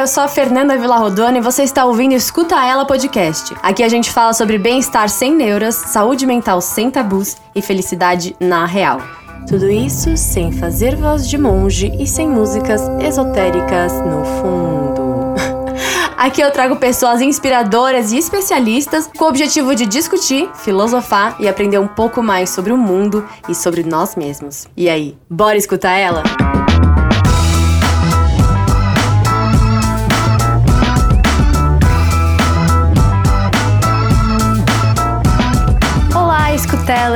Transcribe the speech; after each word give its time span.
eu 0.00 0.06
sou 0.06 0.22
a 0.22 0.28
Fernanda 0.28 0.78
Villarrodona 0.78 1.36
e 1.36 1.42
você 1.42 1.62
está 1.62 1.84
ouvindo 1.84 2.14
Escuta 2.14 2.54
Ela 2.64 2.86
Podcast. 2.86 3.54
Aqui 3.62 3.82
a 3.82 3.88
gente 3.88 4.10
fala 4.10 4.32
sobre 4.32 4.56
bem-estar 4.56 5.10
sem 5.10 5.34
neuras, 5.34 5.74
saúde 5.74 6.24
mental 6.24 6.62
sem 6.62 6.90
tabus 6.90 7.36
e 7.54 7.60
felicidade 7.60 8.34
na 8.40 8.64
real. 8.64 9.02
Tudo 9.46 9.68
isso 9.68 10.16
sem 10.16 10.52
fazer 10.52 10.96
voz 10.96 11.28
de 11.28 11.36
monge 11.36 11.92
e 11.98 12.06
sem 12.06 12.26
músicas 12.26 12.80
esotéricas 12.98 13.92
no 14.00 14.24
fundo. 14.24 15.34
Aqui 16.16 16.40
eu 16.40 16.50
trago 16.50 16.76
pessoas 16.76 17.20
inspiradoras 17.20 18.10
e 18.10 18.16
especialistas 18.16 19.06
com 19.18 19.26
o 19.26 19.28
objetivo 19.28 19.74
de 19.74 19.84
discutir, 19.84 20.48
filosofar 20.54 21.36
e 21.38 21.46
aprender 21.46 21.78
um 21.78 21.88
pouco 21.88 22.22
mais 22.22 22.48
sobre 22.48 22.72
o 22.72 22.78
mundo 22.78 23.22
e 23.50 23.54
sobre 23.54 23.84
nós 23.84 24.16
mesmos. 24.16 24.66
E 24.74 24.88
aí, 24.88 25.18
bora 25.28 25.58
escutar 25.58 25.92
ela? 25.92 26.22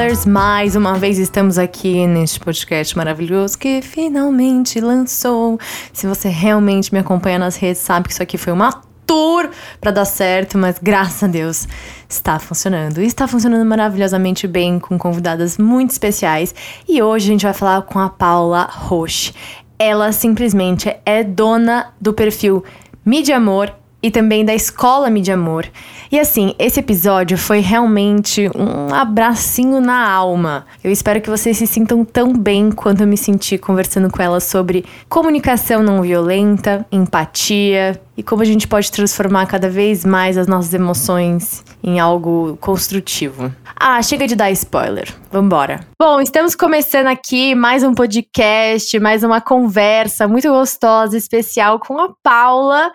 Tellers, 0.05 0.27
mais 0.27 0.77
uma 0.77 0.99
vez 0.99 1.19
estamos 1.19 1.57
aqui 1.57 2.07
neste 2.07 2.39
podcast 2.39 2.95
maravilhoso 2.95 3.57
que 3.57 3.81
finalmente 3.81 4.79
lançou. 4.79 5.59
Se 5.95 6.07
você 6.07 6.29
realmente 6.29 6.93
me 6.93 6.99
acompanha 6.99 7.39
nas 7.39 7.57
redes, 7.57 7.81
sabe 7.81 8.09
que 8.09 8.13
isso 8.13 8.23
aqui 8.23 8.37
foi 8.37 8.53
uma 8.53 8.83
tour 9.07 9.49
para 9.81 9.91
dar 9.91 10.05
certo, 10.05 10.59
mas 10.59 10.79
graças 10.79 11.23
a 11.23 11.27
Deus 11.27 11.67
está 12.07 12.39
funcionando. 12.39 13.01
E 13.01 13.07
está 13.07 13.27
funcionando 13.27 13.67
maravilhosamente 13.67 14.47
bem 14.47 14.79
com 14.79 14.99
convidadas 14.99 15.57
muito 15.57 15.93
especiais. 15.93 16.55
E 16.87 17.03
hoje 17.03 17.25
a 17.25 17.33
gente 17.33 17.45
vai 17.47 17.55
falar 17.55 17.81
com 17.81 17.99
a 17.99 18.11
Paula 18.11 18.69
Roche. 18.71 19.33
Ela 19.79 20.13
simplesmente 20.13 20.95
é 21.07 21.25
dona 21.25 21.95
do 21.99 22.13
perfil 22.13 22.63
Mídia 23.07 23.39
Amor 23.39 23.75
e 24.05 24.11
também 24.11 24.45
da 24.45 24.55
Escola 24.55 25.09
Mídia 25.09 25.33
Amor. 25.33 25.67
E 26.13 26.21
assim, 26.21 26.55
esse 26.59 26.79
episódio 26.79 27.39
foi 27.39 27.61
realmente 27.61 28.51
um 28.55 28.95
abracinho 28.95 29.81
na 29.81 30.07
alma. 30.07 30.67
Eu 30.85 30.93
espero 30.93 31.23
que 31.23 31.31
vocês 31.31 31.57
se 31.57 31.67
sintam 31.67 32.05
tão 32.05 32.31
bem 32.35 32.71
quanto 32.71 33.01
eu 33.01 33.07
me 33.07 33.17
senti 33.17 33.57
conversando 33.57 34.11
com 34.11 34.21
ela 34.21 34.41
sobre 34.41 34.85
comunicação 35.09 35.83
não 35.83 36.03
violenta, 36.03 36.85
empatia 36.93 37.99
e 38.15 38.23
como 38.23 38.43
a 38.43 38.45
gente 38.45 38.69
pode 38.69 38.93
transformar 38.93 39.47
cada 39.47 39.71
vez 39.71 40.05
mais 40.05 40.37
as 40.37 40.47
nossas 40.47 40.75
emoções 40.75 41.65
em 41.83 41.99
algo 41.99 42.59
construtivo. 42.61 43.51
Ah, 43.75 44.01
chega 44.03 44.27
de 44.27 44.37
dar 44.37 44.51
spoiler. 44.51 45.13
Vambora. 45.33 45.81
Bom, 45.99 46.21
estamos 46.21 46.55
começando 46.55 47.07
aqui 47.07 47.55
mais 47.55 47.83
um 47.83 47.95
podcast, 47.95 48.99
mais 49.01 49.25
uma 49.25 49.41
conversa 49.41 50.29
muito 50.29 50.49
gostosa, 50.49 51.17
especial 51.17 51.81
com 51.81 51.99
a 51.99 52.11
Paula, 52.23 52.93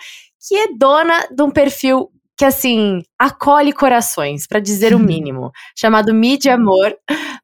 que 0.49 0.55
é 0.55 0.67
dona 0.75 1.27
de 1.29 1.43
um 1.43 1.51
perfil 1.51 2.09
que 2.35 2.43
assim 2.43 3.03
acolhe 3.19 3.71
corações, 3.71 4.47
para 4.47 4.59
dizer 4.59 4.95
o 4.95 4.97
mínimo, 4.99 5.51
chamado 5.77 6.11
Mídia 6.11 6.55
Amor. 6.55 6.95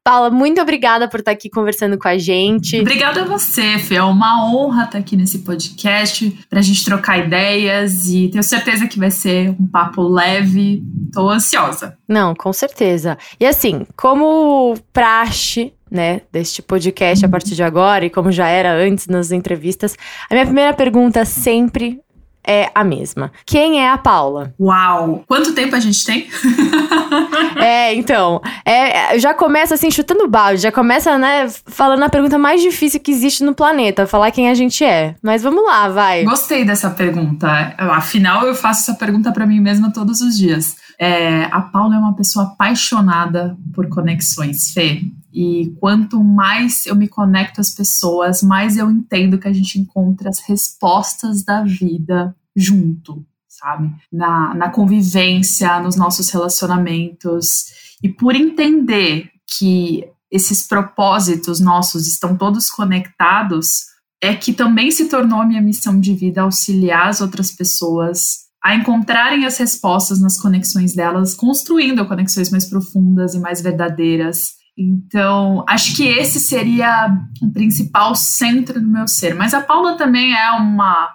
Paula, 0.02 0.28
muito 0.30 0.60
obrigada 0.60 1.08
por 1.08 1.20
estar 1.20 1.30
aqui 1.32 1.48
conversando 1.48 1.96
com 1.98 2.08
a 2.08 2.18
gente. 2.18 2.80
Obrigada 2.80 3.22
a 3.22 3.24
você, 3.24 3.78
Fê. 3.78 3.96
É 3.96 4.02
uma 4.02 4.50
honra 4.50 4.84
estar 4.84 4.98
aqui 4.98 5.14
nesse 5.14 5.40
podcast 5.40 6.36
para 6.50 6.58
a 6.58 6.62
gente 6.62 6.84
trocar 6.84 7.18
ideias 7.18 8.06
e 8.06 8.28
tenho 8.28 8.42
certeza 8.42 8.88
que 8.88 8.98
vai 8.98 9.10
ser 9.10 9.50
um 9.50 9.68
papo 9.68 10.02
leve. 10.02 10.82
Tô 11.12 11.28
ansiosa. 11.28 11.96
Não, 12.08 12.34
com 12.34 12.52
certeza. 12.52 13.16
E 13.38 13.46
assim, 13.46 13.86
como 13.96 14.74
praxe 14.92 15.72
né, 15.90 16.22
deste 16.32 16.62
podcast 16.62 17.24
a 17.24 17.28
partir 17.28 17.54
de 17.54 17.62
agora 17.62 18.04
e 18.04 18.10
como 18.10 18.32
já 18.32 18.48
era 18.48 18.74
antes 18.74 19.06
nas 19.06 19.30
entrevistas, 19.30 19.94
a 20.28 20.34
minha 20.34 20.46
primeira 20.46 20.72
pergunta 20.72 21.24
sempre 21.24 22.00
é 22.46 22.70
a 22.74 22.84
mesma. 22.84 23.32
Quem 23.44 23.80
é 23.80 23.90
a 23.90 23.98
Paula? 23.98 24.54
Uau! 24.60 25.24
Quanto 25.26 25.52
tempo 25.54 25.74
a 25.74 25.80
gente 25.80 26.04
tem? 26.04 26.28
é, 27.56 27.94
então. 27.94 28.40
É, 28.64 29.18
já 29.18 29.34
começa 29.34 29.74
assim, 29.74 29.90
chutando 29.90 30.28
balde, 30.28 30.62
já 30.62 30.72
começa, 30.72 31.18
né, 31.18 31.48
falando 31.66 32.02
a 32.02 32.08
pergunta 32.08 32.38
mais 32.38 32.60
difícil 32.60 33.00
que 33.00 33.10
existe 33.10 33.44
no 33.44 33.54
planeta, 33.54 34.06
falar 34.06 34.30
quem 34.30 34.48
a 34.48 34.54
gente 34.54 34.84
é. 34.84 35.14
Mas 35.22 35.42
vamos 35.42 35.64
lá, 35.64 35.88
vai. 35.88 36.24
Gostei 36.24 36.64
dessa 36.64 36.90
pergunta. 36.90 37.74
Afinal, 37.78 38.46
eu 38.46 38.54
faço 38.54 38.90
essa 38.90 38.98
pergunta 38.98 39.32
para 39.32 39.46
mim 39.46 39.60
mesma 39.60 39.92
todos 39.92 40.20
os 40.20 40.36
dias. 40.36 40.76
É, 40.98 41.44
a 41.44 41.60
Paula 41.60 41.96
é 41.96 41.98
uma 41.98 42.14
pessoa 42.14 42.46
apaixonada 42.46 43.56
por 43.74 43.88
conexões, 43.88 44.70
Fê. 44.72 45.02
E 45.32 45.74
quanto 45.78 46.22
mais 46.24 46.86
eu 46.86 46.96
me 46.96 47.06
conecto 47.06 47.60
às 47.60 47.70
pessoas, 47.70 48.42
mais 48.42 48.78
eu 48.78 48.90
entendo 48.90 49.38
que 49.38 49.46
a 49.46 49.52
gente 49.52 49.78
encontra 49.78 50.30
as 50.30 50.40
respostas 50.40 51.44
da 51.44 51.62
vida 51.62 52.34
junto, 52.56 53.24
sabe? 53.46 53.92
Na, 54.12 54.54
na 54.54 54.70
convivência, 54.70 55.78
nos 55.80 55.96
nossos 55.96 56.30
relacionamentos. 56.30 57.66
E 58.02 58.08
por 58.08 58.34
entender 58.34 59.30
que 59.58 60.04
esses 60.30 60.66
propósitos 60.66 61.60
nossos 61.60 62.06
estão 62.06 62.36
todos 62.36 62.70
conectados, 62.70 63.84
é 64.20 64.34
que 64.34 64.52
também 64.52 64.90
se 64.90 65.08
tornou 65.08 65.46
minha 65.46 65.62
missão 65.62 66.00
de 66.00 66.14
vida 66.14 66.42
auxiliar 66.42 67.08
as 67.08 67.20
outras 67.20 67.50
pessoas 67.50 68.46
a 68.64 68.74
encontrarem 68.74 69.46
as 69.46 69.58
respostas 69.58 70.20
nas 70.20 70.40
conexões 70.40 70.92
delas, 70.94 71.34
construindo 71.34 72.06
conexões 72.06 72.50
mais 72.50 72.64
profundas 72.64 73.34
e 73.34 73.38
mais 73.38 73.60
verdadeiras 73.60 74.56
então, 74.76 75.64
acho 75.66 75.96
que 75.96 76.04
esse 76.04 76.38
seria 76.38 77.18
o 77.40 77.50
principal 77.50 78.14
centro 78.14 78.78
do 78.78 78.86
meu 78.86 79.08
ser. 79.08 79.34
Mas 79.34 79.54
a 79.54 79.62
Paula 79.62 79.96
também 79.96 80.36
é 80.36 80.50
uma 80.50 81.08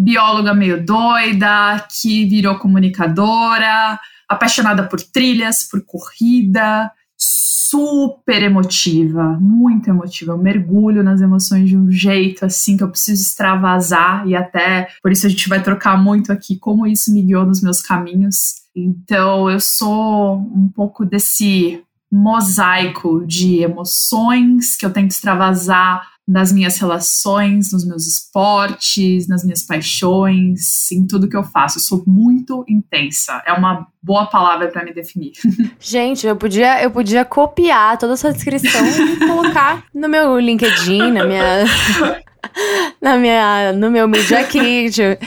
bióloga 0.00 0.54
meio 0.54 0.84
doida, 0.84 1.86
que 2.00 2.24
virou 2.24 2.58
comunicadora, 2.58 4.00
apaixonada 4.26 4.84
por 4.84 5.00
trilhas, 5.00 5.62
por 5.62 5.84
corrida, 5.84 6.90
super 7.16 8.42
emotiva, 8.42 9.36
muito 9.38 9.90
emotiva. 9.90 10.32
Eu 10.32 10.38
mergulho 10.38 11.02
nas 11.02 11.20
emoções 11.20 11.68
de 11.68 11.76
um 11.76 11.90
jeito 11.90 12.46
assim 12.46 12.78
que 12.78 12.82
eu 12.82 12.88
preciso 12.88 13.22
extravasar 13.22 14.26
e 14.26 14.34
até 14.34 14.88
por 15.02 15.12
isso 15.12 15.26
a 15.26 15.30
gente 15.30 15.48
vai 15.48 15.62
trocar 15.62 16.02
muito 16.02 16.32
aqui 16.32 16.56
como 16.56 16.86
isso 16.86 17.12
me 17.12 17.22
guiou 17.22 17.44
nos 17.44 17.62
meus 17.62 17.82
caminhos. 17.82 18.60
Então, 18.74 19.50
eu 19.50 19.60
sou 19.60 20.38
um 20.38 20.70
pouco 20.74 21.04
desse 21.04 21.82
mosaico 22.10 23.24
de 23.26 23.58
emoções 23.58 24.76
que 24.76 24.86
eu 24.86 24.92
tento 24.92 25.10
extravasar 25.10 26.08
nas 26.30 26.52
minhas 26.52 26.78
relações, 26.78 27.72
nos 27.72 27.84
meus 27.84 28.06
esportes, 28.06 29.26
nas 29.26 29.42
minhas 29.42 29.64
paixões, 29.64 30.90
em 30.92 31.04
tudo 31.04 31.28
que 31.28 31.36
eu 31.36 31.42
faço. 31.42 31.78
Eu 31.78 31.82
sou 31.82 32.04
muito 32.06 32.64
intensa. 32.68 33.42
É 33.44 33.52
uma 33.52 33.88
boa 34.00 34.26
palavra 34.26 34.68
para 34.68 34.84
me 34.84 34.94
definir. 34.94 35.32
Gente, 35.80 36.28
eu 36.28 36.36
podia, 36.36 36.80
eu 36.80 36.90
podia 36.92 37.24
copiar 37.24 37.98
toda 37.98 38.12
essa 38.12 38.32
descrição 38.32 38.80
e 38.86 39.16
colocar 39.26 39.82
no 39.92 40.08
meu 40.08 40.38
LinkedIn, 40.38 41.10
na 41.10 41.24
minha 41.24 41.64
na 43.02 43.16
minha 43.16 43.72
no 43.72 43.90
meu 43.90 44.06
Media 44.06 44.44
Kit. 44.44 45.18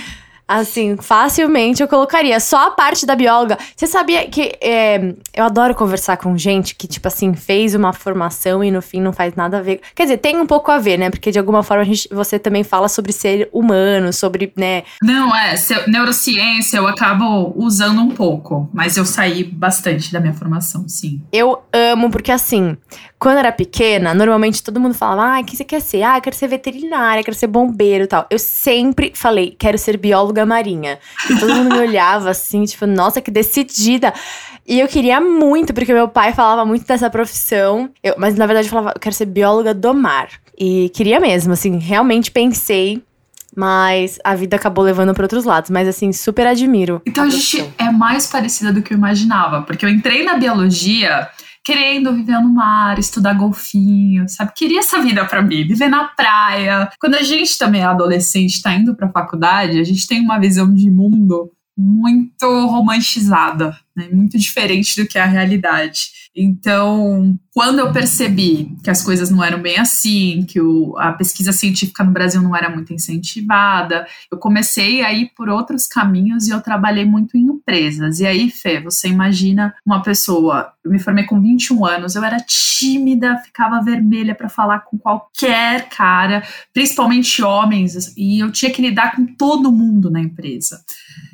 Assim, 0.53 0.95
facilmente 0.97 1.81
eu 1.81 1.87
colocaria. 1.87 2.39
Só 2.39 2.67
a 2.67 2.71
parte 2.71 3.07
da 3.07 3.15
bióloga. 3.15 3.57
Você 3.75 3.87
sabia 3.87 4.27
que 4.27 4.51
é, 4.61 5.15
eu 5.33 5.43
adoro 5.43 5.73
conversar 5.73 6.17
com 6.17 6.37
gente 6.37 6.75
que, 6.75 6.87
tipo 6.87 7.07
assim, 7.07 7.33
fez 7.33 7.73
uma 7.73 7.91
formação 7.91 8.63
e 8.63 8.69
no 8.69 8.79
fim 8.79 9.01
não 9.01 9.11
faz 9.11 9.33
nada 9.35 9.57
a 9.57 9.61
ver. 9.61 9.81
Quer 9.95 10.03
dizer, 10.03 10.17
tem 10.17 10.37
um 10.37 10.45
pouco 10.45 10.69
a 10.69 10.77
ver, 10.77 10.99
né? 10.99 11.09
Porque 11.09 11.31
de 11.31 11.39
alguma 11.39 11.63
forma 11.63 11.81
a 11.81 11.85
gente, 11.85 12.07
você 12.11 12.37
também 12.37 12.63
fala 12.63 12.87
sobre 12.87 13.11
ser 13.11 13.49
humano, 13.51 14.13
sobre, 14.13 14.53
né? 14.55 14.83
Não, 15.01 15.35
é. 15.35 15.55
Neurociência 15.87 16.77
eu 16.77 16.87
acabo 16.87 17.51
usando 17.55 17.99
um 18.01 18.11
pouco, 18.11 18.69
mas 18.71 18.95
eu 18.95 19.05
saí 19.05 19.43
bastante 19.43 20.13
da 20.13 20.19
minha 20.19 20.33
formação, 20.33 20.87
sim. 20.87 21.19
Eu 21.31 21.63
amo, 21.73 22.11
porque 22.11 22.31
assim, 22.31 22.77
quando 23.23 23.35
eu 23.35 23.39
era 23.39 23.51
pequena, 23.53 24.13
normalmente 24.13 24.61
todo 24.61 24.81
mundo 24.81 24.93
falava: 24.93 25.37
ah, 25.37 25.39
o 25.39 25.45
que 25.45 25.55
você 25.55 25.63
quer 25.63 25.79
ser? 25.79 26.03
Ah, 26.03 26.19
quero 26.19 26.35
ser 26.35 26.47
veterinária, 26.47 27.23
quero 27.23 27.37
ser 27.37 27.47
bombeiro 27.47 28.03
e 28.03 28.07
tal. 28.07 28.27
Eu 28.29 28.37
sempre 28.37 29.13
falei: 29.15 29.55
quero 29.57 29.77
ser 29.77 29.95
bióloga 29.95 30.42
marinha. 30.45 30.99
E 31.29 31.39
todo 31.39 31.53
mundo 31.53 31.75
me 31.75 31.79
olhava 31.79 32.29
assim, 32.29 32.63
tipo, 32.65 32.85
nossa, 32.85 33.21
que 33.21 33.31
decidida. 33.31 34.13
E 34.65 34.79
eu 34.79 34.87
queria 34.87 35.19
muito, 35.19 35.73
porque 35.73 35.93
meu 35.93 36.07
pai 36.07 36.33
falava 36.33 36.65
muito 36.65 36.85
dessa 36.85 37.09
profissão. 37.09 37.89
Eu, 38.01 38.15
mas 38.17 38.35
na 38.35 38.45
verdade 38.45 38.67
eu 38.67 38.71
falava: 38.71 38.93
eu 38.95 38.99
quero 38.99 39.15
ser 39.15 39.25
bióloga 39.25 39.73
do 39.73 39.93
mar. 39.93 40.29
E 40.57 40.89
queria 40.89 41.19
mesmo, 41.19 41.53
assim, 41.53 41.77
realmente 41.77 42.31
pensei 42.31 43.01
mas 43.55 44.17
a 44.23 44.35
vida 44.35 44.55
acabou 44.55 44.83
levando 44.83 45.13
para 45.13 45.23
outros 45.23 45.45
lados. 45.45 45.69
Mas 45.69 45.87
assim, 45.87 46.11
super 46.11 46.47
admiro. 46.47 47.01
Então 47.05 47.23
a, 47.23 47.27
a 47.27 47.29
gente 47.29 47.71
é 47.77 47.91
mais 47.91 48.27
parecida 48.27 48.73
do 48.73 48.81
que 48.81 48.93
eu 48.93 48.97
imaginava, 48.97 49.61
porque 49.61 49.85
eu 49.85 49.89
entrei 49.89 50.23
na 50.23 50.35
biologia 50.35 51.29
querendo 51.63 52.13
viver 52.13 52.39
no 52.39 52.49
mar, 52.49 52.99
estudar 52.99 53.33
golfinho, 53.33 54.27
sabe? 54.27 54.51
Queria 54.55 54.79
essa 54.79 55.01
vida 55.01 55.25
para 55.25 55.41
mim, 55.41 55.65
viver 55.65 55.87
na 55.87 56.05
praia. 56.05 56.89
Quando 56.99 57.15
a 57.15 57.23
gente 57.23 57.57
também 57.57 57.81
é 57.81 57.85
adolescente, 57.85 58.61
tá 58.61 58.73
indo 58.73 58.95
pra 58.95 59.09
faculdade, 59.09 59.79
a 59.79 59.83
gente 59.83 60.07
tem 60.07 60.21
uma 60.21 60.39
visão 60.39 60.73
de 60.73 60.89
mundo 60.89 61.51
muito 61.77 62.45
romantizada, 62.67 63.75
né? 63.95 64.07
muito 64.11 64.37
diferente 64.37 65.01
do 65.01 65.07
que 65.07 65.17
é 65.17 65.21
a 65.21 65.27
realidade. 65.27 66.23
Então, 66.35 67.37
quando 67.53 67.79
eu 67.79 67.91
percebi 67.91 68.75
que 68.83 68.89
as 68.89 69.03
coisas 69.03 69.29
não 69.29 69.43
eram 69.43 69.61
bem 69.61 69.77
assim, 69.77 70.45
que 70.47 70.59
o, 70.59 70.97
a 70.97 71.13
pesquisa 71.13 71.51
científica 71.51 72.03
no 72.03 72.11
Brasil 72.11 72.41
não 72.41 72.55
era 72.55 72.69
muito 72.69 72.91
incentivada, 72.91 74.07
eu 74.31 74.37
comecei 74.39 75.03
a 75.03 75.13
ir 75.13 75.31
por 75.35 75.47
outros 75.47 75.85
caminhos 75.85 76.47
e 76.47 76.51
eu 76.51 76.59
trabalhei 76.59 77.05
muito 77.05 77.37
em 77.37 77.45
empresas. 77.45 78.19
E 78.19 78.25
aí, 78.25 78.49
Fê, 78.49 78.79
você 78.79 79.07
imagina 79.07 79.75
uma 79.85 80.01
pessoa, 80.01 80.73
eu 80.83 80.89
me 80.89 80.97
formei 80.97 81.25
com 81.25 81.39
21 81.39 81.85
anos, 81.85 82.15
eu 82.15 82.23
era 82.23 82.37
tímida, 82.39 83.37
ficava 83.37 83.83
vermelha 83.83 84.33
para 84.33 84.49
falar 84.49 84.79
com 84.79 84.97
qualquer 84.97 85.87
cara, 85.89 86.43
principalmente 86.73 87.43
homens, 87.43 88.11
e 88.17 88.39
eu 88.39 88.51
tinha 88.51 88.71
que 88.71 88.81
lidar 88.81 89.15
com 89.15 89.25
todo 89.25 89.71
mundo 89.71 90.09
na 90.09 90.19
empresa 90.19 90.83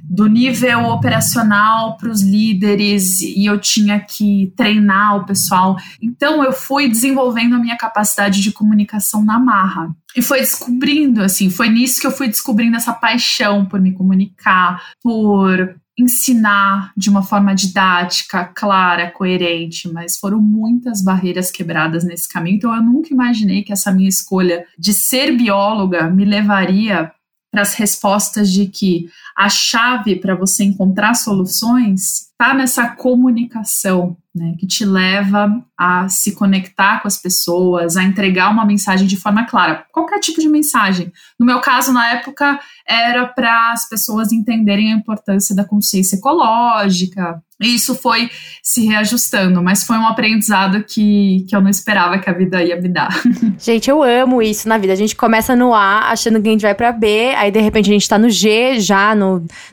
do 0.09 0.27
nível 0.27 0.85
operacional 0.85 1.95
para 1.95 2.09
os 2.09 2.23
líderes 2.23 3.21
e 3.21 3.45
eu 3.45 3.59
tinha 3.59 3.99
que 3.99 4.51
treinar 4.57 5.17
o 5.17 5.25
pessoal. 5.25 5.77
Então 6.01 6.43
eu 6.43 6.51
fui 6.51 6.89
desenvolvendo 6.89 7.55
a 7.55 7.59
minha 7.59 7.77
capacidade 7.77 8.41
de 8.41 8.51
comunicação 8.51 9.23
na 9.23 9.39
marra. 9.39 9.95
E 10.15 10.21
foi 10.23 10.39
descobrindo, 10.39 11.21
assim, 11.21 11.51
foi 11.51 11.69
nisso 11.69 12.01
que 12.01 12.07
eu 12.07 12.11
fui 12.11 12.27
descobrindo 12.27 12.75
essa 12.75 12.91
paixão 12.91 13.63
por 13.65 13.79
me 13.79 13.93
comunicar, 13.93 14.81
por 15.03 15.75
ensinar 15.95 16.91
de 16.97 17.09
uma 17.09 17.21
forma 17.21 17.53
didática, 17.53 18.45
clara, 18.45 19.11
coerente, 19.11 19.91
mas 19.91 20.17
foram 20.17 20.41
muitas 20.41 21.03
barreiras 21.03 21.51
quebradas 21.51 22.03
nesse 22.03 22.27
caminho. 22.27 22.55
Então 22.55 22.73
eu 22.73 22.81
nunca 22.81 23.13
imaginei 23.13 23.63
que 23.63 23.73
essa 23.73 23.91
minha 23.91 24.09
escolha 24.09 24.65
de 24.77 24.93
ser 24.93 25.37
bióloga 25.37 26.09
me 26.09 26.25
levaria 26.25 27.11
para 27.51 27.61
as 27.61 27.73
respostas 27.73 28.51
de 28.51 28.67
que 28.67 29.07
a 29.39 29.47
chave 29.47 30.17
para 30.17 30.35
você 30.35 30.65
encontrar 30.65 31.13
soluções 31.13 32.27
está 32.31 32.53
nessa 32.53 32.89
comunicação, 32.89 34.17
né, 34.35 34.53
que 34.59 34.67
te 34.67 34.83
leva 34.83 35.49
a 35.77 36.09
se 36.09 36.35
conectar 36.35 37.01
com 37.01 37.07
as 37.07 37.21
pessoas, 37.21 37.95
a 37.95 38.03
entregar 38.03 38.51
uma 38.51 38.65
mensagem 38.65 39.07
de 39.07 39.15
forma 39.15 39.45
clara, 39.45 39.85
qualquer 39.93 40.19
tipo 40.19 40.41
de 40.41 40.49
mensagem. 40.49 41.11
No 41.39 41.45
meu 41.45 41.61
caso, 41.61 41.93
na 41.93 42.15
época, 42.15 42.59
era 42.85 43.25
para 43.27 43.71
as 43.71 43.87
pessoas 43.87 44.33
entenderem 44.33 44.91
a 44.91 44.97
importância 44.97 45.55
da 45.55 45.63
consciência 45.63 46.17
ecológica, 46.17 47.41
e 47.61 47.75
isso 47.75 47.93
foi 47.93 48.29
se 48.63 48.85
reajustando, 48.85 49.61
mas 49.61 49.83
foi 49.83 49.97
um 49.97 50.07
aprendizado 50.07 50.81
que, 50.83 51.45
que 51.47 51.53
eu 51.53 51.61
não 51.61 51.69
esperava 51.69 52.17
que 52.17 52.29
a 52.29 52.33
vida 52.33 52.63
ia 52.63 52.79
me 52.79 52.87
dar. 52.87 53.09
Gente, 53.59 53.89
eu 53.89 54.01
amo 54.01 54.41
isso 54.41 54.69
na 54.69 54.77
vida. 54.77 54.93
A 54.93 54.95
gente 54.95 55.13
começa 55.13 55.57
no 55.57 55.73
A, 55.73 56.09
achando 56.09 56.41
que 56.41 56.47
a 56.47 56.51
gente 56.51 56.61
vai 56.61 56.73
para 56.73 56.93
B, 56.93 57.33
aí 57.35 57.51
de 57.51 57.59
repente 57.59 57.89
a 57.89 57.93
gente 57.93 58.07
tá 58.07 58.17
no 58.17 58.29
G, 58.29 58.79
já 58.79 59.13
no, 59.13 59.28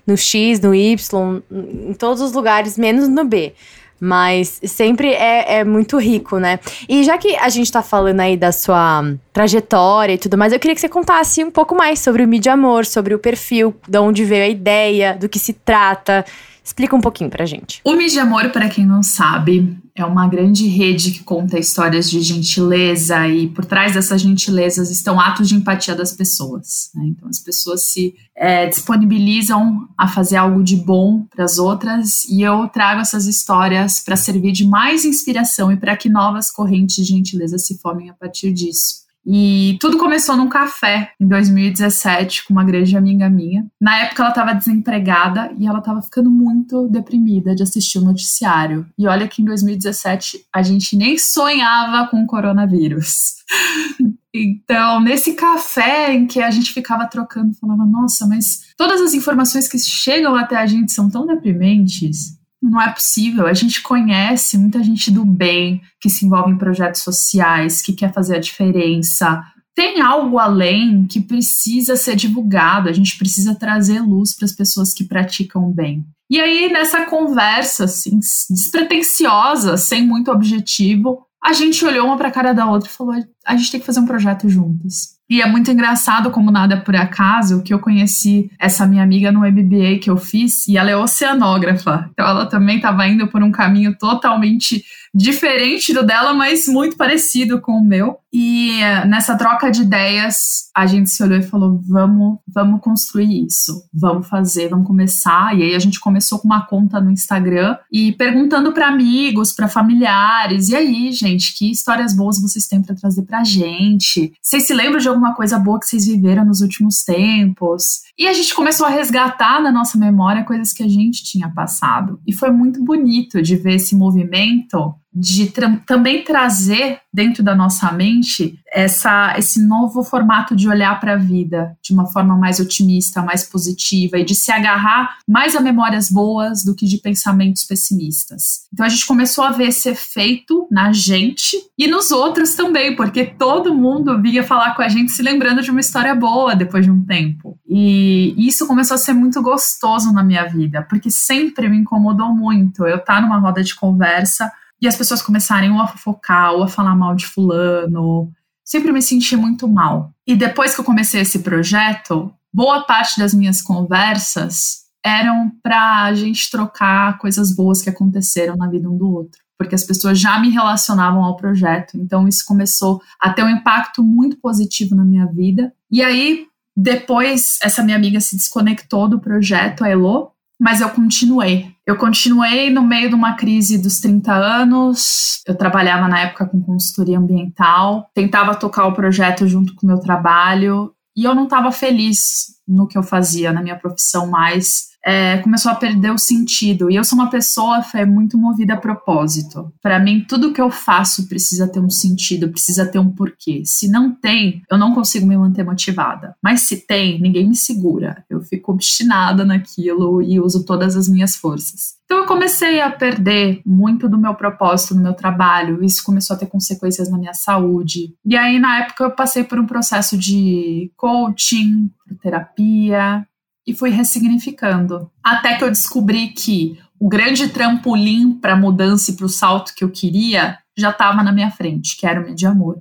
no 0.06 0.16
X, 0.16 0.60
no 0.60 0.74
Y, 0.74 1.42
em 1.50 1.94
todos 1.94 2.20
os 2.20 2.32
lugares, 2.32 2.76
menos 2.76 3.08
no 3.08 3.24
B. 3.24 3.52
Mas 3.98 4.60
sempre 4.64 5.08
é, 5.08 5.60
é 5.60 5.64
muito 5.64 5.96
rico, 5.98 6.38
né? 6.38 6.58
E 6.86 7.02
já 7.02 7.16
que 7.16 7.34
a 7.36 7.48
gente 7.48 7.72
tá 7.72 7.82
falando 7.82 8.20
aí 8.20 8.36
da 8.36 8.52
sua 8.52 9.02
trajetória 9.32 10.12
e 10.12 10.18
tudo 10.18 10.36
mais, 10.36 10.52
eu 10.52 10.58
queria 10.58 10.74
que 10.74 10.80
você 10.80 10.88
contasse 10.88 11.42
um 11.42 11.50
pouco 11.50 11.74
mais 11.74 11.98
sobre 12.00 12.22
o 12.22 12.28
Mídia 12.28 12.52
Amor, 12.52 12.84
sobre 12.84 13.14
o 13.14 13.18
perfil, 13.18 13.74
de 13.88 13.98
onde 13.98 14.22
veio 14.24 14.44
a 14.44 14.48
ideia, 14.48 15.14
do 15.14 15.28
que 15.30 15.38
se 15.38 15.54
trata. 15.54 16.26
Explica 16.66 16.96
um 16.96 17.00
pouquinho 17.00 17.30
pra 17.30 17.46
gente. 17.46 17.80
O 17.84 17.94
Mídia 17.94 18.24
Amor, 18.24 18.50
para 18.50 18.68
quem 18.68 18.84
não 18.84 19.00
sabe, 19.00 19.78
é 19.94 20.04
uma 20.04 20.26
grande 20.26 20.66
rede 20.66 21.12
que 21.12 21.22
conta 21.22 21.60
histórias 21.60 22.10
de 22.10 22.20
gentileza 22.20 23.28
e 23.28 23.46
por 23.46 23.64
trás 23.64 23.94
dessas 23.94 24.20
gentilezas 24.20 24.90
estão 24.90 25.20
atos 25.20 25.48
de 25.48 25.54
empatia 25.54 25.94
das 25.94 26.12
pessoas. 26.12 26.90
Né? 26.92 27.04
Então 27.06 27.28
as 27.28 27.38
pessoas 27.38 27.84
se 27.84 28.16
é, 28.34 28.66
disponibilizam 28.66 29.88
a 29.96 30.08
fazer 30.08 30.38
algo 30.38 30.60
de 30.64 30.74
bom 30.74 31.24
para 31.30 31.44
as 31.44 31.56
outras 31.56 32.24
e 32.24 32.42
eu 32.42 32.66
trago 32.66 33.00
essas 33.00 33.26
histórias 33.26 34.00
para 34.00 34.16
servir 34.16 34.50
de 34.50 34.66
mais 34.66 35.04
inspiração 35.04 35.70
e 35.70 35.76
para 35.76 35.96
que 35.96 36.08
novas 36.08 36.50
correntes 36.50 36.96
de 36.96 37.04
gentileza 37.04 37.58
se 37.58 37.78
formem 37.78 38.10
a 38.10 38.14
partir 38.14 38.52
disso. 38.52 39.05
E 39.26 39.76
tudo 39.80 39.98
começou 39.98 40.36
num 40.36 40.48
café 40.48 41.12
em 41.20 41.26
2017 41.26 42.44
com 42.44 42.52
uma 42.52 42.62
grande 42.62 42.96
amiga 42.96 43.28
minha. 43.28 43.66
Na 43.80 43.98
época 43.98 44.22
ela 44.22 44.30
estava 44.30 44.54
desempregada 44.54 45.52
e 45.58 45.66
ela 45.66 45.80
estava 45.80 46.00
ficando 46.00 46.30
muito 46.30 46.86
deprimida 46.88 47.54
de 47.54 47.64
assistir 47.64 47.98
o 47.98 48.04
noticiário. 48.04 48.86
E 48.96 49.08
olha 49.08 49.26
que 49.26 49.42
em 49.42 49.44
2017 49.44 50.46
a 50.52 50.62
gente 50.62 50.96
nem 50.96 51.18
sonhava 51.18 52.08
com 52.08 52.22
o 52.22 52.26
coronavírus. 52.26 53.36
Então, 54.38 55.00
nesse 55.00 55.32
café 55.32 56.12
em 56.12 56.26
que 56.26 56.42
a 56.42 56.50
gente 56.50 56.70
ficava 56.70 57.06
trocando, 57.06 57.54
falava: 57.54 57.86
Nossa, 57.86 58.26
mas 58.26 58.66
todas 58.76 59.00
as 59.00 59.14
informações 59.14 59.66
que 59.66 59.78
chegam 59.78 60.36
até 60.36 60.56
a 60.56 60.66
gente 60.66 60.92
são 60.92 61.08
tão 61.08 61.26
deprimentes 61.26 62.35
não 62.62 62.80
é 62.80 62.90
possível. 62.92 63.46
A 63.46 63.54
gente 63.54 63.82
conhece 63.82 64.58
muita 64.58 64.82
gente 64.82 65.10
do 65.10 65.24
bem 65.24 65.80
que 66.00 66.08
se 66.08 66.24
envolve 66.24 66.52
em 66.52 66.58
projetos 66.58 67.02
sociais, 67.02 67.82
que 67.82 67.92
quer 67.92 68.12
fazer 68.12 68.36
a 68.36 68.40
diferença. 68.40 69.42
Tem 69.74 70.00
algo 70.00 70.38
além 70.38 71.06
que 71.06 71.20
precisa 71.20 71.96
ser 71.96 72.16
divulgado, 72.16 72.88
a 72.88 72.92
gente 72.92 73.18
precisa 73.18 73.54
trazer 73.54 74.00
luz 74.00 74.34
para 74.34 74.46
as 74.46 74.52
pessoas 74.52 74.94
que 74.94 75.04
praticam 75.04 75.70
bem. 75.70 76.04
E 76.30 76.40
aí, 76.40 76.72
nessa 76.72 77.04
conversa, 77.06 77.84
assim, 77.84 78.18
despretensiosa, 78.50 79.76
sem 79.76 80.04
muito 80.04 80.30
objetivo, 80.30 81.26
a 81.42 81.52
gente 81.52 81.84
olhou 81.84 82.06
uma 82.06 82.16
para 82.16 82.28
a 82.28 82.32
cara 82.32 82.52
da 82.52 82.68
outra 82.68 82.88
e 82.88 82.92
falou: 82.92 83.14
a 83.46 83.56
gente 83.56 83.70
tem 83.70 83.78
que 83.78 83.86
fazer 83.86 84.00
um 84.00 84.06
projeto 84.06 84.48
juntas. 84.48 85.15
E 85.28 85.42
é 85.42 85.46
muito 85.46 85.70
engraçado, 85.70 86.30
como 86.30 86.50
nada 86.50 86.80
por 86.80 86.94
acaso, 86.94 87.62
que 87.62 87.74
eu 87.74 87.78
conheci 87.78 88.50
essa 88.58 88.86
minha 88.86 89.02
amiga 89.02 89.32
no 89.32 89.40
MBA 89.40 89.98
que 90.00 90.08
eu 90.08 90.16
fiz, 90.16 90.66
e 90.68 90.76
ela 90.76 90.90
é 90.90 90.96
oceanógrafa. 90.96 92.08
Então 92.12 92.26
ela 92.26 92.46
também 92.46 92.76
estava 92.76 93.06
indo 93.08 93.26
por 93.26 93.42
um 93.42 93.50
caminho 93.50 93.96
totalmente 93.98 94.84
diferente 95.16 95.94
do 95.94 96.04
dela, 96.04 96.34
mas 96.34 96.68
muito 96.68 96.96
parecido 96.96 97.60
com 97.60 97.72
o 97.72 97.84
meu. 97.84 98.18
E 98.30 98.82
eh, 98.82 99.06
nessa 99.06 99.34
troca 99.34 99.70
de 99.70 99.80
ideias, 99.80 100.70
a 100.76 100.84
gente 100.84 101.08
se 101.08 101.22
olhou 101.22 101.38
e 101.38 101.42
falou: 101.42 101.80
vamos, 101.88 102.38
vamos 102.46 102.82
construir 102.82 103.46
isso, 103.46 103.72
vamos 103.92 104.28
fazer, 104.28 104.68
vamos 104.68 104.86
começar. 104.86 105.56
E 105.56 105.62
aí 105.62 105.74
a 105.74 105.78
gente 105.78 105.98
começou 105.98 106.38
com 106.38 106.46
uma 106.46 106.66
conta 106.66 107.00
no 107.00 107.10
Instagram 107.10 107.78
e 107.90 108.12
perguntando 108.12 108.72
para 108.72 108.88
amigos, 108.88 109.52
para 109.52 109.68
familiares: 109.68 110.68
e 110.68 110.76
aí, 110.76 111.10
gente, 111.12 111.56
que 111.56 111.70
histórias 111.70 112.14
boas 112.14 112.38
vocês 112.40 112.66
têm 112.66 112.82
para 112.82 112.94
trazer 112.94 113.22
pra 113.22 113.42
gente? 113.42 114.34
Vocês 114.42 114.66
se 114.66 114.74
lembram 114.74 114.98
de 114.98 115.08
alguma 115.16 115.34
coisa 115.34 115.58
boa 115.58 115.80
que 115.80 115.86
vocês 115.86 116.06
viveram 116.06 116.44
nos 116.44 116.60
últimos 116.60 117.02
tempos? 117.02 118.02
E 118.16 118.26
a 118.26 118.32
gente 118.32 118.54
começou 118.54 118.86
a 118.86 118.90
resgatar 118.90 119.60
na 119.60 119.72
nossa 119.72 119.98
memória 119.98 120.44
coisas 120.44 120.72
que 120.72 120.82
a 120.82 120.88
gente 120.88 121.24
tinha 121.24 121.50
passado. 121.50 122.20
E 122.26 122.32
foi 122.32 122.50
muito 122.50 122.82
bonito 122.84 123.42
de 123.42 123.56
ver 123.56 123.74
esse 123.74 123.96
movimento 123.96 124.94
de 125.18 125.46
tra 125.46 125.80
também 125.86 126.22
trazer 126.22 127.00
dentro 127.10 127.42
da 127.42 127.54
nossa 127.54 127.90
mente 127.90 128.60
essa, 128.70 129.34
esse 129.38 129.66
novo 129.66 130.04
formato 130.04 130.54
de 130.54 130.68
olhar 130.68 131.00
para 131.00 131.14
a 131.14 131.16
vida 131.16 131.74
de 131.82 131.94
uma 131.94 132.04
forma 132.04 132.36
mais 132.36 132.60
otimista, 132.60 133.22
mais 133.22 133.42
positiva 133.42 134.18
e 134.18 134.24
de 134.24 134.34
se 134.34 134.52
agarrar 134.52 135.16
mais 135.26 135.56
a 135.56 135.60
memórias 135.60 136.10
boas 136.10 136.62
do 136.62 136.74
que 136.74 136.84
de 136.84 136.98
pensamentos 136.98 137.64
pessimistas. 137.64 138.66
Então 138.70 138.84
a 138.84 138.88
gente 138.90 139.06
começou 139.06 139.42
a 139.42 139.52
ver 139.52 139.68
esse 139.68 139.88
efeito 139.88 140.68
na 140.70 140.92
gente 140.92 141.56
e 141.78 141.86
nos 141.86 142.10
outros 142.10 142.54
também, 142.54 142.94
porque 142.94 143.24
todo 143.24 143.74
mundo 143.74 144.20
vinha 144.20 144.44
falar 144.44 144.74
com 144.74 144.82
a 144.82 144.88
gente 144.88 145.12
se 145.12 145.22
lembrando 145.22 145.62
de 145.62 145.70
uma 145.70 145.80
história 145.80 146.14
boa 146.14 146.54
depois 146.54 146.84
de 146.84 146.90
um 146.90 147.02
tempo. 147.02 147.58
E 147.66 148.34
isso 148.36 148.66
começou 148.66 148.96
a 148.96 148.98
ser 148.98 149.14
muito 149.14 149.40
gostoso 149.40 150.12
na 150.12 150.22
minha 150.22 150.44
vida, 150.44 150.82
porque 150.82 151.10
sempre 151.10 151.70
me 151.70 151.78
incomodou 151.78 152.34
muito 152.34 152.86
eu 152.86 152.96
estar 152.96 153.14
tá 153.14 153.20
numa 153.22 153.38
roda 153.38 153.62
de 153.62 153.74
conversa 153.74 154.52
e 154.80 154.86
as 154.86 154.96
pessoas 154.96 155.22
começarem 155.22 155.70
ou 155.70 155.80
a 155.80 155.86
fofocar 155.86 156.52
ou 156.52 156.62
a 156.62 156.68
falar 156.68 156.94
mal 156.94 157.14
de 157.14 157.26
fulano. 157.26 158.30
Sempre 158.64 158.92
me 158.92 159.00
senti 159.00 159.36
muito 159.36 159.68
mal. 159.68 160.12
E 160.26 160.34
depois 160.34 160.74
que 160.74 160.80
eu 160.80 160.84
comecei 160.84 161.20
esse 161.20 161.38
projeto, 161.40 162.32
boa 162.52 162.82
parte 162.82 163.18
das 163.18 163.32
minhas 163.32 163.62
conversas 163.62 164.86
eram 165.04 165.52
para 165.62 166.02
a 166.02 166.14
gente 166.14 166.50
trocar 166.50 167.18
coisas 167.18 167.54
boas 167.54 167.80
que 167.80 167.88
aconteceram 167.88 168.56
na 168.56 168.68
vida 168.68 168.90
um 168.90 168.98
do 168.98 169.08
outro, 169.08 169.40
porque 169.56 169.74
as 169.74 169.84
pessoas 169.84 170.18
já 170.18 170.38
me 170.40 170.50
relacionavam 170.50 171.22
ao 171.22 171.36
projeto. 171.36 171.96
Então 171.96 172.26
isso 172.26 172.44
começou 172.44 173.00
a 173.20 173.30
ter 173.30 173.44
um 173.44 173.48
impacto 173.48 174.02
muito 174.02 174.36
positivo 174.38 174.96
na 174.96 175.04
minha 175.04 175.26
vida. 175.26 175.72
E 175.88 176.02
aí 176.02 176.46
depois 176.76 177.58
essa 177.62 177.84
minha 177.84 177.96
amiga 177.96 178.20
se 178.20 178.36
desconectou 178.36 179.08
do 179.08 179.20
projeto, 179.20 179.84
a 179.84 179.88
Elo, 179.88 180.32
mas 180.58 180.80
eu 180.80 180.90
continuei. 180.90 181.75
Eu 181.86 181.96
continuei 181.96 182.68
no 182.68 182.82
meio 182.82 183.08
de 183.08 183.14
uma 183.14 183.36
crise 183.36 183.78
dos 183.78 184.00
30 184.00 184.32
anos. 184.32 185.40
Eu 185.46 185.54
trabalhava 185.54 186.08
na 186.08 186.18
época 186.18 186.44
com 186.46 186.60
consultoria 186.60 187.16
ambiental, 187.16 188.10
tentava 188.12 188.56
tocar 188.56 188.86
o 188.86 188.92
projeto 188.92 189.46
junto 189.46 189.72
com 189.76 189.86
o 189.86 189.88
meu 189.88 190.00
trabalho 190.00 190.92
e 191.16 191.22
eu 191.22 191.34
não 191.34 191.44
estava 191.44 191.70
feliz 191.70 192.56
no 192.66 192.88
que 192.88 192.98
eu 192.98 193.04
fazia, 193.04 193.52
na 193.52 193.62
minha 193.62 193.78
profissão 193.78 194.26
mais 194.26 194.95
é, 195.06 195.38
começou 195.38 195.70
a 195.70 195.76
perder 195.76 196.10
o 196.10 196.18
sentido. 196.18 196.90
E 196.90 196.96
eu 196.96 197.04
sou 197.04 197.16
uma 197.16 197.30
pessoa 197.30 197.80
Fê, 197.80 198.04
muito 198.04 198.36
movida 198.36 198.74
a 198.74 198.76
propósito. 198.76 199.72
Para 199.80 200.00
mim, 200.00 200.26
tudo 200.28 200.52
que 200.52 200.60
eu 200.60 200.68
faço 200.68 201.28
precisa 201.28 201.68
ter 201.68 201.78
um 201.78 201.88
sentido, 201.88 202.48
precisa 202.48 202.84
ter 202.84 202.98
um 202.98 203.12
porquê. 203.12 203.62
Se 203.64 203.88
não 203.88 204.12
tem, 204.12 204.62
eu 204.68 204.76
não 204.76 204.92
consigo 204.92 205.24
me 205.24 205.36
manter 205.36 205.64
motivada. 205.64 206.34
Mas 206.42 206.62
se 206.62 206.84
tem, 206.84 207.20
ninguém 207.20 207.48
me 207.48 207.54
segura. 207.54 208.24
Eu 208.28 208.40
fico 208.40 208.72
obstinada 208.72 209.44
naquilo 209.44 210.20
e 210.20 210.40
uso 210.40 210.64
todas 210.64 210.96
as 210.96 211.08
minhas 211.08 211.36
forças. 211.36 211.94
Então 212.04 212.18
eu 212.18 212.26
comecei 212.26 212.80
a 212.80 212.90
perder 212.90 213.60
muito 213.64 214.08
do 214.08 214.18
meu 214.18 214.34
propósito 214.34 214.94
no 214.94 215.02
meu 215.02 215.14
trabalho, 215.14 215.84
isso 215.84 216.04
começou 216.04 216.34
a 216.34 216.38
ter 216.38 216.46
consequências 216.46 217.10
na 217.10 217.18
minha 217.18 217.34
saúde. 217.34 218.14
E 218.24 218.36
aí 218.36 218.60
na 218.60 218.78
época 218.80 219.04
eu 219.04 219.10
passei 219.10 219.42
por 219.42 219.58
um 219.58 219.66
processo 219.66 220.16
de 220.16 220.90
coaching, 220.96 221.90
terapia 222.22 223.26
e 223.66 223.74
fui 223.74 223.90
ressignificando, 223.90 225.10
até 225.22 225.56
que 225.56 225.64
eu 225.64 225.70
descobri 225.70 226.28
que 226.28 226.78
o 226.98 227.08
grande 227.08 227.48
trampolim 227.48 228.32
para 228.32 228.52
a 228.52 228.56
mudança 228.56 229.10
e 229.10 229.16
para 229.16 229.26
o 229.26 229.28
salto 229.28 229.74
que 229.74 229.84
eu 229.84 229.90
queria 229.90 230.58
já 230.76 230.90
estava 230.90 231.22
na 231.22 231.32
minha 231.32 231.50
frente, 231.50 231.96
que 231.96 232.06
era 232.06 232.20
o 232.20 232.34
de 232.34 232.46
Amor. 232.46 232.80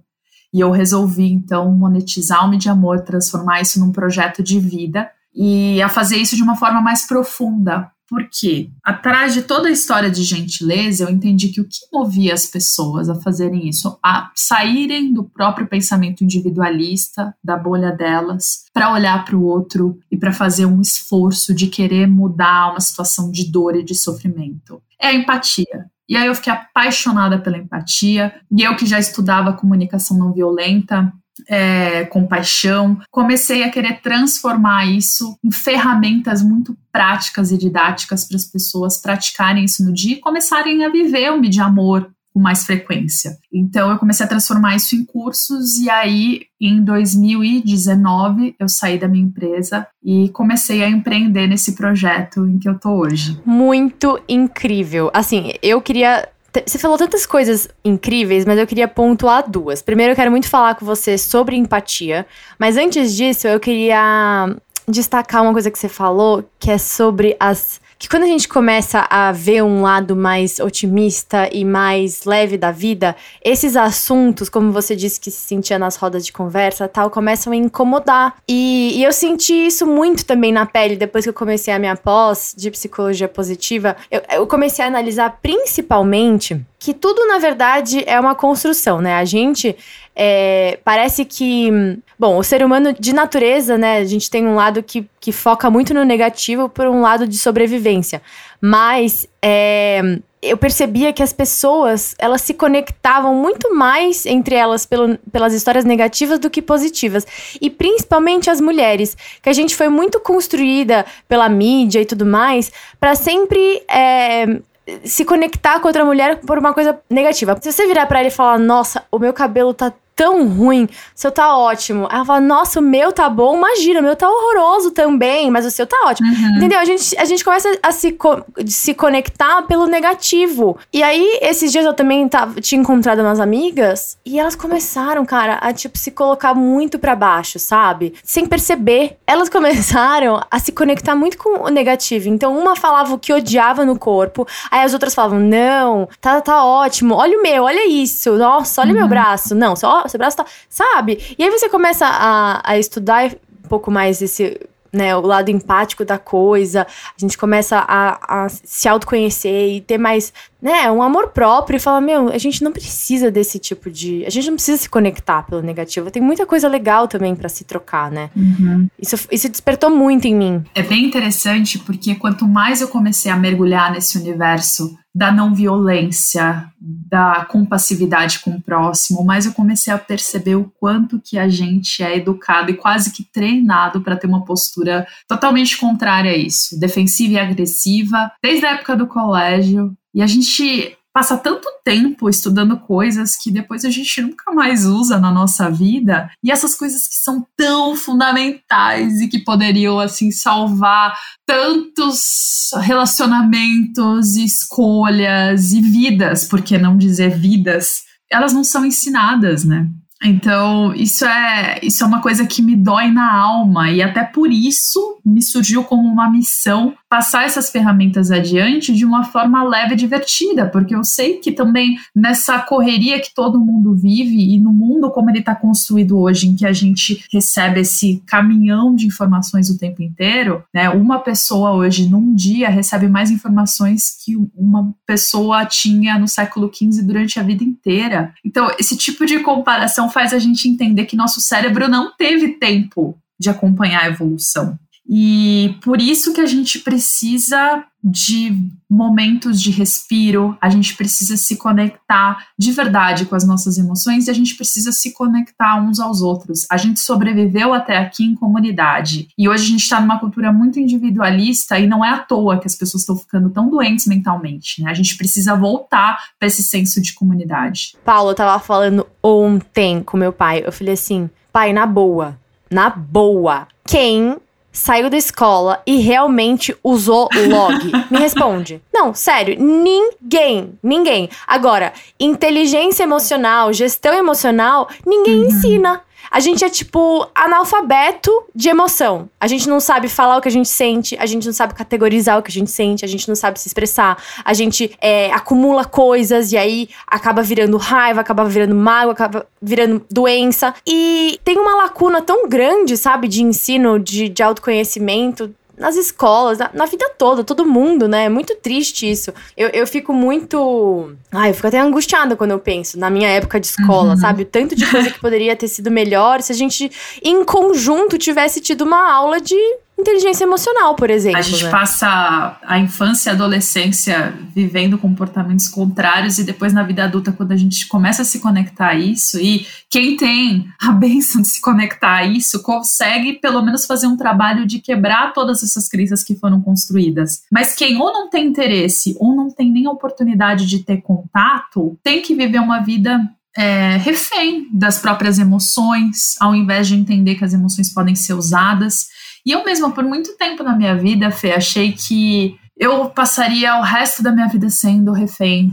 E 0.53 0.59
eu 0.59 0.71
resolvi 0.71 1.31
então 1.31 1.71
monetizar 1.71 2.47
o 2.47 2.57
de 2.57 2.69
Amor, 2.69 3.01
transformar 3.01 3.61
isso 3.61 3.79
num 3.79 3.91
projeto 3.91 4.43
de 4.43 4.59
vida 4.59 5.09
e 5.33 5.81
a 5.81 5.89
fazer 5.89 6.17
isso 6.17 6.35
de 6.35 6.43
uma 6.43 6.55
forma 6.55 6.81
mais 6.81 7.05
profunda, 7.05 7.91
porque 8.07 8.69
atrás 8.83 9.33
de 9.33 9.41
toda 9.41 9.67
a 9.67 9.71
história 9.71 10.09
de 10.09 10.23
gentileza, 10.23 11.03
eu 11.03 11.09
entendi 11.09 11.49
que 11.49 11.61
o 11.61 11.65
que 11.65 11.79
movia 11.91 12.33
as 12.33 12.45
pessoas 12.45 13.09
a 13.09 13.15
fazerem 13.15 13.67
isso, 13.67 13.97
a 14.03 14.31
saírem 14.35 15.13
do 15.13 15.23
próprio 15.23 15.67
pensamento 15.67 16.23
individualista, 16.23 17.35
da 17.43 17.57
bolha 17.57 17.91
delas, 17.91 18.65
para 18.73 18.91
olhar 18.91 19.25
para 19.25 19.35
o 19.35 19.43
outro 19.43 19.99
e 20.11 20.17
para 20.17 20.31
fazer 20.31 20.65
um 20.65 20.81
esforço 20.81 21.53
de 21.53 21.67
querer 21.67 22.07
mudar 22.07 22.71
uma 22.71 22.79
situação 22.79 23.31
de 23.31 23.51
dor 23.51 23.75
e 23.75 23.83
de 23.83 23.95
sofrimento, 23.95 24.81
é 24.99 25.07
a 25.07 25.13
empatia. 25.13 25.85
E 26.07 26.15
aí 26.15 26.27
eu 26.27 26.35
fiquei 26.35 26.53
apaixonada 26.53 27.39
pela 27.39 27.57
empatia, 27.57 28.33
e 28.51 28.61
eu 28.61 28.75
que 28.75 28.85
já 28.85 28.99
estudava 28.99 29.53
comunicação 29.53 30.17
não 30.17 30.31
violenta, 30.31 31.11
é, 31.47 32.05
compaixão. 32.05 32.99
Comecei 33.11 33.63
a 33.63 33.69
querer 33.69 34.01
transformar 34.01 34.85
isso 34.85 35.37
em 35.43 35.51
ferramentas 35.51 36.41
muito 36.41 36.77
práticas 36.91 37.51
e 37.51 37.57
didáticas 37.57 38.25
para 38.25 38.37
as 38.37 38.45
pessoas 38.45 39.01
praticarem 39.01 39.65
isso 39.65 39.83
no 39.83 39.93
dia 39.93 40.15
e 40.15 40.21
começarem 40.21 40.83
a 40.83 40.89
viver 40.89 41.31
o 41.31 41.41
de 41.41 41.61
amor 41.61 42.09
com 42.35 42.39
mais 42.41 42.65
frequência. 42.65 43.37
Então 43.51 43.89
eu 43.89 43.97
comecei 43.97 44.25
a 44.25 44.29
transformar 44.29 44.75
isso 44.75 44.93
em 44.93 45.05
cursos 45.05 45.77
e 45.77 45.89
aí 45.89 46.41
em 46.59 46.83
2019 46.83 48.55
eu 48.59 48.67
saí 48.67 48.99
da 48.99 49.07
minha 49.07 49.23
empresa 49.23 49.87
e 50.03 50.27
comecei 50.29 50.83
a 50.83 50.89
empreender 50.89 51.47
nesse 51.47 51.75
projeto 51.75 52.45
em 52.45 52.59
que 52.59 52.67
eu 52.67 52.77
tô 52.77 52.89
hoje. 52.89 53.39
Muito 53.45 54.19
incrível. 54.27 55.09
Assim, 55.13 55.53
eu 55.63 55.81
queria 55.81 56.27
você 56.65 56.77
falou 56.77 56.97
tantas 56.97 57.25
coisas 57.25 57.67
incríveis, 57.83 58.45
mas 58.45 58.57
eu 58.59 58.67
queria 58.67 58.87
pontuar 58.87 59.49
duas. 59.49 59.81
Primeiro, 59.81 60.11
eu 60.11 60.15
quero 60.15 60.31
muito 60.31 60.47
falar 60.47 60.75
com 60.75 60.85
você 60.85 61.17
sobre 61.17 61.55
empatia, 61.55 62.25
mas 62.59 62.77
antes 62.77 63.15
disso, 63.15 63.47
eu 63.47 63.59
queria 63.59 64.55
destacar 64.87 65.41
uma 65.41 65.51
coisa 65.51 65.71
que 65.71 65.79
você 65.79 65.89
falou, 65.89 66.43
que 66.59 66.69
é 66.69 66.77
sobre 66.77 67.35
as 67.39 67.81
que 67.97 68.09
quando 68.09 68.23
a 68.23 68.27
gente 68.27 68.47
começa 68.47 69.07
a 69.09 69.31
ver 69.31 69.63
um 69.63 69.81
lado 69.81 70.15
mais 70.15 70.59
otimista 70.59 71.49
e 71.51 71.63
mais 71.63 72.25
leve 72.25 72.57
da 72.57 72.71
vida, 72.71 73.15
esses 73.43 73.75
assuntos, 73.75 74.49
como 74.49 74.71
você 74.71 74.95
disse 74.95 75.19
que 75.19 75.31
se 75.31 75.41
sentia 75.41 75.79
nas 75.79 75.95
rodas 75.95 76.25
de 76.25 76.33
conversa 76.33 76.87
tal, 76.87 77.09
começam 77.09 77.53
a 77.53 77.55
incomodar. 77.55 78.35
E, 78.47 78.93
e 78.95 79.03
eu 79.03 79.13
senti 79.13 79.53
isso 79.53 79.85
muito 79.87 80.25
também 80.25 80.51
na 80.51 80.65
pele 80.65 80.95
depois 80.95 81.23
que 81.23 81.29
eu 81.29 81.33
comecei 81.33 81.73
a 81.73 81.79
minha 81.79 81.95
pós 81.95 82.53
de 82.57 82.69
psicologia 82.69 83.27
positiva. 83.27 83.95
Eu, 84.11 84.21
eu 84.31 84.47
comecei 84.47 84.83
a 84.83 84.87
analisar 84.87 85.39
principalmente 85.41 86.61
que 86.85 86.93
tudo, 86.93 87.25
na 87.25 87.39
verdade, 87.39 88.03
é 88.05 88.19
uma 88.19 88.35
construção, 88.35 89.01
né? 89.01 89.15
A 89.15 89.25
gente 89.25 89.75
é, 90.15 90.77
parece 90.83 91.25
que. 91.25 91.97
Bom, 92.17 92.37
o 92.37 92.43
ser 92.43 92.63
humano 92.63 92.93
de 92.93 93.11
natureza, 93.11 93.75
né? 93.75 93.97
A 93.97 94.05
gente 94.05 94.29
tem 94.29 94.45
um 94.45 94.53
lado 94.53 94.83
que, 94.83 95.09
que 95.19 95.31
foca 95.31 95.67
muito 95.67 95.95
no 95.95 96.03
negativo 96.03 96.69
por 96.69 96.85
um 96.85 97.01
lado 97.01 97.27
de 97.27 97.39
sobrevivência. 97.39 98.21
Mas 98.61 99.27
é, 99.41 100.19
eu 100.43 100.55
percebia 100.57 101.11
que 101.11 101.23
as 101.23 101.33
pessoas 101.33 102.13
elas 102.19 102.43
se 102.43 102.53
conectavam 102.53 103.33
muito 103.33 103.73
mais 103.73 104.27
entre 104.27 104.53
elas 104.53 104.85
pelo, 104.85 105.17
pelas 105.31 105.55
histórias 105.55 105.85
negativas 105.85 106.37
do 106.37 106.51
que 106.51 106.61
positivas. 106.61 107.25
E 107.59 107.67
principalmente 107.67 108.47
as 108.47 108.61
mulheres, 108.61 109.17
que 109.41 109.49
a 109.49 109.53
gente 109.53 109.75
foi 109.75 109.89
muito 109.89 110.19
construída 110.19 111.03
pela 111.27 111.49
mídia 111.49 111.99
e 111.99 112.05
tudo 112.05 112.27
mais, 112.27 112.71
para 112.99 113.15
sempre. 113.15 113.81
É, 113.89 114.59
se 115.03 115.25
conectar 115.25 115.79
com 115.79 115.87
outra 115.87 116.05
mulher 116.05 116.39
por 116.41 116.57
uma 116.57 116.73
coisa 116.73 116.99
negativa. 117.09 117.57
Se 117.61 117.71
você 117.71 117.87
virar 117.87 118.05
para 118.05 118.19
ela 118.19 118.27
e 118.27 118.31
falar, 118.31 118.59
nossa, 118.59 119.03
o 119.11 119.19
meu 119.19 119.33
cabelo 119.33 119.73
tá 119.73 119.91
tão 120.15 120.47
ruim, 120.47 120.85
o 120.85 120.89
seu 121.13 121.31
tá 121.31 121.57
ótimo. 121.57 122.07
Ela 122.09 122.23
fala, 122.23 122.39
nossa, 122.39 122.79
o 122.79 122.83
meu 122.83 123.11
tá 123.11 123.29
bom, 123.29 123.57
imagina, 123.57 123.99
o 123.99 124.03
meu 124.03 124.15
tá 124.15 124.29
horroroso 124.29 124.91
também, 124.91 125.51
mas 125.51 125.65
o 125.65 125.71
seu 125.71 125.85
tá 125.85 125.97
ótimo. 126.05 126.29
Uhum. 126.29 126.57
Entendeu? 126.57 126.79
A 126.79 126.85
gente, 126.85 127.17
a 127.17 127.25
gente 127.25 127.43
começa 127.43 127.77
a 127.83 127.91
se, 127.91 128.13
co 128.13 128.41
se 128.65 128.93
conectar 128.93 129.63
pelo 129.63 129.87
negativo. 129.87 130.77
E 130.93 131.03
aí, 131.03 131.39
esses 131.41 131.71
dias 131.71 131.85
eu 131.85 131.93
também 131.93 132.27
tava, 132.29 132.61
tinha 132.61 132.79
encontrado 132.79 133.19
umas 133.19 133.41
amigas 133.41 134.17
e 134.25 134.39
elas 134.39 134.55
começaram, 134.55 135.25
cara, 135.25 135.55
a 135.55 135.73
tipo 135.73 135.97
se 135.97 136.11
colocar 136.11 136.53
muito 136.53 136.97
para 136.97 137.15
baixo, 137.15 137.59
sabe? 137.59 138.13
Sem 138.23 138.45
perceber. 138.45 139.17
Elas 139.27 139.49
começaram 139.55 140.41
a 140.49 140.59
se 140.59 140.71
conectar 140.71 141.15
muito 141.15 141.37
com 141.37 141.65
o 141.65 141.67
negativo. 141.67 142.29
Então, 142.29 142.57
uma 142.57 142.75
falava 142.75 143.13
o 143.13 143.19
que 143.19 143.33
odiava 143.33 143.83
no 143.83 143.99
corpo, 143.99 144.47
aí 144.71 144.81
as 144.81 144.93
outras 144.93 145.13
falavam, 145.13 145.39
não, 145.39 146.07
tá, 146.21 146.39
tá 146.39 146.63
ótimo, 146.63 147.15
olha 147.15 147.37
o 147.37 147.41
meu, 147.41 147.63
olha 147.63 147.85
isso, 147.85 148.37
nossa, 148.37 148.81
olha 148.81 148.91
o 148.91 148.93
uhum. 148.93 148.99
meu 148.99 149.07
braço. 149.09 149.53
Não, 149.53 149.75
só 149.75 150.04
seu 150.09 150.17
braço 150.17 150.37
tá. 150.37 150.45
Sabe? 150.69 151.35
E 151.37 151.43
aí 151.43 151.49
você 151.49 151.69
começa 151.69 152.05
a, 152.05 152.61
a 152.63 152.77
estudar 152.77 153.31
um 153.31 153.67
pouco 153.67 153.91
mais 153.91 154.21
esse. 154.21 154.59
Né, 154.93 155.13
o 155.13 155.19
lado 155.19 155.51
empático 155.51 156.05
da 156.05 156.17
coisa, 156.17 156.87
a 156.87 157.19
gente 157.19 157.37
começa 157.37 157.83
a, 157.85 158.45
a 158.45 158.47
se 158.47 158.87
autoconhecer 158.87 159.73
e 159.75 159.81
ter 159.81 159.97
mais, 159.97 160.31
né, 160.65 160.89
um 160.91 161.03
amor 161.03 161.27
próprio 161.27 161.77
e 161.77 161.79
falar, 161.79 162.01
meu, 162.01 162.29
a 162.29 162.39
gente 162.39 162.63
não 162.63 162.71
precisa 162.71 163.29
desse 163.29 163.59
tipo 163.59 163.91
de. 163.91 164.25
A 164.25 164.31
gente 164.31 164.47
não 164.47 164.55
precisa 164.55 164.81
se 164.81 164.89
conectar 164.89 165.43
pelo 165.43 165.61
negativo. 165.61 166.09
Tem 166.09 166.23
muita 166.23 166.43
coisa 166.43 166.67
legal 166.67 167.07
também 167.07 167.35
para 167.35 167.47
se 167.47 167.63
trocar, 167.63 168.09
né? 168.09 168.31
Uhum. 168.35 168.89
Isso, 168.99 169.15
isso 169.31 169.47
despertou 169.47 169.91
muito 169.91 170.25
em 170.25 170.33
mim. 170.33 170.63
É 170.73 170.81
bem 170.81 171.05
interessante 171.05 171.77
porque 171.77 172.15
quanto 172.15 172.47
mais 172.47 172.81
eu 172.81 172.87
comecei 172.87 173.31
a 173.31 173.37
mergulhar 173.37 173.91
nesse 173.91 174.17
universo 174.17 174.97
da 175.13 175.31
não 175.31 175.55
violência, 175.55 176.65
da 176.81 177.45
compassividade 177.45 178.39
com 178.39 178.51
o 178.51 178.61
próximo, 178.61 179.23
mas 179.23 179.45
eu 179.45 179.53
comecei 179.53 179.93
a 179.93 179.97
perceber 179.97 180.55
o 180.55 180.69
quanto 180.77 181.21
que 181.23 181.37
a 181.37 181.47
gente 181.47 182.03
é 182.03 182.17
educado 182.17 182.69
e 182.69 182.75
quase 182.75 183.13
que 183.13 183.23
treinado 183.23 184.01
para 184.01 184.17
ter 184.17 184.27
uma 184.27 184.43
postura 184.43 185.07
totalmente 185.25 185.77
contrária 185.77 186.31
a 186.31 186.35
isso, 186.35 186.77
defensiva 186.77 187.33
e 187.35 187.39
agressiva, 187.39 188.29
desde 188.43 188.65
a 188.65 188.71
época 188.71 188.97
do 188.97 189.07
colégio. 189.07 189.95
E 190.15 190.21
a 190.21 190.27
gente 190.27 190.97
passa 191.13 191.37
tanto 191.37 191.67
tempo 191.83 192.29
estudando 192.29 192.77
coisas 192.77 193.37
que 193.37 193.49
depois 193.49 193.85
a 193.85 193.89
gente 193.89 194.21
nunca 194.21 194.51
mais 194.51 194.85
usa 194.85 195.17
na 195.17 195.31
nossa 195.31 195.69
vida, 195.69 196.29
e 196.43 196.51
essas 196.51 196.75
coisas 196.75 197.07
que 197.07 197.15
são 197.15 197.45
tão 197.55 197.95
fundamentais 197.95 199.21
e 199.21 199.27
que 199.29 199.39
poderiam 199.39 199.97
assim 199.99 200.31
salvar 200.31 201.17
tantos 201.45 202.69
relacionamentos, 202.81 204.35
escolhas 204.35 205.71
e 205.71 205.81
vidas, 205.81 206.45
por 206.45 206.61
que 206.61 206.77
não 206.77 206.97
dizer 206.97 207.37
vidas, 207.37 208.03
elas 208.29 208.51
não 208.51 208.63
são 208.63 208.85
ensinadas, 208.85 209.63
né? 209.63 209.87
Então, 210.25 210.93
isso 210.95 211.23
é, 211.23 211.79
isso 211.83 212.03
é 212.03 212.07
uma 212.07 212.21
coisa 212.21 212.45
que 212.45 212.61
me 212.61 212.75
dói 212.75 213.11
na 213.11 213.31
alma, 213.31 213.91
e 213.91 214.01
até 214.01 214.23
por 214.23 214.51
isso 214.51 215.19
me 215.25 215.41
surgiu 215.41 215.83
como 215.83 216.07
uma 216.07 216.29
missão 216.29 216.93
passar 217.09 217.45
essas 217.45 217.69
ferramentas 217.69 218.29
adiante 218.29 218.93
de 218.93 219.05
uma 219.05 219.23
forma 219.23 219.63
leve 219.63 219.93
e 219.93 219.97
divertida, 219.97 220.67
porque 220.67 220.93
eu 220.93 221.03
sei 221.03 221.37
que 221.37 221.51
também 221.51 221.97
nessa 222.15 222.59
correria 222.59 223.19
que 223.19 223.33
todo 223.33 223.59
mundo 223.59 223.95
vive 223.95 224.53
e 224.53 224.59
no 224.59 224.73
mundo 224.73 225.09
como 225.11 225.29
ele 225.29 225.39
está 225.39 225.55
construído 225.55 226.19
hoje, 226.19 226.47
em 226.47 226.55
que 226.55 226.65
a 226.65 226.73
gente 226.73 227.23
recebe 227.31 227.79
esse 227.79 228.21
caminhão 228.25 228.93
de 228.93 229.07
informações 229.07 229.69
o 229.69 229.77
tempo 229.77 230.03
inteiro, 230.03 230.63
né? 230.73 230.89
Uma 230.89 231.19
pessoa 231.19 231.71
hoje 231.71 232.09
num 232.09 232.33
dia 232.35 232.69
recebe 232.69 233.07
mais 233.07 233.31
informações 233.31 234.17
que 234.23 234.35
uma 234.55 234.93
pessoa 235.05 235.65
tinha 235.65 236.19
no 236.19 236.27
século 236.27 236.71
XV 236.73 237.01
durante 237.03 237.39
a 237.39 237.43
vida 237.43 237.63
inteira. 237.63 238.33
Então, 238.43 238.69
esse 238.77 238.97
tipo 238.97 239.25
de 239.25 239.39
comparação 239.39 240.09
faz 240.15 240.31
a 240.33 240.39
gente 240.39 240.69
entender 240.69 241.03
que 241.03 241.17
nosso 241.17 241.41
cérebro 241.41 241.89
não 241.89 242.15
teve 242.15 242.53
tempo 242.53 243.19
de 243.37 243.49
acompanhar 243.49 244.03
a 244.03 244.07
evolução. 244.07 244.79
E 245.07 245.77
por 245.83 246.01
isso 246.01 246.33
que 246.33 246.41
a 246.41 246.45
gente 246.47 246.79
precisa 246.79 247.85
de 248.07 248.69
momentos 248.87 249.59
de 249.59 249.71
respiro, 249.71 250.55
a 250.61 250.69
gente 250.69 250.95
precisa 250.95 251.35
se 251.35 251.57
conectar 251.57 252.47
de 252.57 252.71
verdade 252.71 253.25
com 253.25 253.35
as 253.35 253.45
nossas 253.45 253.79
emoções 253.79 254.27
e 254.27 254.31
a 254.31 254.33
gente 254.33 254.55
precisa 254.55 254.91
se 254.91 255.11
conectar 255.11 255.81
uns 255.81 255.99
aos 255.99 256.21
outros. 256.21 256.67
A 256.69 256.77
gente 256.77 256.99
sobreviveu 256.99 257.73
até 257.73 257.97
aqui 257.97 258.23
em 258.23 258.35
comunidade 258.35 259.27
e 259.35 259.49
hoje 259.49 259.63
a 259.63 259.67
gente 259.67 259.81
está 259.81 259.99
numa 259.99 260.19
cultura 260.19 260.53
muito 260.53 260.79
individualista 260.79 261.79
e 261.79 261.87
não 261.87 262.05
é 262.05 262.09
à 262.09 262.19
toa 262.19 262.59
que 262.59 262.67
as 262.67 262.75
pessoas 262.75 263.01
estão 263.01 263.17
ficando 263.17 263.49
tão 263.49 263.69
doentes 263.69 264.05
mentalmente. 264.05 264.83
Né? 264.83 264.91
A 264.91 264.93
gente 264.93 265.17
precisa 265.17 265.55
voltar 265.55 266.17
para 266.37 266.47
esse 266.47 266.61
senso 266.61 267.01
de 267.01 267.13
comunidade. 267.13 267.95
Paulo, 268.05 268.31
eu 268.31 268.35
tava 268.35 268.63
falando 268.63 269.07
ontem 269.21 270.03
com 270.03 270.15
meu 270.15 270.31
pai, 270.31 270.61
eu 270.63 270.71
falei 270.71 270.93
assim, 270.93 271.27
pai, 271.51 271.73
na 271.73 271.87
boa, 271.87 272.39
na 272.69 272.89
boa, 272.89 273.67
quem 273.87 274.37
saiu 274.75 275.09
da 275.09 275.17
escola 275.17 275.81
e 275.87 275.97
realmente 275.97 276.75
usou 276.83 277.29
log? 277.47 277.91
Me 278.11 278.19
responde. 278.19 278.81
Não, 278.93 279.13
sério, 279.13 279.55
ninguém, 279.59 280.77
ninguém. 280.83 281.29
Agora, 281.47 281.93
inteligência 282.19 283.03
emocional, 283.03 283.71
gestão 283.73 284.13
emocional, 284.13 284.89
ninguém 285.05 285.39
uhum. 285.39 285.47
ensina. 285.47 286.01
A 286.29 286.39
gente 286.39 286.63
é 286.63 286.69
tipo 286.69 287.27
analfabeto 287.33 288.31
de 288.53 288.69
emoção. 288.69 289.29
A 289.39 289.47
gente 289.47 289.67
não 289.67 289.79
sabe 289.79 290.07
falar 290.07 290.37
o 290.37 290.41
que 290.41 290.47
a 290.47 290.51
gente 290.51 290.69
sente, 290.69 291.15
a 291.19 291.25
gente 291.25 291.45
não 291.45 291.53
sabe 291.53 291.73
categorizar 291.73 292.37
o 292.37 292.43
que 292.43 292.49
a 292.49 292.53
gente 292.53 292.71
sente, 292.71 293.05
a 293.05 293.07
gente 293.07 293.27
não 293.27 293.35
sabe 293.35 293.59
se 293.59 293.67
expressar, 293.67 294.17
a 294.43 294.53
gente 294.53 294.95
é, 295.01 295.31
acumula 295.31 295.85
coisas 295.85 296.51
e 296.51 296.57
aí 296.57 296.89
acaba 297.07 297.41
virando 297.41 297.77
raiva, 297.77 298.21
acaba 298.21 298.45
virando 298.45 298.75
mágoa, 298.75 299.13
acaba 299.13 299.47
virando 299.61 300.05
doença. 300.09 300.73
E 300.85 301.39
tem 301.43 301.57
uma 301.57 301.75
lacuna 301.75 302.21
tão 302.21 302.47
grande, 302.47 302.97
sabe, 302.97 303.27
de 303.27 303.43
ensino, 303.43 303.99
de, 303.99 304.29
de 304.29 304.43
autoconhecimento 304.43 305.53
nas 305.77 305.95
escolas, 305.95 306.57
na, 306.57 306.69
na, 306.73 306.85
vida 306.85 307.09
toda, 307.17 307.43
todo 307.43 307.65
mundo, 307.65 308.07
né? 308.07 308.25
É 308.25 308.29
muito 308.29 308.55
triste 308.55 309.09
isso. 309.09 309.33
Eu, 309.55 309.69
eu 309.69 309.85
fico 309.85 310.13
muito. 310.13 311.11
Ai, 311.31 311.49
eu 311.49 311.53
fico 311.53 311.67
até 311.67 311.79
angustiada 311.79 312.35
quando 312.35 312.51
eu 312.51 312.59
penso 312.59 312.97
na 312.99 313.09
minha 313.09 313.27
época 313.29 313.59
de 313.59 313.67
escola, 313.67 314.11
uhum. 314.11 314.17
sabe? 314.17 314.43
O 314.43 314.45
tanto 314.45 314.75
de 314.75 314.85
coisa 314.89 315.11
que 315.11 315.19
poderia 315.19 315.55
ter 315.55 315.67
sido 315.67 315.91
melhor 315.91 316.41
se 316.41 316.51
a 316.51 316.55
gente, 316.55 316.91
em 317.21 317.43
conjunto, 317.43 318.17
tivesse 318.17 318.61
tido 318.61 318.83
uma 318.83 319.11
aula 319.11 319.39
de 319.39 319.55
inteligência 319.97 320.43
emocional, 320.43 320.95
por 320.95 321.09
exemplo. 321.09 321.39
A 321.39 321.41
gente 321.41 321.63
né? 321.63 321.69
passa 321.69 322.59
a 322.63 322.77
infância 322.79 323.29
e 323.29 323.31
a 323.31 323.33
adolescência 323.33 324.33
vivendo 324.53 324.97
comportamentos 324.97 325.67
contrários 325.67 326.37
e 326.37 326.43
depois 326.43 326.73
na 326.73 326.83
vida 326.83 327.03
adulta, 327.03 327.31
quando 327.31 327.53
a 327.53 327.57
gente 327.57 327.87
começa 327.87 328.21
a 328.21 328.25
se 328.25 328.39
conectar 328.39 328.89
a 328.89 328.95
isso, 328.95 329.39
e 329.39 329.65
quem 329.89 330.17
tem 330.17 330.67
a 330.81 330.91
benção 330.93 331.41
de 331.41 331.47
se 331.47 331.61
conectar 331.61 332.17
a 332.17 332.25
isso, 332.25 332.61
consegue 332.61 333.33
pelo 333.33 333.61
menos 333.61 333.85
fazer 333.85 334.07
um 334.07 334.17
trabalho 334.17 334.65
de 334.65 334.79
quebrar 334.79 335.33
todas 335.33 335.63
essas 335.63 335.87
crenças 335.87 336.23
que 336.23 336.35
foram 336.35 336.61
construídas. 336.61 337.43
Mas 337.51 337.73
quem 337.73 337.97
ou 337.97 338.11
não 338.11 338.29
tem 338.29 338.47
interesse 338.47 339.15
ou 339.19 339.35
não 339.35 339.49
tem 339.49 339.71
nem 339.71 339.85
a 339.87 339.91
oportunidade 339.91 340.65
de 340.65 340.79
ter 340.79 341.01
contato, 341.01 341.97
tem 342.03 342.21
que 342.21 342.35
viver 342.35 342.59
uma 342.59 342.79
vida 342.79 343.19
é, 343.57 343.95
refém 343.97 344.67
das 344.73 344.99
próprias 344.99 345.39
emoções, 345.39 346.35
ao 346.41 346.53
invés 346.53 346.87
de 346.87 346.95
entender 346.95 347.35
que 347.35 347.45
as 347.45 347.53
emoções 347.53 347.91
podem 347.93 348.13
ser 348.13 348.33
usadas. 348.33 349.07
E 349.45 349.51
eu 349.51 349.63
mesma, 349.63 349.91
por 349.91 350.03
muito 350.03 350.35
tempo 350.37 350.63
na 350.63 350.75
minha 350.75 350.97
vida, 350.97 351.29
Fê, 351.29 351.51
achei 351.51 351.91
que 351.91 352.57
eu 352.75 353.09
passaria 353.09 353.77
o 353.77 353.83
resto 353.83 354.23
da 354.23 354.31
minha 354.31 354.47
vida 354.47 354.69
sendo 354.69 355.11
refém 355.11 355.71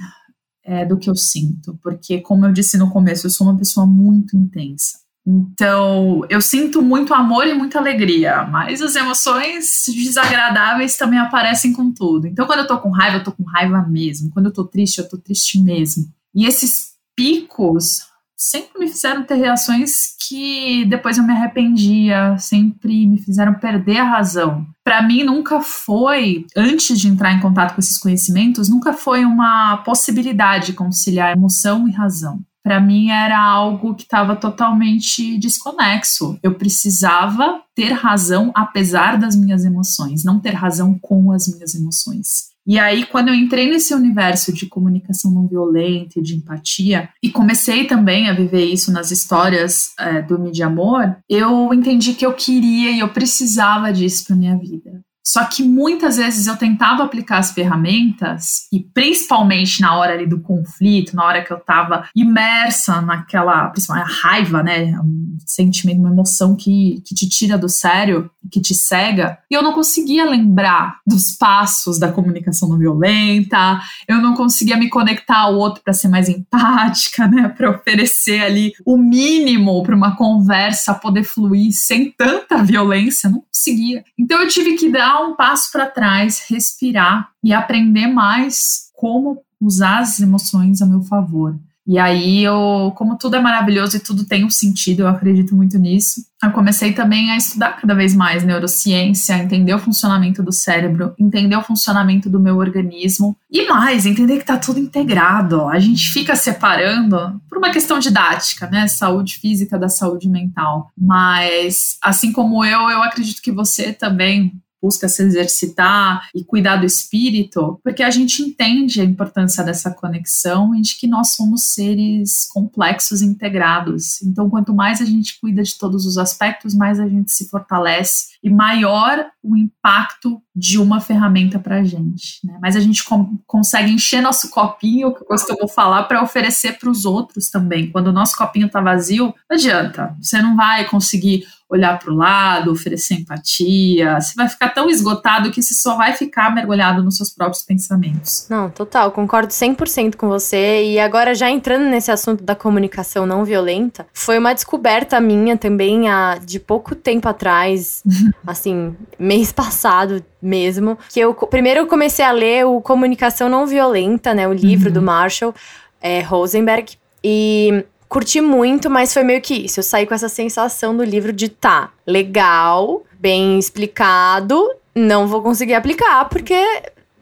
é, 0.65 0.85
do 0.85 0.99
que 0.99 1.09
eu 1.09 1.17
sinto. 1.17 1.79
Porque, 1.83 2.21
como 2.21 2.47
eu 2.47 2.53
disse 2.53 2.77
no 2.77 2.91
começo, 2.91 3.27
eu 3.27 3.31
sou 3.31 3.47
uma 3.47 3.57
pessoa 3.57 3.87
muito 3.87 4.37
intensa. 4.37 5.01
Então, 5.25 6.23
eu 6.29 6.41
sinto 6.41 6.83
muito 6.83 7.15
amor 7.15 7.47
e 7.47 7.55
muita 7.55 7.79
alegria, 7.79 8.45
mas 8.45 8.83
as 8.83 8.97
emoções 8.97 9.85
desagradáveis 9.87 10.97
também 10.97 11.19
aparecem 11.19 11.73
com 11.73 11.93
tudo. 11.93 12.27
Então, 12.27 12.47
quando 12.47 12.61
eu 12.61 12.67
tô 12.67 12.79
com 12.79 12.91
raiva, 12.91 13.19
eu 13.19 13.25
tô 13.25 13.33
com 13.33 13.45
raiva 13.45 13.83
mesmo. 13.89 14.31
Quando 14.33 14.47
eu 14.47 14.53
tô 14.53 14.65
triste, 14.65 14.99
eu 14.99 15.09
tô 15.09 15.17
triste 15.17 15.63
mesmo. 15.63 16.05
E 16.35 16.45
esses 16.45 16.93
picos 17.15 18.12
sempre 18.43 18.81
me 18.81 18.89
fizeram 18.89 19.23
ter 19.23 19.37
reações 19.37 20.17
que 20.29 20.85
depois 20.87 21.17
eu 21.17 21.25
me 21.25 21.33
arrependia, 21.33 22.37
sempre 22.39 23.07
me 23.07 23.19
fizeram 23.21 23.55
perder 23.55 23.99
a 23.99 24.05
razão. 24.05 24.67
Para 24.83 25.03
mim 25.03 25.23
nunca 25.23 25.61
foi, 25.61 26.45
antes 26.57 26.99
de 26.99 27.07
entrar 27.09 27.33
em 27.33 27.41
contato 27.41 27.75
com 27.75 27.81
esses 27.81 27.99
conhecimentos, 27.99 28.69
nunca 28.69 28.93
foi 28.93 29.25
uma 29.25 29.77
possibilidade 29.79 30.73
conciliar 30.73 31.37
emoção 31.37 31.87
e 31.87 31.93
razão. 31.93 32.41
Para 32.65 32.81
mim 32.81 33.11
era 33.11 33.41
algo 33.41 33.95
que 33.95 34.05
estava 34.05 34.37
totalmente 34.37 35.37
desconexo. 35.39 36.39
Eu 36.43 36.55
precisava 36.55 37.61
ter 37.75 37.93
razão 37.93 38.53
apesar 38.55 39.19
das 39.19 39.35
minhas 39.35 39.65
emoções, 39.65 40.25
não 40.25 40.39
ter 40.39 40.55
razão 40.55 40.97
com 41.01 41.33
as 41.33 41.49
minhas 41.49 41.75
emoções. 41.75 42.52
E 42.67 42.79
aí, 42.79 43.05
quando 43.05 43.29
eu 43.29 43.35
entrei 43.35 43.69
nesse 43.69 43.93
universo 43.93 44.53
de 44.53 44.67
comunicação 44.67 45.33
não 45.33 45.49
violenta 45.49 46.19
e 46.19 46.23
de 46.23 46.37
empatia, 46.37 47.09
e 47.23 47.31
comecei 47.31 47.87
também 47.87 48.29
a 48.29 48.35
viver 48.35 48.65
isso 48.65 48.93
nas 48.93 49.11
histórias 49.11 49.93
é, 49.99 50.23
do 50.23 50.39
Mídia 50.39 50.67
Amor, 50.67 51.17
eu 51.29 51.75
entendi 51.75 52.15
que 52.15 52.25
eu 52.25 52.33
queria 52.33 52.93
e 52.93 53.01
eu 53.01 53.09
precisava 53.09 53.93
disso 53.93 54.25
para 54.27 54.37
minha 54.37 54.57
vida. 54.57 55.03
Só 55.25 55.45
que 55.45 55.63
muitas 55.63 56.17
vezes 56.17 56.47
eu 56.47 56.57
tentava 56.57 57.05
aplicar 57.05 57.39
as 57.39 57.53
ferramentas, 57.53 58.67
e 58.73 58.81
principalmente 58.81 59.81
na 59.81 59.97
hora 59.97 60.15
ali 60.15 60.27
do 60.27 60.41
conflito, 60.41 61.15
na 61.15 61.25
hora 61.25 61.45
que 61.45 61.53
eu 61.53 61.59
estava 61.59 62.09
imersa 62.15 63.01
naquela, 63.01 63.69
principalmente 63.69 64.11
a 64.11 64.29
raiva, 64.29 64.63
né? 64.63 64.99
Um 65.01 65.37
sentimento, 65.47 66.01
uma 66.01 66.11
emoção 66.11 66.57
que, 66.57 67.03
que 67.07 67.15
te 67.15 67.29
tira 67.29 67.57
do 67.57 67.69
sério, 67.69 68.31
que 68.51 68.61
te 68.61 68.75
cega, 68.75 69.39
e 69.51 69.55
eu 69.55 69.63
não 69.63 69.73
conseguia 69.73 70.29
lembrar 70.29 70.99
dos 71.07 71.37
passos 71.37 71.99
da 71.99 72.11
comunicação 72.11 72.69
não 72.69 72.79
violenta, 72.79 73.81
eu 74.09 74.21
não 74.21 74.35
conseguia 74.35 74.77
me 74.77 74.89
conectar 74.89 75.39
ao 75.39 75.55
outro 75.55 75.83
para 75.85 75.93
ser 75.93 76.09
mais 76.09 76.29
empática, 76.29 77.27
né? 77.29 77.49
Para 77.49 77.71
oferecer 77.71 78.41
ali 78.41 78.73
o 78.85 78.97
mínimo 78.97 79.83
para 79.83 79.95
uma 79.95 80.17
conversa 80.17 80.95
poder 80.95 81.25
fluir 81.25 81.73
sem 81.73 82.11
tanta 82.11 82.63
violência, 82.63 83.31
não 83.31 83.41
conseguia. 83.43 84.05
Então 84.19 84.43
eu 84.43 84.49
tive 84.49 84.75
que 84.75 84.91
dar 84.91 85.12
dar 85.13 85.23
um 85.23 85.35
passo 85.35 85.71
para 85.71 85.87
trás, 85.87 86.45
respirar 86.49 87.29
e 87.45 87.53
aprender 87.53 88.07
mais 88.07 88.91
como 88.95 89.39
usar 89.61 89.99
as 89.99 90.21
emoções 90.21 90.81
a 90.81 90.87
meu 90.87 91.03
favor. 91.03 91.59
E 91.85 91.99
aí 91.99 92.45
eu, 92.45 92.93
como 92.97 93.19
tudo 93.19 93.35
é 93.35 93.41
maravilhoso 93.41 93.97
e 93.97 94.01
tudo 94.01 94.25
tem 94.25 94.45
um 94.45 94.51
sentido, 94.51 95.01
eu 95.01 95.09
acredito 95.09 95.55
muito 95.55 95.79
nisso. 95.79 96.25
Eu 96.41 96.53
comecei 96.53 96.93
também 96.93 97.33
a 97.33 97.37
estudar 97.37 97.73
cada 97.73 97.93
vez 97.93 98.15
mais 98.15 98.45
neurociência, 98.45 99.37
entender 99.37 99.75
o 99.75 99.81
funcionamento 99.81 100.45
do 100.45 100.53
cérebro, 100.53 101.13
entender 101.19 101.57
o 101.57 101.63
funcionamento 101.63 102.31
do 102.31 102.39
meu 102.39 102.59
organismo 102.59 103.37
e 103.51 103.69
mais, 103.69 104.07
entender 104.07 104.39
que 104.39 104.45
tá 104.45 104.57
tudo 104.59 104.79
integrado. 104.79 105.69
A 105.69 105.81
gente 105.81 106.13
fica 106.13 106.37
separando 106.37 107.41
por 107.49 107.59
uma 107.59 107.71
questão 107.71 107.99
didática, 107.99 108.69
né? 108.69 108.87
Saúde 108.87 109.39
física 109.39 109.77
da 109.77 109.89
saúde 109.89 110.29
mental. 110.29 110.93
Mas 110.97 111.99
assim 112.01 112.33
como 112.33 112.65
eu, 112.65 112.91
eu 112.91 113.03
acredito 113.03 113.43
que 113.43 113.51
você 113.51 113.93
também 113.93 114.62
busca 114.83 115.09
se 115.09 115.23
exercitar 115.23 116.29
e 116.35 116.45
cuidar 116.45 116.77
do 116.77 116.87
espírito, 116.87 117.81
porque 117.85 118.03
a 118.03 118.11
gente 118.11 118.43
entende 118.43 119.01
a 119.01 119.05
importância 119.05 119.63
dessa 119.63 119.91
conexão 119.93 120.75
e 120.75 120.81
de 120.81 120.97
que 120.97 121.07
nós 121.07 121.35
somos 121.35 121.73
seres 121.73 122.49
complexos 122.53 123.23
e 123.23 123.27
integrados. 123.27 124.21
Então, 124.23 124.51
quanto 124.51 124.75
mais 124.75 125.01
a 125.01 125.05
gente 125.05 125.39
cuida 125.41 125.63
de 125.63 125.79
todos 125.79 126.05
os 126.05 126.19
aspectos, 126.19 126.75
mais 126.75 126.99
a 126.99 127.09
gente 127.09 127.31
se 127.31 127.49
fortalece 127.49 128.32
e 128.43 128.51
maior 128.51 129.27
o 129.43 129.57
impacto 129.57 130.43
de 130.55 130.79
uma 130.79 131.01
ferramenta 131.01 131.59
para 131.59 131.77
a 131.77 131.85
gente. 131.85 132.45
Né? 132.45 132.59
Mas 132.61 132.77
a 132.77 132.81
gente 132.81 133.05
consegue 133.47 133.93
encher 133.93 134.21
nosso 134.21 134.51
copinho, 134.51 135.15
que 135.15 135.23
eu 135.23 135.27
costumo 135.27 135.69
falar, 135.69 136.05
para 136.05 136.23
oferecer 136.23 136.79
para 136.79 136.91
os 136.91 137.05
outros 137.05 137.49
também. 137.49 137.91
Quando 137.91 138.09
o 138.09 138.13
nosso 138.13 138.37
copinho 138.37 138.67
está 138.67 138.81
vazio, 138.81 139.35
não 139.49 139.57
adianta. 139.57 140.15
Você 140.21 140.43
não 140.43 140.57
vai 140.57 140.85
conseguir 140.85 141.45
olhar 141.73 141.99
para 141.99 142.13
o 142.13 142.15
lado, 142.15 142.71
oferecer 142.71 143.15
empatia. 143.15 144.21
Você 144.21 144.35
vai 144.35 144.47
ficar 144.47 144.69
tão 144.69 144.91
esgotado 144.91 145.51
que 145.51 145.63
você 145.63 145.73
só 145.73 145.97
vai 145.97 146.13
ficar 146.13 146.55
mergulhado 146.55 147.03
nos 147.03 147.17
seus 147.17 147.31
próprios 147.31 147.63
pensamentos. 147.63 148.47
Não, 148.51 148.69
total, 148.69 149.11
concordo 149.11 149.53
100% 149.53 150.17
com 150.17 150.29
você. 150.29 150.85
E 150.85 151.01
agora, 151.01 151.35
já 151.35 151.49
entrando 151.49 151.85
nesse 151.85 152.11
assunto 152.11 152.45
da 152.45 152.55
comunicação 152.55 153.25
não 153.25 153.43
violenta, 153.43 154.07
foi 154.13 154.39
uma 154.39 154.53
descoberta 154.53 155.19
minha 155.19 155.57
também 155.57 156.11
há 156.11 156.37
de 156.37 156.61
pouco 156.61 156.95
tempo 156.95 157.27
atrás, 157.27 158.03
assim, 158.47 158.97
mês 159.19 159.53
passado 159.53 160.25
mesmo, 160.41 160.99
que 161.09 161.21
eu 161.21 161.35
primeiro 161.35 161.81
eu 161.81 161.87
comecei 161.87 162.25
a 162.25 162.33
ler 162.33 162.67
o 162.67 162.81
Comunicação 162.81 163.49
Não 163.49 163.67
Violenta, 163.67 164.35
né, 164.35 164.47
o 164.49 164.53
livro 164.53 164.89
uhum. 164.89 164.95
do 164.95 165.03
Marshall 165.03 165.55
é, 166.01 166.21
Rosenberg. 166.21 166.97
E 167.25 167.85
curti 168.09 168.41
muito, 168.41 168.91
mas 168.91 169.15
foi 169.15 169.23
meio 169.23 169.41
que 169.41 169.55
isso. 169.55 169.81
Eu 169.81 169.85
saí 169.85 170.07
com 170.07 170.15
essa 170.15 170.29
sensação 170.29 170.97
do 170.97 171.05
livro 171.05 171.33
de 171.33 171.49
tá, 171.49 171.91
legal, 172.07 173.05
bem 173.19 173.59
explicado, 173.59 174.69
não 174.95 175.27
vou 175.27 175.41
conseguir 175.41 175.75
aplicar 175.75 176.29
porque 176.29 176.55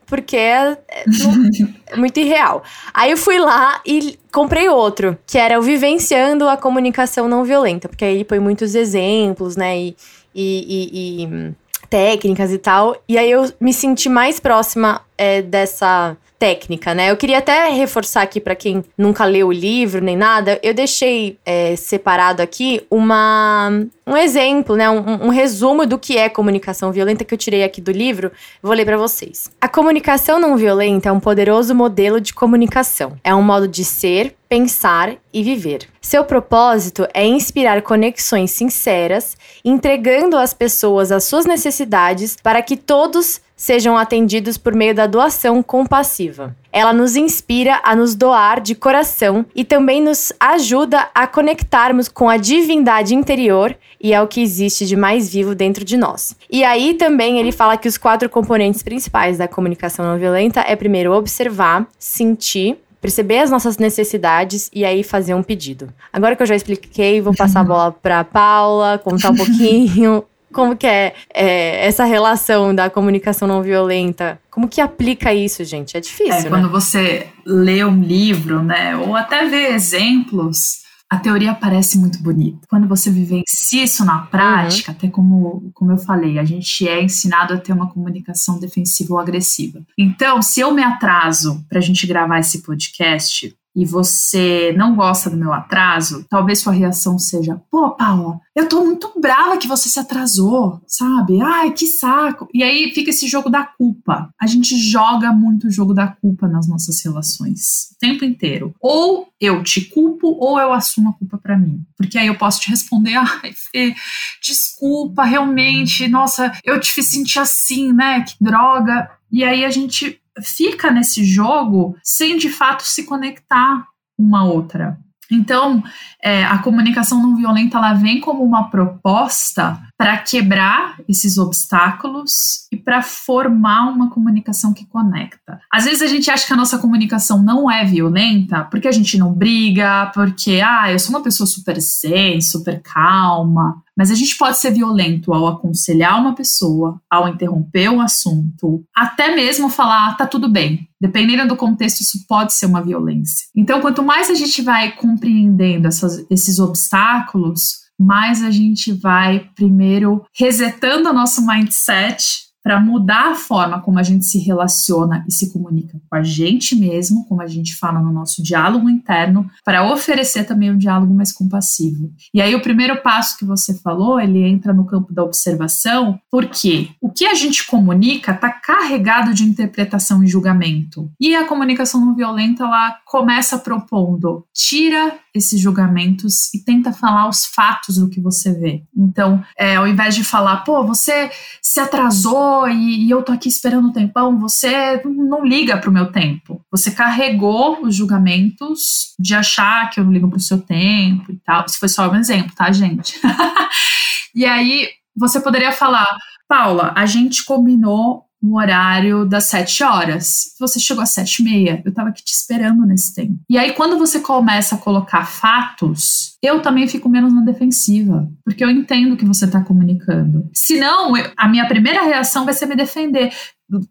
porque 0.06 0.36
é, 0.36 0.76
é, 0.88 1.04
é 1.94 1.96
muito 1.96 2.18
irreal. 2.18 2.64
Aí 2.92 3.12
eu 3.12 3.16
fui 3.16 3.38
lá 3.38 3.80
e 3.86 4.18
comprei 4.32 4.68
outro, 4.68 5.16
que 5.24 5.38
era 5.38 5.56
o 5.56 5.62
Vivenciando 5.62 6.48
a 6.48 6.56
Comunicação 6.56 7.28
Não 7.28 7.44
Violenta, 7.44 7.88
porque 7.88 8.04
aí 8.04 8.16
ele 8.16 8.24
põe 8.24 8.40
muitos 8.40 8.74
exemplos, 8.74 9.54
né? 9.54 9.78
E, 9.78 9.96
e, 10.34 11.22
e, 11.22 11.24
e 11.24 11.54
técnicas 11.88 12.52
e 12.52 12.58
tal. 12.58 12.96
E 13.08 13.18
aí 13.18 13.30
eu 13.30 13.52
me 13.60 13.72
senti 13.72 14.08
mais 14.08 14.38
próxima 14.40 15.02
é, 15.20 15.42
dessa 15.42 16.16
técnica, 16.38 16.94
né? 16.94 17.10
Eu 17.10 17.18
queria 17.18 17.36
até 17.36 17.68
reforçar 17.68 18.22
aqui 18.22 18.40
para 18.40 18.54
quem 18.54 18.82
nunca 18.96 19.26
leu 19.26 19.48
o 19.48 19.52
livro 19.52 20.02
nem 20.02 20.16
nada, 20.16 20.58
eu 20.62 20.72
deixei 20.72 21.38
é, 21.44 21.76
separado 21.76 22.40
aqui 22.40 22.82
uma 22.90 23.70
um 24.06 24.16
exemplo, 24.16 24.74
né? 24.74 24.88
Um, 24.88 25.26
um, 25.26 25.28
resumo 25.28 25.86
do 25.86 25.98
que 25.98 26.16
é 26.16 26.28
comunicação 26.28 26.90
violenta 26.90 27.24
que 27.24 27.32
eu 27.34 27.38
tirei 27.38 27.62
aqui 27.62 27.80
do 27.80 27.92
livro. 27.92 28.32
Vou 28.62 28.72
ler 28.72 28.84
para 28.84 28.96
vocês. 28.96 29.50
A 29.60 29.68
comunicação 29.68 30.40
não 30.40 30.56
violenta 30.56 31.10
é 31.10 31.12
um 31.12 31.20
poderoso 31.20 31.74
modelo 31.74 32.20
de 32.20 32.32
comunicação. 32.34 33.16
É 33.22 33.32
um 33.32 33.42
modo 33.42 33.68
de 33.68 33.84
ser, 33.84 34.34
pensar 34.48 35.14
e 35.32 35.44
viver. 35.44 35.86
Seu 36.00 36.24
propósito 36.24 37.06
é 37.14 37.24
inspirar 37.24 37.82
conexões 37.82 38.50
sinceras, 38.50 39.36
entregando 39.64 40.36
às 40.36 40.52
pessoas 40.52 41.12
as 41.12 41.22
suas 41.22 41.46
necessidades 41.46 42.36
para 42.42 42.62
que 42.62 42.76
todos 42.76 43.40
sejam 43.60 43.94
atendidos 43.94 44.56
por 44.56 44.74
meio 44.74 44.94
da 44.94 45.06
doação 45.06 45.62
compassiva. 45.62 46.56
Ela 46.72 46.94
nos 46.94 47.14
inspira 47.14 47.78
a 47.84 47.94
nos 47.94 48.14
doar 48.14 48.58
de 48.58 48.74
coração 48.74 49.44
e 49.54 49.64
também 49.64 50.00
nos 50.00 50.32
ajuda 50.40 51.10
a 51.14 51.26
conectarmos 51.26 52.08
com 52.08 52.30
a 52.30 52.38
divindade 52.38 53.14
interior 53.14 53.76
e 54.00 54.14
é 54.14 54.22
o 54.22 54.26
que 54.26 54.40
existe 54.40 54.86
de 54.86 54.96
mais 54.96 55.30
vivo 55.30 55.54
dentro 55.54 55.84
de 55.84 55.98
nós. 55.98 56.34
E 56.50 56.64
aí 56.64 56.94
também 56.94 57.38
ele 57.38 57.52
fala 57.52 57.76
que 57.76 57.86
os 57.86 57.98
quatro 57.98 58.30
componentes 58.30 58.82
principais 58.82 59.36
da 59.36 59.46
comunicação 59.46 60.06
não 60.06 60.18
violenta 60.18 60.60
é 60.60 60.74
primeiro 60.74 61.12
observar, 61.12 61.86
sentir, 61.98 62.78
perceber 62.98 63.40
as 63.40 63.50
nossas 63.50 63.76
necessidades 63.76 64.70
e 64.72 64.86
aí 64.86 65.02
fazer 65.02 65.34
um 65.34 65.42
pedido. 65.42 65.92
Agora 66.10 66.34
que 66.34 66.42
eu 66.42 66.46
já 66.46 66.56
expliquei, 66.56 67.20
vou 67.20 67.34
passar 67.34 67.60
a 67.60 67.64
bola 67.64 67.92
para 67.92 68.24
Paula, 68.24 68.96
contar 68.96 69.32
um 69.32 69.36
pouquinho 69.36 70.24
como 70.52 70.76
que 70.76 70.86
é, 70.86 71.14
é, 71.32 71.86
essa 71.86 72.04
relação 72.04 72.74
da 72.74 72.90
comunicação 72.90 73.46
não 73.46 73.62
violenta? 73.62 74.40
Como 74.50 74.68
que 74.68 74.80
aplica 74.80 75.32
isso, 75.32 75.64
gente? 75.64 75.96
É 75.96 76.00
difícil, 76.00 76.32
é, 76.32 76.42
né? 76.44 76.48
Quando 76.50 76.70
você 76.70 77.28
lê 77.46 77.84
um 77.84 78.02
livro, 78.02 78.62
né, 78.62 78.96
ou 78.96 79.14
até 79.14 79.46
vê 79.46 79.68
exemplos, 79.68 80.80
a 81.10 81.18
teoria 81.18 81.52
parece 81.52 81.98
muito 81.98 82.22
bonita. 82.22 82.60
Quando 82.68 82.86
você 82.86 83.10
vivencia 83.10 83.82
isso 83.82 84.04
na 84.04 84.20
prática, 84.20 84.92
uhum. 84.92 84.96
até 84.96 85.08
como, 85.08 85.70
como 85.74 85.90
eu 85.90 85.98
falei, 85.98 86.38
a 86.38 86.44
gente 86.44 86.86
é 86.86 87.02
ensinado 87.02 87.54
a 87.54 87.58
ter 87.58 87.72
uma 87.72 87.90
comunicação 87.90 88.60
defensiva 88.60 89.14
ou 89.14 89.18
agressiva. 89.18 89.82
Então, 89.98 90.40
se 90.40 90.60
eu 90.60 90.72
me 90.72 90.84
atraso 90.84 91.64
para 91.68 91.78
a 91.78 91.82
gente 91.82 92.06
gravar 92.06 92.38
esse 92.38 92.62
podcast, 92.62 93.52
e 93.74 93.84
você 93.84 94.74
não 94.76 94.96
gosta 94.96 95.30
do 95.30 95.36
meu 95.36 95.52
atraso, 95.52 96.24
talvez 96.28 96.58
sua 96.58 96.72
reação 96.72 97.18
seja: 97.18 97.60
pô, 97.70 97.90
Paula, 97.92 98.40
eu 98.54 98.68
tô 98.68 98.84
muito 98.84 99.12
brava 99.20 99.56
que 99.56 99.68
você 99.68 99.88
se 99.88 99.98
atrasou, 99.98 100.80
sabe? 100.86 101.40
Ai, 101.40 101.72
que 101.72 101.86
saco. 101.86 102.48
E 102.52 102.62
aí 102.62 102.92
fica 102.92 103.10
esse 103.10 103.28
jogo 103.28 103.48
da 103.48 103.64
culpa. 103.64 104.32
A 104.40 104.46
gente 104.46 104.76
joga 104.76 105.32
muito 105.32 105.68
o 105.68 105.70
jogo 105.70 105.94
da 105.94 106.08
culpa 106.08 106.48
nas 106.48 106.68
nossas 106.68 107.02
relações, 107.04 107.90
o 107.94 107.98
tempo 107.98 108.24
inteiro. 108.24 108.74
Ou 108.80 109.28
eu 109.40 109.62
te 109.62 109.82
culpo, 109.82 110.36
ou 110.40 110.58
eu 110.58 110.72
assumo 110.72 111.10
a 111.10 111.12
culpa 111.12 111.38
para 111.38 111.56
mim. 111.56 111.80
Porque 111.96 112.18
aí 112.18 112.26
eu 112.26 112.36
posso 112.36 112.60
te 112.60 112.70
responder: 112.70 113.14
ai, 113.16 113.52
Fê, 113.52 113.94
desculpa, 114.42 115.24
realmente, 115.24 116.08
nossa, 116.08 116.52
eu 116.64 116.80
te 116.80 116.90
fiz 116.90 117.10
sentir 117.10 117.38
assim, 117.38 117.92
né? 117.92 118.22
Que 118.22 118.34
droga. 118.40 119.10
E 119.30 119.44
aí 119.44 119.64
a 119.64 119.70
gente 119.70 120.20
fica 120.42 120.90
nesse 120.90 121.24
jogo 121.24 121.96
sem 122.02 122.36
de 122.36 122.48
fato 122.48 122.82
se 122.82 123.04
conectar 123.04 123.86
uma 124.18 124.44
outra. 124.44 124.98
Então, 125.30 125.82
é, 126.22 126.44
a 126.44 126.58
comunicação 126.58 127.22
não 127.22 127.36
violenta 127.36 127.78
ela 127.78 127.94
vem 127.94 128.20
como 128.20 128.42
uma 128.42 128.70
proposta 128.70 129.80
para 129.96 130.16
quebrar 130.18 130.96
esses 131.08 131.38
obstáculos 131.38 132.66
e 132.72 132.76
para 132.76 133.02
formar 133.02 133.90
uma 133.90 134.10
comunicação 134.10 134.72
que 134.72 134.86
conecta. 134.86 135.60
Às 135.72 135.84
vezes 135.84 136.02
a 136.02 136.06
gente 136.06 136.30
acha 136.30 136.46
que 136.46 136.52
a 136.52 136.56
nossa 136.56 136.78
comunicação 136.78 137.42
não 137.42 137.70
é 137.70 137.84
violenta 137.84 138.64
porque 138.64 138.88
a 138.88 138.92
gente 138.92 139.16
não 139.18 139.32
briga, 139.32 140.10
porque 140.12 140.60
ah, 140.64 140.90
eu 140.90 140.98
sou 140.98 141.10
uma 141.10 141.22
pessoa 141.22 141.46
super 141.46 141.78
zen, 141.80 142.40
super 142.40 142.80
calma. 142.82 143.82
Mas 143.96 144.10
a 144.10 144.14
gente 144.14 144.36
pode 144.36 144.58
ser 144.58 144.70
violento 144.70 145.32
ao 145.32 145.46
aconselhar 145.46 146.18
uma 146.18 146.34
pessoa, 146.34 147.00
ao 147.10 147.28
interromper 147.28 147.90
o 147.90 148.00
assunto, 148.00 148.82
até 148.96 149.34
mesmo 149.34 149.68
falar, 149.68 150.08
ah, 150.08 150.14
tá 150.14 150.26
tudo 150.26 150.48
bem. 150.48 150.89
Dependendo 151.00 151.48
do 151.48 151.56
contexto, 151.56 152.00
isso 152.00 152.26
pode 152.28 152.52
ser 152.52 152.66
uma 152.66 152.82
violência. 152.82 153.46
Então, 153.56 153.80
quanto 153.80 154.02
mais 154.02 154.28
a 154.28 154.34
gente 154.34 154.60
vai 154.60 154.92
compreendendo 154.92 155.88
essas, 155.88 156.26
esses 156.30 156.58
obstáculos, 156.58 157.80
mais 157.98 158.42
a 158.42 158.50
gente 158.50 158.92
vai 158.92 159.50
primeiro 159.54 160.24
resetando 160.34 161.08
o 161.08 161.12
nosso 161.12 161.46
mindset 161.46 162.49
para 162.62 162.80
mudar 162.80 163.32
a 163.32 163.34
forma 163.34 163.80
como 163.80 163.98
a 163.98 164.02
gente 164.02 164.24
se 164.26 164.38
relaciona 164.38 165.24
e 165.26 165.32
se 165.32 165.52
comunica 165.52 166.00
com 166.08 166.16
a 166.16 166.22
gente 166.22 166.76
mesmo, 166.76 167.26
como 167.26 167.42
a 167.42 167.46
gente 167.46 167.76
fala 167.76 168.00
no 168.00 168.12
nosso 168.12 168.42
diálogo 168.42 168.88
interno, 168.88 169.48
para 169.64 169.90
oferecer 169.92 170.44
também 170.44 170.70
um 170.70 170.78
diálogo 170.78 171.14
mais 171.14 171.32
compassivo. 171.32 172.12
E 172.34 172.40
aí 172.40 172.54
o 172.54 172.62
primeiro 172.62 173.00
passo 173.02 173.38
que 173.38 173.44
você 173.44 173.74
falou, 173.74 174.20
ele 174.20 174.42
entra 174.42 174.72
no 174.72 174.84
campo 174.84 175.12
da 175.12 175.24
observação, 175.24 176.18
porque 176.30 176.90
o 177.00 177.10
que 177.10 177.26
a 177.26 177.34
gente 177.34 177.66
comunica 177.66 178.32
está 178.32 178.50
carregado 178.50 179.32
de 179.32 179.44
interpretação 179.44 180.22
e 180.22 180.26
julgamento. 180.26 181.10
E 181.18 181.34
a 181.34 181.46
comunicação 181.46 182.04
não 182.04 182.14
violenta, 182.14 182.64
ela 182.64 182.96
começa 183.06 183.58
propondo, 183.58 184.44
tira 184.54 185.18
esses 185.34 185.60
julgamentos 185.60 186.52
e 186.52 186.64
tenta 186.64 186.92
falar 186.92 187.28
os 187.28 187.46
fatos 187.46 187.96
do 187.96 188.08
que 188.08 188.20
você 188.20 188.52
vê. 188.52 188.82
Então, 188.96 189.42
é, 189.56 189.76
ao 189.76 189.86
invés 189.86 190.14
de 190.14 190.24
falar, 190.24 190.58
pô, 190.58 190.84
você 190.84 191.30
se 191.62 191.78
atrasou 191.78 192.49
e, 192.68 193.06
e 193.06 193.10
eu 193.10 193.22
tô 193.22 193.32
aqui 193.32 193.48
esperando 193.48 193.88
um 193.88 193.92
tempão, 193.92 194.38
você 194.38 195.02
não 195.04 195.44
liga 195.44 195.78
pro 195.78 195.92
meu 195.92 196.10
tempo. 196.10 196.64
Você 196.70 196.90
carregou 196.90 197.82
os 197.82 197.94
julgamentos 197.94 199.14
de 199.18 199.34
achar 199.34 199.90
que 199.90 200.00
eu 200.00 200.04
não 200.04 200.12
ligo 200.12 200.28
pro 200.28 200.40
seu 200.40 200.60
tempo 200.60 201.32
e 201.32 201.36
tal. 201.36 201.64
Isso 201.66 201.78
foi 201.78 201.88
só 201.88 202.10
um 202.10 202.16
exemplo, 202.16 202.54
tá, 202.54 202.70
gente? 202.70 203.20
e 204.34 204.44
aí, 204.44 204.88
você 205.16 205.40
poderia 205.40 205.72
falar, 205.72 206.06
Paula, 206.48 206.92
a 206.96 207.06
gente 207.06 207.44
combinou 207.44 208.24
no 208.42 208.56
horário 208.56 209.24
das 209.24 209.44
sete 209.44 209.82
horas. 209.82 210.54
Você 210.58 210.80
chegou 210.80 211.02
às 211.02 211.12
sete 211.12 211.40
e 211.40 211.44
meia, 211.44 211.82
eu 211.84 211.90
estava 211.90 212.08
aqui 212.08 212.24
te 212.24 212.32
esperando 212.32 212.86
nesse 212.86 213.14
tempo. 213.14 213.38
E 213.48 213.58
aí, 213.58 213.72
quando 213.72 213.98
você 213.98 214.20
começa 214.20 214.74
a 214.74 214.78
colocar 214.78 215.26
fatos, 215.26 216.36
eu 216.42 216.62
também 216.62 216.88
fico 216.88 217.08
menos 217.08 217.32
na 217.32 217.42
defensiva, 217.42 218.28
porque 218.44 218.64
eu 218.64 218.70
entendo 218.70 219.14
o 219.14 219.16
que 219.16 219.24
você 219.24 219.44
está 219.44 219.62
comunicando. 219.62 220.48
Senão, 220.54 221.16
eu, 221.16 221.30
a 221.36 221.48
minha 221.48 221.66
primeira 221.68 222.02
reação 222.02 222.44
vai 222.44 222.54
ser 222.54 222.66
me 222.66 222.76
defender. 222.76 223.32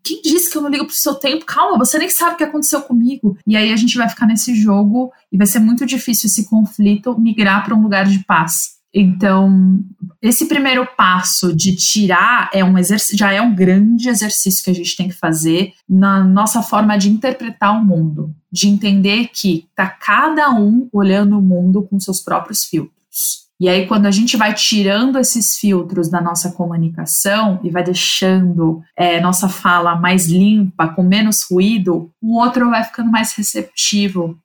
Quem 0.04 0.22
disse 0.22 0.52
que 0.52 0.58
eu 0.58 0.62
não 0.62 0.70
ligo 0.70 0.86
pro 0.86 0.96
seu 0.96 1.16
tempo? 1.16 1.46
Calma, 1.46 1.78
você 1.78 1.98
nem 1.98 2.10
sabe 2.10 2.34
o 2.34 2.38
que 2.38 2.44
aconteceu 2.44 2.82
comigo. 2.82 3.38
E 3.48 3.56
aí 3.56 3.72
a 3.72 3.78
gente 3.78 3.98
vai 3.98 4.10
ficar 4.10 4.26
nesse 4.26 4.54
jogo 4.56 5.12
e 5.32 5.38
vai 5.38 5.48
ser 5.48 5.60
muito 5.60 5.86
difícil 5.86 6.28
esse 6.28 6.50
conflito 6.50 7.18
migrar 7.20 7.64
para 7.64 7.76
um 7.76 7.82
lugar 7.82 8.06
de 8.06 8.20
paz. 8.26 8.79
Então, 8.94 9.80
esse 10.22 10.48
primeiro 10.48 10.88
passo 10.98 11.56
de 11.56 11.76
tirar 11.76 12.50
é 12.54 12.64
um 12.64 12.74
já 13.14 13.32
é 13.32 13.42
um 13.42 13.54
grande 13.54 14.10
exercício 14.10 14.64
que 14.64 14.72
a 14.72 14.74
gente 14.74 14.96
tem 14.96 15.08
que 15.08 15.16
fazer 15.16 15.74
na 15.88 16.24
nossa 16.24 16.64
forma 16.64 16.98
de 16.98 17.10
interpretar 17.10 17.80
o 17.80 17.86
mundo, 17.86 18.34
de 18.52 18.68
entender 18.68 19.30
que 19.32 19.68
tá 19.76 19.88
cada 19.88 20.50
um 20.52 20.90
olhando 20.92 21.38
o 21.38 21.42
mundo 21.42 21.84
com 21.84 22.00
seus 22.00 22.20
próprios 22.20 22.66
filtros. 22.66 23.48
E 23.60 23.68
aí, 23.68 23.86
quando 23.88 24.06
a 24.06 24.12
gente 24.12 24.38
vai 24.38 24.54
tirando 24.54 25.20
esses 25.20 25.58
filtros 25.58 26.10
da 26.10 26.22
nossa 26.22 26.54
comunicação 26.54 27.60
e 27.62 27.70
vai 27.70 27.84
deixando 27.84 28.82
é, 28.96 29.20
nossa 29.20 29.50
fala 29.50 29.98
mais 29.98 30.28
limpa, 30.28 30.88
com 30.88 31.04
menos 31.04 31.44
ruído, 31.44 32.10
o 32.22 32.40
outro 32.40 32.70
vai 32.70 32.86
ficando 32.86 33.12
mais 33.12 33.34
receptivo 33.34 34.40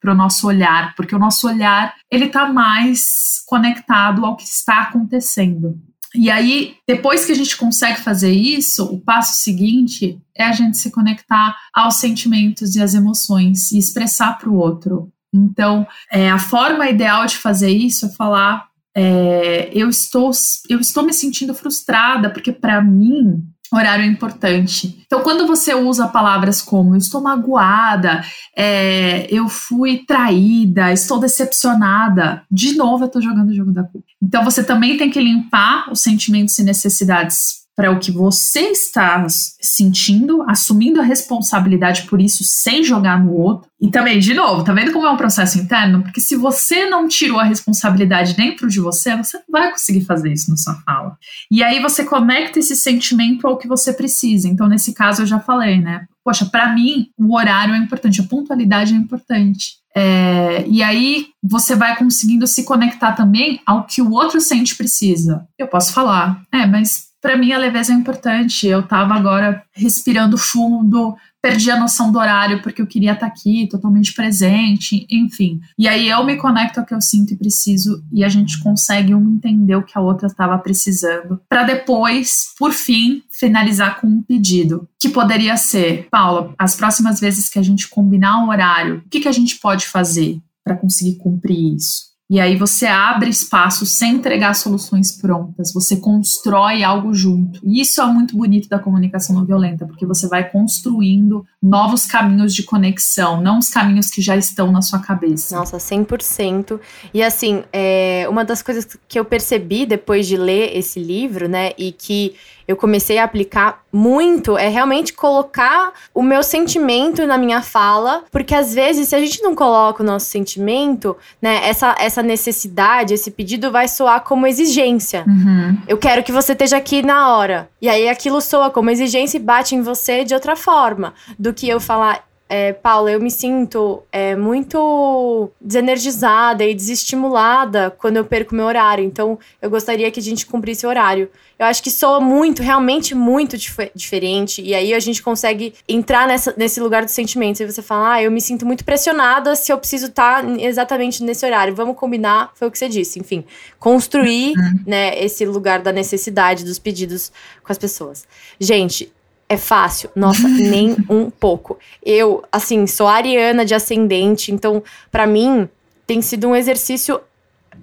para 0.00 0.12
o 0.12 0.14
nosso 0.14 0.46
olhar, 0.46 0.94
porque 0.94 1.14
o 1.14 1.18
nosso 1.18 1.46
olhar 1.46 1.94
ele 2.10 2.26
está 2.26 2.46
mais 2.52 3.42
conectado 3.46 4.24
ao 4.24 4.36
que 4.36 4.44
está 4.44 4.82
acontecendo. 4.82 5.78
E 6.14 6.30
aí, 6.30 6.76
depois 6.86 7.24
que 7.26 7.32
a 7.32 7.34
gente 7.34 7.56
consegue 7.56 8.00
fazer 8.00 8.32
isso, 8.32 8.84
o 8.84 9.00
passo 9.00 9.42
seguinte 9.42 10.18
é 10.34 10.44
a 10.44 10.52
gente 10.52 10.78
se 10.78 10.90
conectar 10.90 11.56
aos 11.74 11.96
sentimentos 11.96 12.74
e 12.74 12.82
às 12.82 12.94
emoções 12.94 13.70
e 13.72 13.78
expressar 13.78 14.38
para 14.38 14.48
o 14.48 14.56
outro. 14.56 15.12
Então, 15.32 15.86
é, 16.10 16.30
a 16.30 16.38
forma 16.38 16.88
ideal 16.88 17.26
de 17.26 17.36
fazer 17.36 17.70
isso 17.70 18.06
é 18.06 18.08
falar: 18.10 18.66
é, 18.96 19.70
eu 19.74 19.90
estou, 19.90 20.30
eu 20.70 20.80
estou 20.80 21.04
me 21.04 21.12
sentindo 21.12 21.54
frustrada 21.54 22.30
porque 22.30 22.52
para 22.52 22.80
mim 22.80 23.44
horário 23.72 24.04
é 24.04 24.08
importante. 24.08 25.02
Então, 25.06 25.22
quando 25.22 25.46
você 25.46 25.74
usa 25.74 26.08
palavras 26.08 26.62
como 26.62 26.96
estou 26.96 27.20
magoada, 27.20 28.24
é, 28.56 29.26
eu 29.30 29.48
fui 29.48 30.04
traída, 30.06 30.92
estou 30.92 31.18
decepcionada, 31.18 32.42
de 32.50 32.76
novo 32.76 33.04
eu 33.04 33.08
estou 33.08 33.22
jogando 33.22 33.50
o 33.50 33.54
jogo 33.54 33.72
da 33.72 33.82
culpa. 33.82 34.06
Então, 34.22 34.44
você 34.44 34.62
também 34.62 34.96
tem 34.96 35.10
que 35.10 35.20
limpar 35.20 35.90
os 35.90 36.00
sentimentos 36.00 36.58
e 36.58 36.64
necessidades 36.64 37.65
para 37.76 37.90
o 37.90 37.98
que 37.98 38.10
você 38.10 38.70
está 38.70 39.26
sentindo, 39.28 40.42
assumindo 40.48 40.98
a 40.98 41.04
responsabilidade 41.04 42.04
por 42.04 42.22
isso 42.22 42.42
sem 42.42 42.82
jogar 42.82 43.22
no 43.22 43.34
outro. 43.34 43.68
E 43.78 43.90
também, 43.90 44.18
de 44.18 44.32
novo, 44.32 44.64
tá 44.64 44.72
vendo 44.72 44.92
como 44.92 45.06
é 45.06 45.10
um 45.10 45.16
processo 45.18 45.58
interno? 45.58 46.02
Porque 46.02 46.20
se 46.20 46.34
você 46.34 46.88
não 46.88 47.06
tirou 47.06 47.38
a 47.38 47.44
responsabilidade 47.44 48.34
dentro 48.34 48.66
de 48.68 48.80
você, 48.80 49.14
você 49.14 49.36
não 49.36 49.44
vai 49.50 49.70
conseguir 49.70 50.06
fazer 50.06 50.32
isso 50.32 50.50
na 50.50 50.56
sua 50.56 50.74
fala. 50.76 51.18
E 51.50 51.62
aí 51.62 51.78
você 51.78 52.02
conecta 52.02 52.58
esse 52.58 52.74
sentimento 52.74 53.46
ao 53.46 53.58
que 53.58 53.68
você 53.68 53.92
precisa. 53.92 54.48
Então, 54.48 54.66
nesse 54.66 54.94
caso, 54.94 55.22
eu 55.22 55.26
já 55.26 55.38
falei, 55.38 55.78
né? 55.78 56.06
Poxa, 56.24 56.46
para 56.46 56.72
mim, 56.72 57.08
o 57.18 57.36
horário 57.36 57.74
é 57.74 57.78
importante, 57.78 58.22
a 58.22 58.24
pontualidade 58.24 58.94
é 58.94 58.96
importante. 58.96 59.76
É, 59.94 60.66
e 60.68 60.82
aí 60.82 61.28
você 61.42 61.74
vai 61.74 61.96
conseguindo 61.96 62.46
se 62.46 62.64
conectar 62.64 63.12
também 63.12 63.60
ao 63.64 63.84
que 63.84 64.02
o 64.02 64.12
outro 64.12 64.40
sente 64.40 64.76
precisa. 64.76 65.46
Eu 65.58 65.68
posso 65.68 65.92
falar, 65.92 66.42
é, 66.52 66.66
mas 66.66 67.05
para 67.26 67.36
mim 67.36 67.50
a 67.50 67.58
leveza 67.58 67.92
é 67.92 67.96
importante. 67.96 68.68
Eu 68.68 68.80
estava 68.80 69.12
agora 69.12 69.64
respirando 69.72 70.38
fundo, 70.38 71.16
perdi 71.42 71.72
a 71.72 71.78
noção 71.78 72.12
do 72.12 72.20
horário 72.20 72.62
porque 72.62 72.80
eu 72.80 72.86
queria 72.86 73.14
estar 73.14 73.26
tá 73.26 73.32
aqui, 73.32 73.66
totalmente 73.68 74.14
presente, 74.14 75.04
enfim. 75.10 75.60
E 75.76 75.88
aí 75.88 76.08
eu 76.08 76.24
me 76.24 76.36
conecto 76.36 76.78
ao 76.78 76.86
que 76.86 76.94
eu 76.94 77.00
sinto 77.00 77.34
e 77.34 77.36
preciso 77.36 78.00
e 78.12 78.22
a 78.22 78.28
gente 78.28 78.62
consegue 78.62 79.12
um 79.12 79.28
entender 79.34 79.74
o 79.74 79.82
que 79.82 79.98
a 79.98 80.00
outra 80.00 80.28
estava 80.28 80.56
precisando, 80.58 81.40
para 81.48 81.64
depois, 81.64 82.54
por 82.56 82.72
fim, 82.72 83.24
finalizar 83.28 84.00
com 84.00 84.06
um 84.06 84.22
pedido, 84.22 84.88
que 84.96 85.08
poderia 85.08 85.56
ser, 85.56 86.06
Paula, 86.08 86.54
as 86.56 86.76
próximas 86.76 87.18
vezes 87.18 87.48
que 87.48 87.58
a 87.58 87.62
gente 87.62 87.88
combinar 87.88 88.38
um 88.38 88.50
horário, 88.50 89.02
o 89.04 89.08
que, 89.08 89.18
que 89.18 89.28
a 89.28 89.32
gente 89.32 89.56
pode 89.56 89.84
fazer 89.88 90.38
para 90.62 90.76
conseguir 90.76 91.16
cumprir 91.16 91.74
isso? 91.74 92.05
E 92.28 92.40
aí 92.40 92.56
você 92.56 92.86
abre 92.86 93.30
espaço 93.30 93.86
sem 93.86 94.14
entregar 94.16 94.54
soluções 94.54 95.12
prontas, 95.12 95.72
você 95.72 95.96
constrói 95.96 96.82
algo 96.82 97.14
junto. 97.14 97.60
E 97.62 97.80
isso 97.80 98.00
é 98.00 98.06
muito 98.06 98.36
bonito 98.36 98.68
da 98.68 98.80
comunicação 98.80 99.36
não 99.36 99.46
violenta, 99.46 99.86
porque 99.86 100.04
você 100.04 100.26
vai 100.28 100.48
construindo 100.50 101.46
novos 101.62 102.04
caminhos 102.04 102.52
de 102.52 102.64
conexão, 102.64 103.40
não 103.40 103.58
os 103.58 103.68
caminhos 103.68 104.08
que 104.08 104.20
já 104.20 104.36
estão 104.36 104.72
na 104.72 104.82
sua 104.82 104.98
cabeça. 104.98 105.56
Nossa, 105.56 105.76
100%. 105.76 106.80
E 107.14 107.22
assim, 107.22 107.62
é, 107.72 108.26
uma 108.28 108.44
das 108.44 108.60
coisas 108.60 108.98
que 109.06 109.18
eu 109.18 109.24
percebi 109.24 109.86
depois 109.86 110.26
de 110.26 110.36
ler 110.36 110.76
esse 110.76 110.98
livro, 110.98 111.48
né, 111.48 111.70
e 111.78 111.92
que 111.92 112.34
eu 112.66 112.76
comecei 112.76 113.18
a 113.18 113.24
aplicar 113.24 113.84
muito 113.92 114.58
é 114.58 114.68
realmente 114.68 115.12
colocar 115.12 115.92
o 116.14 116.22
meu 116.22 116.42
sentimento 116.42 117.26
na 117.26 117.38
minha 117.38 117.62
fala, 117.62 118.24
porque 118.30 118.54
às 118.54 118.74
vezes, 118.74 119.08
se 119.08 119.16
a 119.16 119.20
gente 119.20 119.42
não 119.42 119.54
coloca 119.54 120.02
o 120.02 120.06
nosso 120.06 120.26
sentimento, 120.26 121.16
né, 121.40 121.60
essa, 121.66 121.94
essa 121.98 122.22
necessidade, 122.22 123.14
esse 123.14 123.30
pedido 123.30 123.70
vai 123.70 123.88
soar 123.88 124.22
como 124.22 124.46
exigência. 124.46 125.24
Uhum. 125.26 125.78
Eu 125.88 125.96
quero 125.96 126.22
que 126.22 126.32
você 126.32 126.52
esteja 126.52 126.76
aqui 126.76 127.02
na 127.02 127.34
hora. 127.34 127.68
E 127.80 127.88
aí 127.88 128.08
aquilo 128.08 128.40
soa 128.40 128.70
como 128.70 128.90
exigência 128.90 129.36
e 129.38 129.40
bate 129.40 129.74
em 129.74 129.82
você 129.82 130.24
de 130.24 130.34
outra 130.34 130.56
forma 130.56 131.14
do 131.38 131.54
que 131.54 131.68
eu 131.68 131.80
falar, 131.80 132.24
é, 132.48 132.72
Paula, 132.72 133.10
eu 133.10 133.20
me 133.20 133.30
sinto 133.30 134.04
é, 134.12 134.36
muito 134.36 135.50
desenergizada 135.60 136.64
e 136.64 136.74
desestimulada 136.74 137.90
quando 137.98 138.18
eu 138.18 138.24
perco 138.24 138.54
meu 138.54 138.66
horário. 138.66 139.04
Então, 139.04 139.36
eu 139.60 139.68
gostaria 139.68 140.10
que 140.12 140.20
a 140.20 140.22
gente 140.22 140.46
cumprisse 140.46 140.86
o 140.86 140.88
horário. 140.88 141.28
Eu 141.58 141.66
acho 141.66 141.82
que 141.82 141.90
soa 141.90 142.20
muito, 142.20 142.62
realmente 142.62 143.14
muito 143.14 143.58
dif 143.58 143.90
diferente. 143.94 144.62
E 144.62 144.74
aí 144.74 144.94
a 144.94 145.00
gente 145.00 145.22
consegue 145.22 145.74
entrar 145.88 146.28
nessa, 146.28 146.54
nesse 146.56 146.78
lugar 146.78 147.04
dos 147.04 147.14
sentimentos. 147.14 147.60
E 147.60 147.66
você 147.66 147.82
fala, 147.82 148.14
ah, 148.14 148.22
eu 148.22 148.30
me 148.30 148.40
sinto 148.40 148.64
muito 148.64 148.84
pressionada 148.84 149.56
se 149.56 149.72
eu 149.72 149.78
preciso 149.78 150.06
estar 150.06 150.44
tá 150.44 150.50
exatamente 150.60 151.24
nesse 151.24 151.44
horário. 151.44 151.74
Vamos 151.74 151.96
combinar, 151.96 152.52
foi 152.54 152.68
o 152.68 152.70
que 152.70 152.78
você 152.78 152.88
disse. 152.88 153.18
Enfim, 153.18 153.44
construir 153.80 154.56
uhum. 154.56 154.80
né, 154.86 155.18
esse 155.18 155.44
lugar 155.44 155.80
da 155.80 155.90
necessidade 155.90 156.64
dos 156.64 156.78
pedidos 156.78 157.32
com 157.64 157.72
as 157.72 157.78
pessoas. 157.78 158.24
Gente, 158.60 159.12
é 159.48 159.56
fácil? 159.56 160.10
Nossa, 160.14 160.46
nem 160.48 160.96
um 161.08 161.30
pouco. 161.30 161.78
Eu, 162.04 162.42
assim, 162.50 162.86
sou 162.86 163.06
ariana 163.06 163.64
de 163.64 163.74
ascendente, 163.74 164.52
então, 164.52 164.82
para 165.10 165.26
mim, 165.26 165.68
tem 166.06 166.22
sido 166.22 166.48
um 166.48 166.56
exercício 166.56 167.20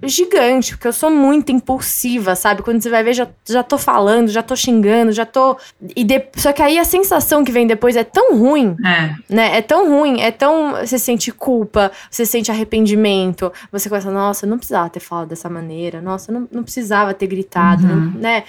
gigante, 0.02 0.72
porque 0.72 0.88
eu 0.88 0.92
sou 0.92 1.10
muito 1.10 1.52
impulsiva, 1.52 2.34
sabe? 2.34 2.62
Quando 2.62 2.82
você 2.82 2.90
vai 2.90 3.02
ver, 3.02 3.14
já, 3.14 3.28
já 3.46 3.62
tô 3.62 3.78
falando, 3.78 4.28
já 4.28 4.42
tô 4.42 4.54
xingando, 4.56 5.12
já 5.12 5.24
tô. 5.24 5.56
E 5.96 6.04
de... 6.04 6.22
Só 6.36 6.52
que 6.52 6.62
aí 6.62 6.78
a 6.78 6.84
sensação 6.84 7.44
que 7.44 7.52
vem 7.52 7.66
depois 7.66 7.96
é 7.96 8.04
tão 8.04 8.36
ruim. 8.36 8.76
É. 8.84 9.14
Né? 9.28 9.58
É 9.58 9.62
tão 9.62 9.88
ruim, 9.88 10.20
é 10.20 10.30
tão. 10.30 10.72
Você 10.80 10.98
sente 10.98 11.30
culpa, 11.32 11.90
você 12.10 12.26
sente 12.26 12.50
arrependimento, 12.50 13.52
você 13.70 13.88
começa, 13.88 14.10
nossa, 14.10 14.44
eu 14.44 14.50
não 14.50 14.58
precisava 14.58 14.90
ter 14.90 15.00
falado 15.00 15.28
dessa 15.28 15.48
maneira, 15.48 16.00
nossa, 16.00 16.30
eu 16.30 16.40
não, 16.40 16.48
não 16.50 16.62
precisava 16.62 17.14
ter 17.14 17.26
gritado, 17.26 17.86
uhum. 17.86 18.12
não, 18.12 18.20
né? 18.20 18.44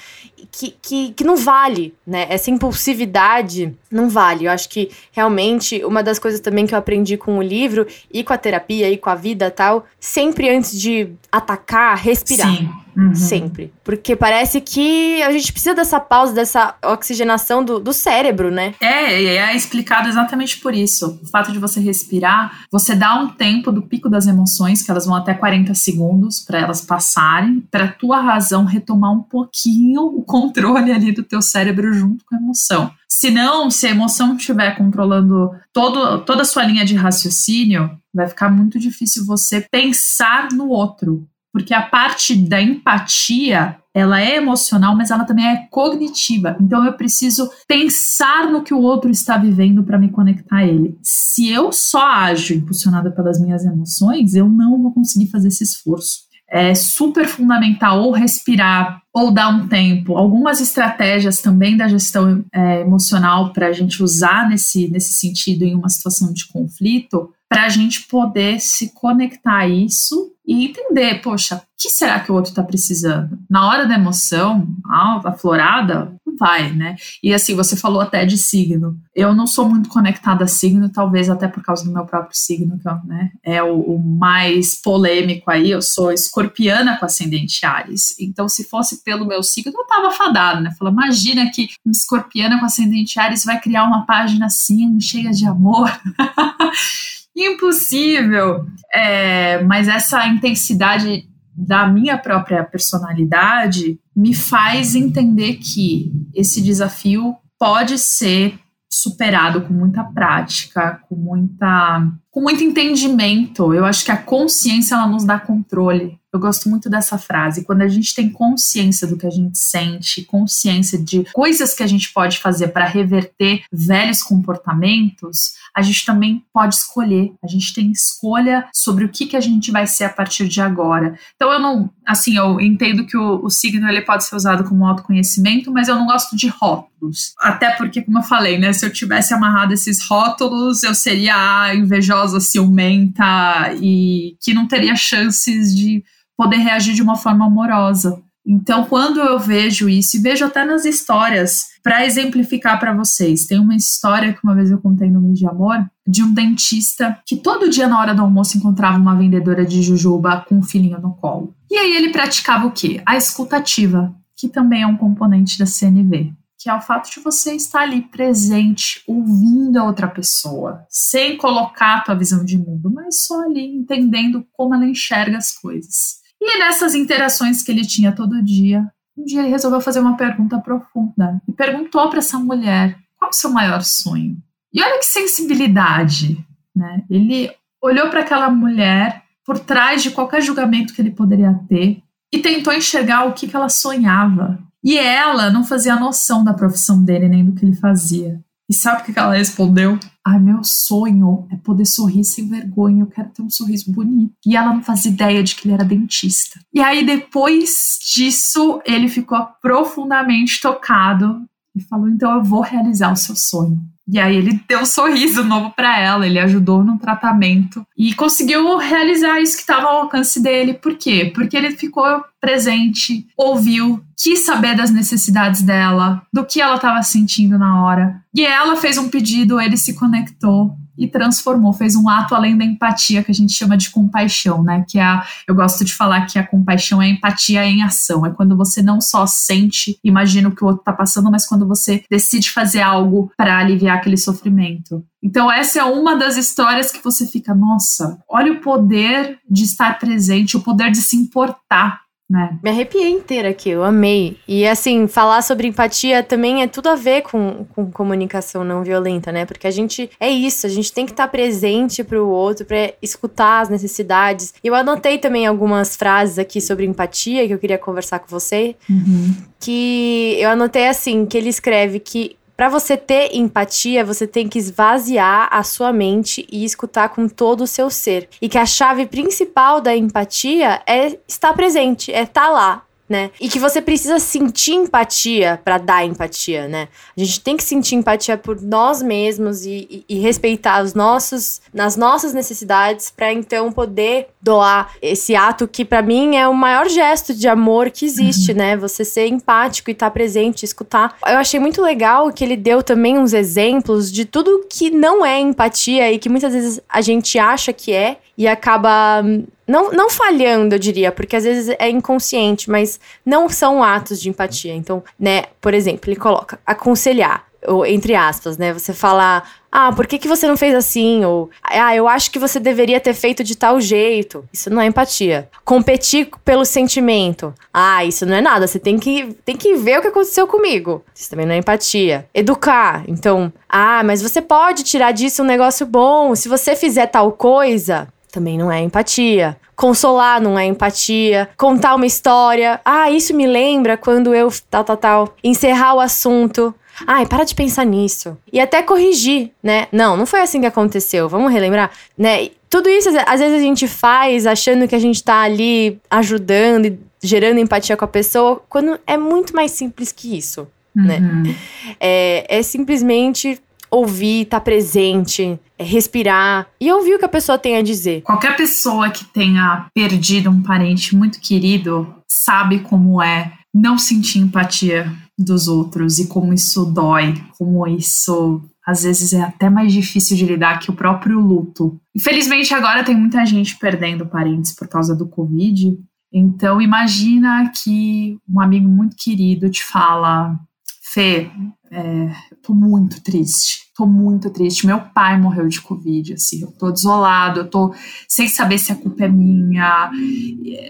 Que, 0.51 0.75
que, 0.81 1.11
que 1.13 1.23
não 1.23 1.35
vale, 1.35 1.93
né? 2.05 2.27
Essa 2.29 2.51
impulsividade 2.51 3.73
não 3.91 4.09
vale. 4.09 4.45
Eu 4.45 4.51
acho 4.51 4.69
que 4.69 4.91
realmente 5.11 5.83
uma 5.83 6.03
das 6.03 6.19
coisas 6.19 6.39
também 6.39 6.65
que 6.65 6.73
eu 6.73 6.79
aprendi 6.79 7.17
com 7.17 7.37
o 7.37 7.41
livro 7.41 7.87
e 8.11 8.23
com 8.23 8.33
a 8.33 8.37
terapia 8.37 8.89
e 8.89 8.97
com 8.97 9.09
a 9.09 9.15
vida 9.15 9.49
tal, 9.51 9.85
sempre 9.99 10.49
antes 10.49 10.79
de 10.79 11.09
atacar, 11.31 11.97
respirar. 11.97 12.55
Sim. 12.55 12.84
Uhum. 12.97 13.13
Sempre. 13.13 13.73
Porque 13.83 14.15
parece 14.15 14.61
que 14.61 15.21
a 15.23 15.31
gente 15.31 15.51
precisa 15.51 15.75
dessa 15.75 15.99
pausa, 15.99 16.33
dessa 16.33 16.75
oxigenação 16.83 17.63
do, 17.63 17.79
do 17.79 17.91
cérebro, 17.91 18.49
né? 18.49 18.73
É, 18.79 19.23
é 19.23 19.55
explicado 19.55 20.07
exatamente 20.07 20.59
por 20.59 20.73
isso. 20.73 21.19
O 21.21 21.27
fato 21.27 21.51
de 21.51 21.59
você 21.59 21.79
respirar, 21.79 22.65
você 22.71 22.95
dá 22.95 23.15
um 23.19 23.27
tempo 23.27 23.71
do 23.71 23.81
pico 23.81 24.09
das 24.09 24.27
emoções, 24.27 24.81
que 24.81 24.89
elas 24.89 25.05
vão 25.05 25.15
até 25.15 25.33
40 25.33 25.73
segundos 25.73 26.39
para 26.39 26.59
elas 26.59 26.81
passarem, 26.81 27.59
para 27.69 27.89
tua 27.89 28.21
razão 28.21 28.63
retomar 28.63 29.11
um 29.11 29.21
pouquinho 29.21 30.01
o 30.01 30.23
controle 30.23 30.91
ali 30.91 31.11
do 31.11 31.23
teu 31.23 31.41
cérebro 31.41 31.93
junto 31.93 32.23
com 32.25 32.35
a 32.35 32.39
emoção. 32.39 32.91
Se 33.09 33.29
não, 33.29 33.69
se 33.69 33.87
a 33.87 33.91
emoção 33.91 34.35
estiver 34.35 34.75
controlando 34.77 35.51
todo, 35.73 36.19
toda 36.25 36.41
a 36.41 36.45
sua 36.45 36.63
linha 36.63 36.85
de 36.85 36.95
raciocínio, 36.95 37.97
vai 38.13 38.27
ficar 38.27 38.49
muito 38.49 38.79
difícil 38.79 39.25
você 39.25 39.65
pensar 39.71 40.49
no 40.51 40.69
outro. 40.69 41.27
Porque 41.55 41.73
a 41.73 41.81
parte 41.81 42.35
da 42.35 42.61
empatia, 42.61 43.77
ela 43.93 44.19
é 44.19 44.35
emocional, 44.35 44.93
mas 44.93 45.09
ela 45.09 45.23
também 45.23 45.47
é 45.47 45.65
cognitiva. 45.71 46.57
Então 46.59 46.83
eu 46.83 46.91
preciso 46.91 47.49
pensar 47.65 48.51
no 48.51 48.61
que 48.61 48.73
o 48.73 48.81
outro 48.81 49.09
está 49.09 49.37
vivendo 49.37 49.81
para 49.81 49.97
me 49.97 50.09
conectar 50.09 50.57
a 50.57 50.67
ele. 50.67 50.99
Se 51.01 51.47
eu 51.47 51.71
só 51.71 52.11
ajo 52.11 52.53
impulsionada 52.53 53.09
pelas 53.09 53.39
minhas 53.39 53.63
emoções, 53.63 54.35
eu 54.35 54.49
não 54.49 54.81
vou 54.81 54.91
conseguir 54.91 55.27
fazer 55.27 55.47
esse 55.47 55.63
esforço. 55.63 56.25
É 56.49 56.75
super 56.75 57.25
fundamental 57.25 58.03
ou 58.03 58.11
respirar 58.11 59.01
ou 59.13 59.31
dar 59.31 59.47
um 59.47 59.65
tempo. 59.69 60.17
Algumas 60.17 60.59
estratégias 60.59 61.39
também 61.39 61.77
da 61.77 61.87
gestão 61.87 62.43
é, 62.53 62.81
emocional 62.81 63.53
para 63.53 63.67
a 63.67 63.71
gente 63.71 64.03
usar 64.03 64.49
nesse, 64.49 64.89
nesse 64.89 65.13
sentido 65.13 65.63
em 65.63 65.73
uma 65.73 65.87
situação 65.87 66.33
de 66.33 66.45
conflito 66.49 67.29
para 67.49 67.65
a 67.65 67.69
gente 67.69 68.07
poder 68.07 68.59
se 68.59 68.93
conectar 68.93 69.59
a 69.59 69.67
isso 69.67 70.35
e 70.47 70.65
entender, 70.65 71.21
poxa, 71.21 71.55
o 71.55 71.61
que 71.77 71.89
será 71.89 72.19
que 72.19 72.31
o 72.31 72.35
outro 72.35 72.51
está 72.51 72.63
precisando? 72.63 73.39
Na 73.49 73.67
hora 73.67 73.87
da 73.87 73.95
emoção, 73.95 74.67
alta, 74.85 75.29
aflorada, 75.29 76.15
não 76.25 76.35
vai, 76.37 76.71
né? 76.71 76.95
E 77.21 77.33
assim, 77.33 77.55
você 77.55 77.75
falou 77.75 77.99
até 77.99 78.25
de 78.25 78.37
signo. 78.37 78.95
Eu 79.15 79.33
não 79.33 79.47
sou 79.47 79.67
muito 79.67 79.89
conectada 79.89 80.43
a 80.43 80.47
signo, 80.47 80.89
talvez 80.89 81.29
até 81.29 81.47
por 81.47 81.63
causa 81.63 81.83
do 81.83 81.91
meu 81.91 82.05
próprio 82.05 82.37
signo, 82.37 82.77
que 82.77 83.07
né, 83.07 83.31
é 83.43 83.63
o, 83.63 83.79
o 83.79 83.99
mais 83.99 84.79
polêmico 84.81 85.49
aí. 85.49 85.71
Eu 85.71 85.81
sou 85.81 86.11
escorpiana 86.11 86.97
com 86.97 87.05
ascendente 87.05 87.65
Ares. 87.65 88.15
Então, 88.19 88.47
se 88.47 88.63
fosse 88.65 89.03
pelo 89.03 89.25
meu 89.25 89.41
signo, 89.41 89.73
eu 89.75 89.87
tava 89.87 90.11
fadada, 90.11 90.61
né? 90.61 90.71
Fala, 90.77 90.91
imagina 90.91 91.49
que 91.49 91.69
uma 91.83 91.91
escorpiana 91.91 92.59
com 92.59 92.65
ascendente 92.65 93.19
Ares 93.19 93.43
vai 93.43 93.59
criar 93.59 93.85
uma 93.85 94.05
página 94.05 94.45
assim, 94.45 94.99
cheia 94.99 95.31
de 95.31 95.45
amor. 95.45 95.89
impossível. 97.35 98.65
É, 98.93 99.63
mas 99.63 99.87
essa 99.87 100.25
intensidade 100.27 101.27
da 101.55 101.87
minha 101.87 102.17
própria 102.17 102.63
personalidade 102.63 103.99
me 104.15 104.33
faz 104.33 104.95
entender 104.95 105.55
que 105.55 106.11
esse 106.33 106.61
desafio 106.61 107.35
pode 107.57 107.97
ser 107.97 108.59
superado 108.89 109.61
com 109.61 109.73
muita 109.73 110.03
prática, 110.03 111.01
com 111.09 111.15
muita 111.15 112.11
com 112.31 112.41
muito 112.41 112.63
entendimento. 112.63 113.73
Eu 113.73 113.85
acho 113.85 114.03
que 114.03 114.11
a 114.11 114.17
consciência 114.17 114.95
ela 114.95 115.07
nos 115.07 115.23
dá 115.23 115.39
controle. 115.39 116.19
Eu 116.35 116.39
gosto 116.39 116.67
muito 116.69 116.89
dessa 116.89 117.17
frase. 117.17 117.63
Quando 117.63 117.81
a 117.81 117.87
gente 117.87 118.13
tem 118.13 118.29
consciência 118.29 119.07
do 119.07 119.15
que 119.15 119.25
a 119.25 119.29
gente 119.29 119.57
sente, 119.57 120.21
consciência 120.23 121.01
de 121.01 121.23
coisas 121.31 121.73
que 121.73 121.81
a 121.81 121.87
gente 121.87 122.11
pode 122.11 122.39
fazer 122.39 122.67
para 122.67 122.85
reverter 122.85 123.63
velhos 123.71 124.21
comportamentos, 124.21 125.53
a 125.73 125.81
gente 125.81 126.05
também 126.05 126.43
pode 126.51 126.75
escolher. 126.75 127.33
A 127.41 127.47
gente 127.47 127.73
tem 127.73 127.89
escolha 127.89 128.67
sobre 128.73 129.05
o 129.05 129.09
que, 129.09 129.27
que 129.27 129.37
a 129.37 129.39
gente 129.39 129.71
vai 129.71 129.87
ser 129.87 130.03
a 130.03 130.09
partir 130.09 130.49
de 130.49 130.59
agora. 130.59 131.17
Então 131.37 131.49
eu 131.53 131.59
não, 131.59 131.89
assim, 132.05 132.35
eu 132.35 132.59
entendo 132.59 133.05
que 133.05 133.15
o, 133.15 133.41
o 133.41 133.49
signo 133.49 133.87
ele 133.87 134.01
pode 134.01 134.25
ser 134.25 134.35
usado 134.35 134.65
como 134.65 134.85
autoconhecimento, 134.85 135.71
mas 135.71 135.87
eu 135.87 135.95
não 135.95 136.05
gosto 136.05 136.35
de 136.35 136.49
rótulos. 136.49 137.33
Até 137.39 137.71
porque, 137.71 138.01
como 138.01 138.19
eu 138.19 138.23
falei, 138.23 138.57
né, 138.57 138.73
se 138.73 138.85
eu 138.85 138.91
tivesse 138.91 139.33
amarrado 139.33 139.73
esses 139.73 140.05
rótulos, 140.05 140.83
eu 140.83 140.93
seria 140.93 141.35
a 141.35 141.73
invejosa, 141.73 142.41
ciumenta 142.41 143.73
e 143.81 144.35
que 144.41 144.53
não 144.53 144.67
teria 144.67 144.97
chances 144.97 145.73
de 145.73 146.03
poder 146.37 146.57
reagir 146.57 146.93
de 146.93 147.01
uma 147.01 147.15
forma 147.15 147.45
amorosa. 147.45 148.21
Então, 148.47 148.85
quando 148.85 149.19
eu 149.19 149.39
vejo 149.39 149.89
isso, 149.89 150.17
e 150.17 150.19
vejo 150.19 150.45
até 150.45 150.63
nas 150.63 150.85
histórias, 150.85 151.65
para 151.81 152.05
exemplificar 152.05 152.79
para 152.79 152.93
vocês, 152.93 153.45
tem 153.45 153.59
uma 153.59 153.75
história 153.75 154.33
que 154.33 154.39
uma 154.43 154.53
vez 154.53 154.69
eu 154.69 154.77
contei 154.77 155.09
no 155.09 155.19
Mês 155.19 155.39
de 155.39 155.47
Amor, 155.47 155.83
de 156.07 156.21
um 156.21 156.31
dentista 156.31 157.19
que 157.25 157.37
todo 157.37 157.69
dia 157.69 157.87
na 157.87 157.99
hora 157.99 158.13
do 158.13 158.21
almoço 158.21 158.57
encontrava 158.57 158.99
uma 158.99 159.15
vendedora 159.15 159.65
de 159.65 159.81
jujuba 159.81 160.45
com 160.47 160.57
um 160.57 160.63
filhinho 160.63 161.01
no 161.01 161.15
colo. 161.15 161.55
E 161.71 161.75
aí 161.75 161.95
ele 161.95 162.11
praticava 162.11 162.67
o 162.67 162.71
quê? 162.71 163.01
A 163.03 163.17
escutativa, 163.17 164.13
que 164.37 164.47
também 164.47 164.83
é 164.83 164.87
um 164.87 164.97
componente 164.97 165.57
da 165.57 165.65
CNV 165.65 166.31
que 166.65 166.69
é 166.69 166.73
o 166.73 166.81
fato 166.81 167.11
de 167.11 167.19
você 167.19 167.53
estar 167.53 167.81
ali 167.81 168.01
presente, 168.01 169.03
ouvindo 169.05 169.77
a 169.77 169.83
outra 169.83 170.07
pessoa, 170.07 170.83
sem 170.89 171.37
colocar 171.37 171.97
a 171.97 172.01
tua 172.01 172.15
visão 172.15 172.43
de 172.43 172.57
mundo, 172.57 172.91
mas 172.91 173.23
só 173.23 173.39
ali 173.43 173.67
entendendo 173.67 174.43
como 174.51 174.73
ela 174.73 174.87
enxerga 174.87 175.37
as 175.37 175.51
coisas. 175.51 176.24
E 176.47 176.59
nessas 176.59 176.93
interações 176.93 177.63
que 177.63 177.71
ele 177.71 177.83
tinha 177.83 178.11
todo 178.11 178.43
dia, 178.43 178.87
um 179.17 179.25
dia 179.25 179.41
ele 179.41 179.49
resolveu 179.49 179.81
fazer 179.81 179.99
uma 179.99 180.15
pergunta 180.15 180.59
profunda 180.59 181.41
e 181.47 181.51
perguntou 181.51 182.07
para 182.07 182.19
essa 182.19 182.37
mulher: 182.37 182.97
qual 183.17 183.29
é 183.29 183.33
o 183.33 183.35
seu 183.35 183.49
maior 183.49 183.81
sonho? 183.81 184.37
E 184.71 184.81
olha 184.81 184.99
que 184.99 185.05
sensibilidade, 185.05 186.37
né? 186.75 187.03
Ele 187.09 187.51
olhou 187.81 188.09
para 188.09 188.19
aquela 188.19 188.49
mulher 188.49 189.23
por 189.43 189.57
trás 189.57 190.03
de 190.03 190.11
qualquer 190.11 190.41
julgamento 190.41 190.93
que 190.93 191.01
ele 191.01 191.11
poderia 191.11 191.59
ter 191.67 192.03
e 192.31 192.39
tentou 192.39 192.73
enxergar 192.73 193.25
o 193.25 193.33
que, 193.33 193.47
que 193.47 193.55
ela 193.55 193.69
sonhava. 193.69 194.59
E 194.83 194.99
ela 194.99 195.49
não 195.49 195.63
fazia 195.63 195.95
noção 195.95 196.43
da 196.43 196.53
profissão 196.53 197.03
dele 197.03 197.27
nem 197.27 197.43
do 197.43 197.53
que 197.53 197.65
ele 197.65 197.75
fazia. 197.75 198.39
E 198.69 198.73
sabe 198.73 199.01
o 199.01 199.05
que 199.05 199.17
ela 199.17 199.33
respondeu? 199.33 199.97
Ai, 200.27 200.39
meu 200.39 200.63
sonho 200.63 201.47
é 201.51 201.55
poder 201.55 201.85
sorrir 201.85 202.23
sem 202.23 202.47
vergonha, 202.47 203.03
eu 203.03 203.07
quero 203.07 203.29
ter 203.29 203.43
um 203.43 203.49
sorriso 203.49 203.91
bonito. 203.91 204.33
E 204.43 204.55
ela 204.55 204.73
não 204.73 204.81
fazia 204.81 205.11
ideia 205.11 205.43
de 205.43 205.55
que 205.55 205.67
ele 205.67 205.75
era 205.75 205.83
dentista. 205.83 206.59
E 206.73 206.81
aí, 206.81 207.05
depois 207.05 207.99
disso, 208.13 208.81
ele 208.85 209.07
ficou 209.07 209.45
profundamente 209.61 210.59
tocado 210.59 211.45
e 211.75 211.81
falou: 211.81 212.07
então 212.07 212.31
eu 212.35 212.43
vou 212.43 212.61
realizar 212.61 213.11
o 213.11 213.17
seu 213.17 213.35
sonho. 213.35 213.79
E 214.07 214.19
aí 214.19 214.35
ele 214.35 214.59
deu 214.67 214.81
um 214.81 214.85
sorriso 214.85 215.43
novo 215.43 215.71
para 215.75 215.99
ela, 215.99 216.27
ele 216.27 216.37
ajudou 216.37 216.83
no 216.83 216.99
tratamento 216.99 217.85
e 217.97 218.13
conseguiu 218.13 218.77
realizar 218.77 219.39
isso 219.39 219.55
que 219.55 219.63
estava 219.63 219.87
ao 219.87 220.01
alcance 220.03 220.39
dele. 220.39 220.75
Por 220.75 220.95
quê? 220.95 221.31
Porque 221.33 221.57
ele 221.57 221.71
ficou 221.71 222.23
presente, 222.39 223.25
ouviu, 223.35 224.03
quis 224.15 224.45
saber 224.45 224.75
das 224.75 224.91
necessidades 224.91 225.63
dela, 225.63 226.21
do 226.31 226.45
que 226.45 226.61
ela 226.61 226.75
estava 226.75 227.01
sentindo 227.01 227.57
na 227.57 227.83
hora. 227.83 228.21
E 228.33 228.45
ela 228.45 228.75
fez 228.75 228.99
um 228.99 229.09
pedido, 229.09 229.59
ele 229.59 229.75
se 229.75 229.95
conectou 229.95 230.77
e 230.97 231.07
transformou, 231.07 231.73
fez 231.73 231.95
um 231.95 232.07
ato 232.07 232.35
além 232.35 232.57
da 232.57 232.63
empatia 232.63 233.23
que 233.23 233.31
a 233.31 233.33
gente 233.33 233.53
chama 233.53 233.77
de 233.77 233.89
compaixão, 233.89 234.63
né? 234.63 234.85
Que 234.87 234.99
é 234.99 235.03
a, 235.03 235.25
eu 235.47 235.55
gosto 235.55 235.83
de 235.83 235.93
falar 235.93 236.25
que 236.25 236.39
a 236.39 236.45
compaixão 236.45 237.01
é 237.01 237.05
a 237.05 237.09
empatia 237.09 237.65
em 237.65 237.83
ação, 237.83 238.25
é 238.25 238.29
quando 238.29 238.55
você 238.55 238.81
não 238.81 239.01
só 239.01 239.25
sente, 239.25 239.99
imagina 240.03 240.49
o 240.49 240.55
que 240.55 240.63
o 240.63 240.67
outro 240.67 240.81
está 240.81 240.93
passando, 240.93 241.31
mas 241.31 241.45
quando 241.45 241.67
você 241.67 242.03
decide 242.09 242.51
fazer 242.51 242.81
algo 242.81 243.31
para 243.37 243.57
aliviar 243.57 243.97
aquele 243.97 244.17
sofrimento. 244.17 245.03
Então 245.21 245.51
essa 245.51 245.79
é 245.79 245.83
uma 245.83 246.15
das 246.15 246.37
histórias 246.37 246.91
que 246.91 247.03
você 247.03 247.25
fica, 247.25 247.55
nossa, 247.55 248.19
olha 248.29 248.53
o 248.53 248.61
poder 248.61 249.39
de 249.49 249.63
estar 249.63 249.97
presente, 249.97 250.55
o 250.55 250.61
poder 250.61 250.91
de 250.91 251.01
se 251.01 251.15
importar 251.15 252.04
né? 252.29 252.57
Me 252.63 252.71
arrepiei 252.71 253.11
inteira 253.11 253.49
aqui, 253.49 253.69
eu 253.69 253.83
amei. 253.83 254.37
E 254.47 254.67
assim, 254.67 255.07
falar 255.07 255.43
sobre 255.43 255.67
empatia 255.67 256.23
também 256.23 256.63
é 256.63 256.67
tudo 256.67 256.89
a 256.89 256.95
ver 256.95 257.21
com, 257.21 257.65
com 257.75 257.91
comunicação 257.91 258.63
não 258.63 258.83
violenta, 258.83 259.31
né? 259.31 259.45
Porque 259.45 259.67
a 259.67 259.71
gente 259.71 260.09
é 260.19 260.27
isso, 260.29 260.65
a 260.65 260.69
gente 260.69 260.91
tem 260.91 261.05
que 261.05 261.11
estar 261.11 261.27
presente 261.27 262.03
para 262.03 262.21
o 262.21 262.27
outro, 262.27 262.65
para 262.65 262.93
escutar 262.99 263.61
as 263.61 263.69
necessidades. 263.69 264.55
E 264.63 264.67
eu 264.67 264.73
anotei 264.73 265.19
também 265.19 265.45
algumas 265.45 265.95
frases 265.95 266.39
aqui 266.39 266.59
sobre 266.59 266.85
empatia 266.85 267.45
que 267.45 267.53
eu 267.53 267.59
queria 267.59 267.77
conversar 267.77 268.19
com 268.19 268.27
você. 268.27 268.75
Uhum. 268.89 269.35
Que 269.59 270.35
eu 270.39 270.49
anotei 270.49 270.87
assim: 270.87 271.27
que 271.27 271.37
ele 271.37 271.49
escreve 271.49 271.99
que 271.99 272.35
para 272.55 272.69
você 272.69 272.95
ter 272.95 273.35
empatia, 273.35 274.05
você 274.05 274.25
tem 274.25 274.47
que 274.47 274.57
esvaziar 274.57 275.49
a 275.51 275.61
sua 275.63 275.91
mente 275.91 276.47
e 276.51 276.63
escutar 276.63 277.09
com 277.09 277.27
todo 277.27 277.61
o 277.61 277.67
seu 277.67 277.89
ser. 277.89 278.29
E 278.41 278.47
que 278.47 278.57
a 278.57 278.65
chave 278.65 279.05
principal 279.05 279.81
da 279.81 279.95
empatia 279.95 280.81
é 280.87 281.17
estar 281.27 281.53
presente, 281.53 282.13
é 282.13 282.23
estar 282.23 282.49
lá, 282.49 282.83
né? 283.07 283.31
E 283.39 283.47
que 283.47 283.59
você 283.59 283.81
precisa 283.81 284.19
sentir 284.19 284.73
empatia 284.73 285.59
para 285.63 285.77
dar 285.77 286.05
empatia, 286.05 286.67
né? 286.67 286.87
A 287.15 287.19
gente 287.19 287.39
tem 287.41 287.55
que 287.55 287.63
sentir 287.63 287.95
empatia 287.95 288.37
por 288.37 288.61
nós 288.61 289.01
mesmos 289.01 289.65
e, 289.65 289.87
e, 290.09 290.15
e 290.15 290.19
respeitar 290.19 290.83
os 290.83 290.93
nossos, 290.93 291.61
nas 291.73 291.95
nossas 291.95 292.33
necessidades 292.33 293.11
para 293.11 293.31
então 293.31 293.71
poder 293.71 294.29
doar 294.45 294.91
esse 295.01 295.35
ato 295.35 295.67
que 295.67 295.83
para 295.83 296.03
mim 296.03 296.35
é 296.35 296.47
o 296.47 296.53
maior 296.53 296.87
gesto 296.87 297.33
de 297.33 297.47
amor 297.47 297.89
que 297.89 298.05
existe, 298.05 298.51
uhum. 298.51 298.57
né? 298.57 298.77
Você 298.77 299.03
ser 299.03 299.25
empático 299.25 299.89
e 299.89 299.93
estar 299.93 300.05
tá 300.05 300.11
presente, 300.11 300.63
escutar. 300.63 301.17
Eu 301.25 301.37
achei 301.37 301.59
muito 301.59 301.81
legal 301.81 302.31
que 302.31 302.43
ele 302.43 302.55
deu 302.55 302.83
também 302.83 303.17
uns 303.17 303.33
exemplos 303.33 304.11
de 304.11 304.23
tudo 304.23 304.67
que 304.69 304.91
não 304.91 305.25
é 305.25 305.39
empatia 305.39 306.11
e 306.11 306.19
que 306.19 306.29
muitas 306.29 306.53
vezes 306.53 306.79
a 306.87 307.01
gente 307.01 307.39
acha 307.39 307.73
que 307.73 307.91
é 307.91 308.17
e 308.37 308.47
acaba 308.47 309.23
não, 309.67 309.91
não 309.91 310.09
falhando, 310.09 310.75
eu 310.75 310.79
diria, 310.79 311.11
porque 311.11 311.35
às 311.35 311.43
vezes 311.43 311.75
é 311.79 311.89
inconsciente, 311.89 312.69
mas 312.69 312.99
não 313.25 313.49
são 313.49 313.83
atos 313.83 314.21
de 314.21 314.29
empatia. 314.29 314.75
Então, 314.75 315.03
né, 315.19 315.45
por 315.59 315.73
exemplo, 315.73 316.09
ele 316.09 316.17
coloca 316.17 316.59
aconselhar, 316.65 317.44
ou 317.67 317.85
entre 317.85 318.15
aspas, 318.15 318.57
né, 318.57 318.73
você 318.73 318.93
fala, 318.93 319.43
ah, 319.71 319.91
por 319.91 320.07
que, 320.07 320.17
que 320.17 320.27
você 320.27 320.47
não 320.47 320.55
fez 320.55 320.73
assim? 320.73 321.25
Ou, 321.25 321.49
ah, 321.61 321.93
eu 321.93 322.07
acho 322.07 322.31
que 322.31 322.39
você 322.39 322.61
deveria 322.61 322.99
ter 322.99 323.13
feito 323.13 323.43
de 323.43 323.57
tal 323.57 323.81
jeito. 323.81 324.45
Isso 324.53 324.69
não 324.69 324.81
é 324.81 324.85
empatia. 324.85 325.49
Competir 325.65 326.29
pelo 326.45 326.63
sentimento. 326.63 327.53
Ah, 327.73 328.05
isso 328.05 328.25
não 328.25 328.35
é 328.35 328.41
nada. 328.41 328.67
Você 328.67 328.79
tem 328.79 328.97
que, 328.97 329.35
tem 329.43 329.57
que 329.57 329.75
ver 329.75 329.99
o 329.99 330.01
que 330.01 330.07
aconteceu 330.07 330.47
comigo. 330.47 331.03
Isso 331.13 331.29
também 331.29 331.45
não 331.45 331.53
é 331.53 331.57
empatia. 331.57 332.25
Educar. 332.33 333.03
Então, 333.05 333.51
ah, 333.67 334.01
mas 334.01 334.21
você 334.21 334.41
pode 334.41 334.83
tirar 334.83 335.11
disso 335.11 335.43
um 335.43 335.45
negócio 335.45 335.85
bom. 335.85 336.33
Se 336.35 336.47
você 336.47 336.73
fizer 336.73 337.07
tal 337.07 337.33
coisa, 337.33 338.07
também 338.31 338.57
não 338.57 338.71
é 338.71 338.79
empatia. 338.79 339.57
Consolar 339.75 340.39
não 340.39 340.57
é 340.57 340.65
empatia. 340.65 341.49
Contar 341.57 341.95
uma 341.95 342.05
história. 342.05 342.79
Ah, 342.85 343.11
isso 343.11 343.33
me 343.33 343.45
lembra 343.45 343.97
quando 343.97 344.33
eu. 344.33 344.49
tal, 344.69 344.83
tal, 344.85 344.97
tal. 344.97 345.35
Encerrar 345.43 345.95
o 345.95 345.99
assunto. 345.99 346.73
Ai, 347.05 347.25
para 347.25 347.43
de 347.43 347.53
pensar 347.53 347.85
nisso. 347.85 348.37
E 348.51 348.59
até 348.59 348.81
corrigir, 348.81 349.51
né? 349.61 349.87
Não, 349.91 350.15
não 350.15 350.25
foi 350.25 350.41
assim 350.41 350.61
que 350.61 350.65
aconteceu. 350.65 351.27
Vamos 351.27 351.51
relembrar, 351.51 351.91
né? 352.17 352.49
Tudo 352.69 352.89
isso 352.89 353.09
às 353.25 353.39
vezes 353.39 353.57
a 353.57 353.61
gente 353.61 353.87
faz 353.87 354.45
achando 354.45 354.87
que 354.87 354.95
a 354.95 354.99
gente 354.99 355.23
tá 355.23 355.41
ali 355.41 355.99
ajudando 356.09 356.85
e 356.85 356.99
gerando 357.23 357.59
empatia 357.59 357.97
com 357.97 358.05
a 358.05 358.07
pessoa, 358.07 358.61
quando 358.69 358.99
é 359.07 359.17
muito 359.17 359.55
mais 359.55 359.71
simples 359.71 360.11
que 360.11 360.37
isso, 360.37 360.67
né? 360.93 361.17
uhum. 361.17 361.43
né? 361.43 361.55
É, 361.99 362.59
é 362.59 362.63
simplesmente 362.63 363.59
ouvir, 363.89 364.41
estar 364.41 364.59
tá 364.59 364.63
presente, 364.63 365.59
é 365.77 365.83
respirar 365.83 366.67
e 366.79 366.91
ouvir 366.91 367.15
o 367.15 367.19
que 367.19 367.25
a 367.25 367.29
pessoa 367.29 367.57
tem 367.57 367.77
a 367.77 367.81
dizer. 367.81 368.21
Qualquer 368.21 368.55
pessoa 368.55 369.09
que 369.09 369.25
tenha 369.25 369.87
perdido 369.93 370.49
um 370.49 370.61
parente 370.61 371.15
muito 371.15 371.39
querido 371.39 372.13
sabe 372.27 372.79
como 372.79 373.21
é 373.21 373.53
não 373.75 373.97
sentir 373.97 374.39
empatia 374.39 375.11
dos 375.37 375.67
outros 375.67 376.17
e 376.17 376.27
como 376.27 376.53
isso 376.53 376.85
dói, 376.85 377.33
como 377.57 377.85
isso 377.85 378.61
às 378.87 379.03
vezes 379.03 379.33
é 379.33 379.41
até 379.41 379.69
mais 379.69 379.91
difícil 379.91 380.37
de 380.37 380.45
lidar 380.45 380.79
que 380.79 380.89
o 380.89 380.95
próprio 380.95 381.39
luto. 381.41 381.99
Infelizmente 382.15 382.73
agora 382.73 383.03
tem 383.03 383.17
muita 383.17 383.45
gente 383.45 383.77
perdendo 383.77 384.25
parentes 384.25 384.73
por 384.73 384.87
causa 384.87 385.13
do 385.13 385.27
Covid. 385.27 385.97
Então 386.31 386.81
imagina 386.81 387.69
que 387.83 388.37
um 388.47 388.61
amigo 388.61 388.87
muito 388.87 389.15
querido 389.17 389.69
te 389.69 389.83
fala, 389.83 390.57
Fê, 391.01 391.51
é, 391.91 392.31
tô 392.61 392.73
muito 392.73 393.21
triste 393.21 393.85
tô 393.95 394.05
muito 394.05 394.49
triste. 394.49 394.85
Meu 394.85 394.99
pai 394.99 395.39
morreu 395.39 395.67
de 395.69 395.81
Covid, 395.81 396.33
assim, 396.33 396.61
eu 396.61 396.71
tô 396.73 396.91
desolado, 396.91 397.61
eu 397.61 397.69
tô 397.69 397.95
sem 398.27 398.47
saber 398.47 398.77
se 398.77 398.91
a 398.91 398.95
culpa 398.95 399.23
é 399.23 399.29
minha, 399.29 400.11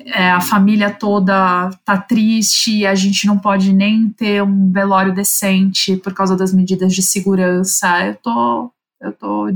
é, 0.08 0.32
a 0.32 0.42
família 0.42 0.90
toda 0.90 1.70
tá 1.86 1.98
triste, 1.98 2.86
a 2.86 2.96
gente 2.96 3.28
não 3.28 3.38
pode 3.38 3.72
nem 3.72 4.10
ter 4.10 4.42
um 4.42 4.72
velório 4.72 5.14
decente 5.14 5.96
por 5.98 6.14
causa 6.14 6.36
das 6.36 6.52
medidas 6.52 6.94
de 6.94 7.04
segurança. 7.04 8.06
Eu 8.06 8.16
tô. 8.16 8.72
Eu 9.02 9.12
tô 9.12 9.52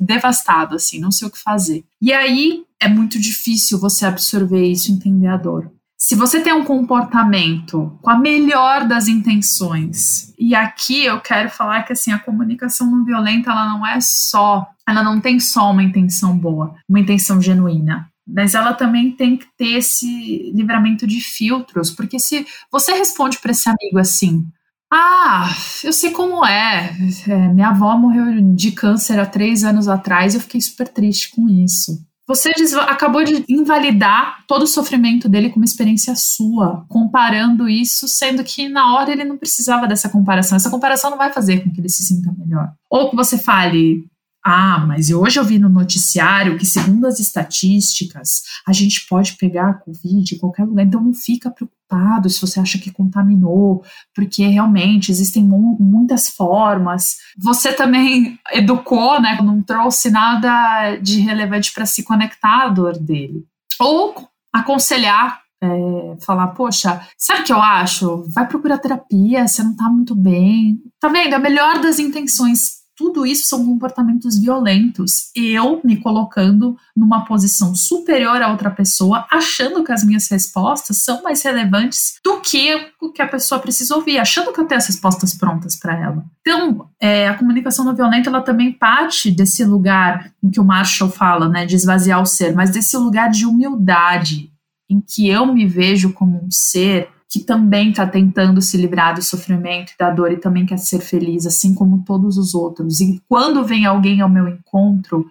devastado, 0.00 0.74
assim, 0.74 0.98
não 0.98 1.12
sei 1.12 1.28
o 1.28 1.30
que 1.30 1.38
fazer. 1.38 1.84
E 2.00 2.12
aí 2.12 2.64
é 2.80 2.88
muito 2.88 3.20
difícil 3.20 3.78
você 3.78 4.04
absorver 4.04 4.66
isso 4.66 4.90
e 4.90 4.94
entender 4.94 5.28
a 5.28 5.36
dor 5.36 5.70
se 6.04 6.14
você 6.14 6.38
tem 6.38 6.52
um 6.52 6.66
comportamento 6.66 7.98
com 8.02 8.10
a 8.10 8.18
melhor 8.18 8.86
das 8.86 9.08
intenções, 9.08 10.34
e 10.38 10.54
aqui 10.54 11.02
eu 11.02 11.18
quero 11.18 11.48
falar 11.48 11.82
que 11.82 11.94
assim, 11.94 12.12
a 12.12 12.18
comunicação 12.18 12.90
não 12.90 13.06
violenta, 13.06 13.50
ela 13.50 13.70
não 13.70 13.86
é 13.86 13.98
só, 14.02 14.68
ela 14.86 15.02
não 15.02 15.18
tem 15.18 15.40
só 15.40 15.70
uma 15.70 15.82
intenção 15.82 16.36
boa, 16.36 16.74
uma 16.86 17.00
intenção 17.00 17.40
genuína. 17.40 18.06
Mas 18.28 18.54
ela 18.54 18.74
também 18.74 19.12
tem 19.12 19.38
que 19.38 19.46
ter 19.56 19.78
esse 19.78 20.52
livramento 20.54 21.06
de 21.06 21.22
filtros, 21.22 21.90
porque 21.90 22.18
se 22.18 22.46
você 22.70 22.92
responde 22.92 23.38
para 23.38 23.52
esse 23.52 23.66
amigo 23.66 23.98
assim, 23.98 24.46
ah, 24.92 25.56
eu 25.82 25.92
sei 25.94 26.10
como 26.10 26.44
é. 26.44 26.94
é. 27.26 27.48
Minha 27.48 27.70
avó 27.70 27.96
morreu 27.96 28.26
de 28.54 28.72
câncer 28.72 29.18
há 29.18 29.24
três 29.24 29.64
anos 29.64 29.88
atrás 29.88 30.34
e 30.34 30.36
eu 30.36 30.42
fiquei 30.42 30.60
super 30.60 30.86
triste 30.86 31.30
com 31.34 31.48
isso. 31.48 32.04
Você 32.26 32.52
acabou 32.80 33.22
de 33.22 33.44
invalidar 33.48 34.44
todo 34.48 34.62
o 34.62 34.66
sofrimento 34.66 35.28
dele 35.28 35.50
com 35.50 35.56
uma 35.56 35.64
experiência 35.64 36.14
sua, 36.16 36.86
comparando 36.88 37.68
isso, 37.68 38.08
sendo 38.08 38.42
que 38.42 38.66
na 38.66 38.94
hora 38.94 39.12
ele 39.12 39.24
não 39.24 39.36
precisava 39.36 39.86
dessa 39.86 40.08
comparação. 40.08 40.56
Essa 40.56 40.70
comparação 40.70 41.10
não 41.10 41.18
vai 41.18 41.30
fazer 41.32 41.62
com 41.62 41.70
que 41.70 41.80
ele 41.80 41.88
se 41.88 42.02
sinta 42.02 42.34
melhor. 42.38 42.72
Ou 42.88 43.10
que 43.10 43.16
você 43.16 43.36
fale, 43.36 44.06
ah, 44.46 44.78
mas 44.86 45.10
hoje 45.10 45.40
eu 45.40 45.44
vi 45.44 45.58
no 45.58 45.70
noticiário 45.70 46.58
que, 46.58 46.66
segundo 46.66 47.06
as 47.06 47.18
estatísticas, 47.18 48.42
a 48.68 48.74
gente 48.74 49.06
pode 49.08 49.38
pegar 49.38 49.70
a 49.70 49.74
Covid 49.74 50.34
em 50.34 50.38
qualquer 50.38 50.64
lugar. 50.64 50.84
Então 50.84 51.02
não 51.02 51.14
fica 51.14 51.50
preocupado 51.50 52.28
se 52.28 52.42
você 52.42 52.60
acha 52.60 52.78
que 52.78 52.92
contaminou, 52.92 53.82
porque 54.14 54.46
realmente 54.46 55.10
existem 55.10 55.42
muitas 55.42 56.28
formas. 56.28 57.16
Você 57.38 57.72
também 57.72 58.38
educou, 58.52 59.18
né? 59.18 59.38
Não 59.42 59.62
trouxe 59.62 60.10
nada 60.10 60.96
de 60.96 61.20
relevante 61.20 61.72
para 61.72 61.86
se 61.86 62.02
conectar 62.02 62.66
à 62.66 62.68
dor 62.68 62.98
dele. 62.98 63.46
Ou 63.80 64.14
aconselhar 64.52 65.40
é, 65.62 66.16
falar, 66.20 66.48
poxa, 66.48 67.00
sabe 67.16 67.40
o 67.40 67.44
que 67.44 67.52
eu 67.52 67.62
acho? 67.62 68.26
Vai 68.28 68.46
procurar 68.46 68.76
terapia, 68.76 69.48
você 69.48 69.62
não 69.62 69.74
tá 69.74 69.88
muito 69.88 70.14
bem. 70.14 70.78
Tá 71.00 71.08
vendo? 71.08 71.32
É 71.32 71.36
a 71.36 71.40
melhor 71.40 71.80
das 71.80 71.98
intenções 71.98 72.83
tudo 72.96 73.26
isso 73.26 73.46
são 73.46 73.64
comportamentos 73.64 74.38
violentos. 74.38 75.30
Eu 75.34 75.80
me 75.84 75.96
colocando 75.96 76.76
numa 76.96 77.24
posição 77.24 77.74
superior 77.74 78.40
a 78.40 78.50
outra 78.50 78.70
pessoa, 78.70 79.26
achando 79.30 79.82
que 79.82 79.92
as 79.92 80.04
minhas 80.04 80.28
respostas 80.28 81.02
são 81.02 81.22
mais 81.22 81.42
relevantes 81.42 82.14
do 82.24 82.40
que 82.40 82.92
o 83.00 83.12
que 83.12 83.22
a 83.22 83.28
pessoa 83.28 83.60
precisa 83.60 83.94
ouvir, 83.96 84.18
achando 84.18 84.52
que 84.52 84.60
eu 84.60 84.66
tenho 84.66 84.78
as 84.78 84.86
respostas 84.86 85.34
prontas 85.34 85.76
para 85.76 85.98
ela. 85.98 86.24
Então, 86.40 86.88
é, 87.00 87.28
a 87.28 87.34
comunicação 87.34 87.84
não 87.84 87.94
violenta 87.94 88.30
ela 88.30 88.42
também 88.42 88.72
parte 88.72 89.30
desse 89.30 89.64
lugar 89.64 90.32
em 90.42 90.50
que 90.50 90.60
o 90.60 90.64
Marshall 90.64 91.10
fala, 91.10 91.48
né, 91.48 91.66
de 91.66 91.74
esvaziar 91.74 92.22
o 92.22 92.26
ser, 92.26 92.54
mas 92.54 92.70
desse 92.70 92.96
lugar 92.96 93.30
de 93.30 93.46
humildade, 93.46 94.50
em 94.88 95.00
que 95.00 95.28
eu 95.28 95.46
me 95.46 95.66
vejo 95.66 96.12
como 96.12 96.44
um 96.44 96.50
ser 96.50 97.08
que 97.34 97.40
também 97.40 97.90
está 97.90 98.06
tentando 98.06 98.62
se 98.62 98.76
livrar 98.76 99.12
do 99.12 99.20
sofrimento 99.20 99.90
e 99.90 99.98
da 99.98 100.08
dor 100.08 100.30
e 100.30 100.36
também 100.36 100.64
quer 100.64 100.76
ser 100.76 101.00
feliz, 101.00 101.46
assim 101.46 101.74
como 101.74 102.04
todos 102.04 102.38
os 102.38 102.54
outros. 102.54 103.00
E 103.00 103.20
quando 103.28 103.64
vem 103.64 103.84
alguém 103.84 104.20
ao 104.20 104.28
meu 104.28 104.46
encontro, 104.46 105.26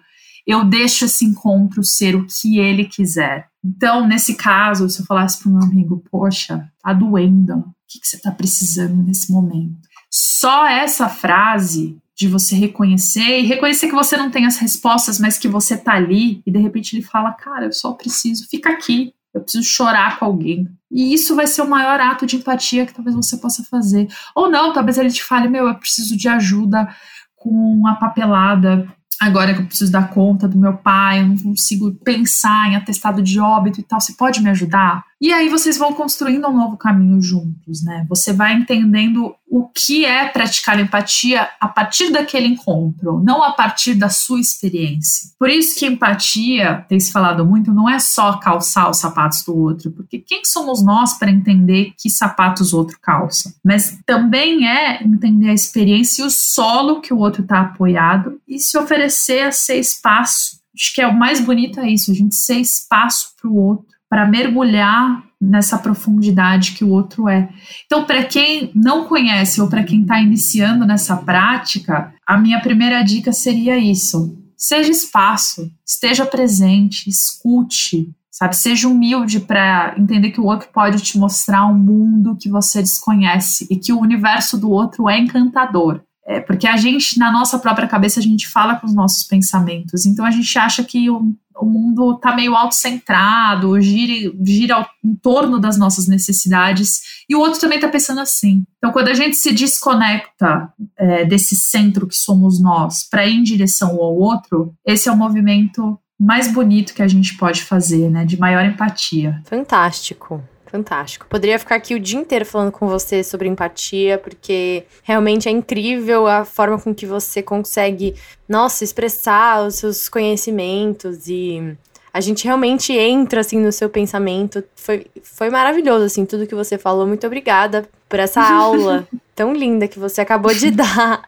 eu 0.46 0.66
deixo 0.66 1.06
esse 1.06 1.24
encontro 1.24 1.82
ser 1.82 2.14
o 2.14 2.26
que 2.26 2.58
ele 2.58 2.84
quiser. 2.84 3.48
Então, 3.64 4.06
nesse 4.06 4.34
caso, 4.34 4.86
se 4.90 5.00
eu 5.00 5.06
falasse 5.06 5.38
para 5.38 5.48
o 5.48 5.54
meu 5.54 5.62
amigo, 5.62 6.04
poxa, 6.10 6.70
tá 6.82 6.92
doendo, 6.92 7.54
o 7.54 7.64
que, 7.88 7.98
que 7.98 8.06
você 8.06 8.16
está 8.16 8.30
precisando 8.30 9.02
nesse 9.02 9.32
momento? 9.32 9.88
Só 10.10 10.68
essa 10.68 11.08
frase 11.08 11.96
de 12.14 12.28
você 12.28 12.54
reconhecer 12.54 13.40
e 13.40 13.46
reconhecer 13.46 13.88
que 13.88 13.94
você 13.94 14.14
não 14.14 14.30
tem 14.30 14.44
as 14.44 14.58
respostas, 14.58 15.18
mas 15.18 15.38
que 15.38 15.48
você 15.48 15.74
tá 15.74 15.94
ali 15.94 16.42
e 16.44 16.52
de 16.52 16.58
repente 16.58 16.94
ele 16.94 17.02
fala, 17.02 17.32
cara, 17.32 17.64
eu 17.64 17.72
só 17.72 17.94
preciso, 17.94 18.46
fica 18.50 18.68
aqui, 18.68 19.14
eu 19.34 19.42
preciso 19.42 19.64
chorar 19.64 20.18
com 20.18 20.26
alguém. 20.26 20.68
E 20.90 21.12
isso 21.12 21.34
vai 21.34 21.46
ser 21.46 21.62
o 21.62 21.68
maior 21.68 22.00
ato 22.00 22.24
de 22.24 22.36
empatia 22.36 22.86
que 22.86 22.94
talvez 22.94 23.16
você 23.16 23.36
possa 23.36 23.64
fazer. 23.64 24.06
Ou 24.34 24.48
não, 24.48 24.72
talvez 24.72 24.96
ele 24.96 25.10
te 25.10 25.24
fale: 25.24 25.48
meu, 25.48 25.66
eu 25.66 25.74
preciso 25.74 26.16
de 26.16 26.28
ajuda 26.28 26.88
com 27.36 27.50
uma 27.50 27.96
papelada 27.96 28.88
agora 29.20 29.54
que 29.54 29.60
eu 29.60 29.66
preciso 29.66 29.92
dar 29.92 30.10
conta 30.10 30.48
do 30.48 30.58
meu 30.58 30.76
pai, 30.76 31.20
eu 31.20 31.26
não 31.26 31.38
consigo 31.38 31.92
pensar 32.04 32.68
em 32.68 32.76
atestado 32.76 33.22
de 33.22 33.38
óbito 33.40 33.80
e 33.80 33.82
tal, 33.82 34.00
você 34.00 34.12
pode 34.14 34.42
me 34.42 34.50
ajudar? 34.50 35.04
E 35.24 35.32
aí 35.32 35.48
vocês 35.48 35.78
vão 35.78 35.94
construindo 35.94 36.46
um 36.46 36.54
novo 36.54 36.76
caminho 36.76 37.18
juntos, 37.18 37.82
né? 37.82 38.04
Você 38.10 38.30
vai 38.30 38.52
entendendo 38.52 39.34
o 39.48 39.66
que 39.66 40.04
é 40.04 40.28
praticar 40.28 40.78
empatia 40.78 41.48
a 41.58 41.66
partir 41.66 42.10
daquele 42.10 42.46
encontro, 42.46 43.22
não 43.24 43.42
a 43.42 43.50
partir 43.52 43.94
da 43.94 44.10
sua 44.10 44.38
experiência. 44.38 45.30
Por 45.38 45.48
isso 45.48 45.78
que 45.78 45.86
empatia, 45.86 46.84
tem 46.90 47.00
se 47.00 47.10
falado 47.10 47.42
muito, 47.42 47.72
não 47.72 47.88
é 47.88 47.98
só 47.98 48.36
calçar 48.36 48.90
os 48.90 48.98
sapatos 48.98 49.42
do 49.44 49.56
outro, 49.56 49.90
porque 49.92 50.18
quem 50.18 50.44
somos 50.44 50.84
nós 50.84 51.18
para 51.18 51.30
entender 51.30 51.94
que 51.98 52.10
sapatos 52.10 52.74
o 52.74 52.76
outro 52.76 52.98
calça? 53.00 53.54
Mas 53.64 53.98
também 54.04 54.68
é 54.68 55.02
entender 55.02 55.48
a 55.48 55.54
experiência 55.54 56.22
e 56.22 56.26
o 56.26 56.30
solo 56.30 57.00
que 57.00 57.14
o 57.14 57.18
outro 57.18 57.40
está 57.40 57.62
apoiado 57.62 58.38
e 58.46 58.58
se 58.58 58.76
oferecer 58.76 59.46
a 59.46 59.52
ser 59.52 59.78
espaço. 59.78 60.62
Acho 60.74 60.94
que 60.94 61.00
é 61.00 61.06
o 61.06 61.18
mais 61.18 61.40
bonito 61.40 61.80
é 61.80 61.88
isso, 61.88 62.10
a 62.10 62.14
gente 62.14 62.34
ser 62.34 62.56
espaço 62.56 63.32
para 63.40 63.48
o 63.48 63.56
outro 63.56 63.93
para 64.14 64.28
mergulhar 64.28 65.24
nessa 65.40 65.76
profundidade 65.76 66.74
que 66.74 66.84
o 66.84 66.90
outro 66.90 67.28
é. 67.28 67.48
Então, 67.84 68.04
para 68.04 68.22
quem 68.22 68.70
não 68.72 69.06
conhece 69.06 69.60
ou 69.60 69.66
para 69.66 69.82
quem 69.82 70.02
está 70.02 70.20
iniciando 70.20 70.86
nessa 70.86 71.16
prática, 71.16 72.14
a 72.24 72.36
minha 72.38 72.60
primeira 72.60 73.02
dica 73.02 73.32
seria 73.32 73.76
isso: 73.76 74.38
seja 74.56 74.88
espaço, 74.88 75.68
esteja 75.84 76.24
presente, 76.24 77.10
escute, 77.10 78.14
sabe? 78.30 78.54
Seja 78.54 78.86
humilde 78.86 79.40
para 79.40 79.96
entender 79.98 80.30
que 80.30 80.40
o 80.40 80.46
outro 80.46 80.68
pode 80.72 81.02
te 81.02 81.18
mostrar 81.18 81.66
um 81.66 81.76
mundo 81.76 82.36
que 82.40 82.48
você 82.48 82.80
desconhece 82.80 83.66
e 83.68 83.76
que 83.76 83.92
o 83.92 83.98
universo 83.98 84.56
do 84.56 84.70
outro 84.70 85.08
é 85.08 85.18
encantador. 85.18 86.00
É, 86.24 86.38
porque 86.38 86.68
a 86.68 86.76
gente, 86.76 87.18
na 87.18 87.32
nossa 87.32 87.58
própria 87.58 87.88
cabeça, 87.88 88.20
a 88.20 88.22
gente 88.22 88.46
fala 88.46 88.76
com 88.76 88.86
os 88.86 88.94
nossos 88.94 89.24
pensamentos. 89.24 90.06
Então 90.06 90.24
a 90.24 90.30
gente 90.30 90.56
acha 90.56 90.84
que 90.84 91.10
o 91.56 91.66
mundo 91.66 92.14
está 92.14 92.34
meio 92.34 92.54
autocentrado, 92.54 93.80
gira, 93.80 94.32
gira 94.42 94.88
em 95.04 95.14
torno 95.14 95.58
das 95.58 95.78
nossas 95.78 96.06
necessidades, 96.08 97.00
e 97.28 97.34
o 97.34 97.40
outro 97.40 97.60
também 97.60 97.78
está 97.78 97.88
pensando 97.88 98.20
assim. 98.20 98.64
Então, 98.78 98.92
quando 98.92 99.08
a 99.08 99.14
gente 99.14 99.36
se 99.36 99.52
desconecta 99.52 100.72
é, 100.98 101.24
desse 101.24 101.56
centro 101.56 102.06
que 102.06 102.16
somos 102.16 102.60
nós 102.60 103.08
para 103.08 103.26
ir 103.26 103.34
em 103.34 103.42
direção 103.42 103.90
ao 103.90 104.16
outro, 104.16 104.74
esse 104.84 105.08
é 105.08 105.12
o 105.12 105.16
movimento 105.16 105.98
mais 106.18 106.52
bonito 106.52 106.94
que 106.94 107.02
a 107.02 107.08
gente 107.08 107.36
pode 107.36 107.62
fazer, 107.62 108.10
né? 108.10 108.24
De 108.24 108.38
maior 108.38 108.64
empatia. 108.64 109.42
Fantástico 109.44 110.42
fantástico. 110.74 111.26
Poderia 111.28 111.56
ficar 111.56 111.76
aqui 111.76 111.94
o 111.94 112.00
dia 112.00 112.18
inteiro 112.18 112.44
falando 112.44 112.72
com 112.72 112.88
você 112.88 113.22
sobre 113.22 113.48
empatia, 113.48 114.18
porque 114.18 114.84
realmente 115.04 115.48
é 115.48 115.52
incrível 115.52 116.26
a 116.26 116.44
forma 116.44 116.80
com 116.80 116.92
que 116.92 117.06
você 117.06 117.40
consegue, 117.40 118.16
nossa, 118.48 118.82
expressar 118.82 119.64
os 119.64 119.76
seus 119.76 120.08
conhecimentos 120.08 121.28
e 121.28 121.76
a 122.12 122.20
gente 122.20 122.44
realmente 122.44 122.92
entra 122.92 123.40
assim 123.40 123.58
no 123.60 123.70
seu 123.70 123.88
pensamento. 123.88 124.64
Foi, 124.74 125.06
foi 125.22 125.48
maravilhoso 125.48 126.06
assim 126.06 126.26
tudo 126.26 126.46
que 126.46 126.54
você 126.56 126.76
falou. 126.76 127.06
Muito 127.06 127.24
obrigada 127.24 127.88
por 128.08 128.18
essa 128.18 128.42
aula 128.42 129.06
tão 129.32 129.52
linda 129.52 129.86
que 129.86 129.98
você 129.98 130.20
acabou 130.20 130.52
de 130.52 130.70
dar. 130.72 131.22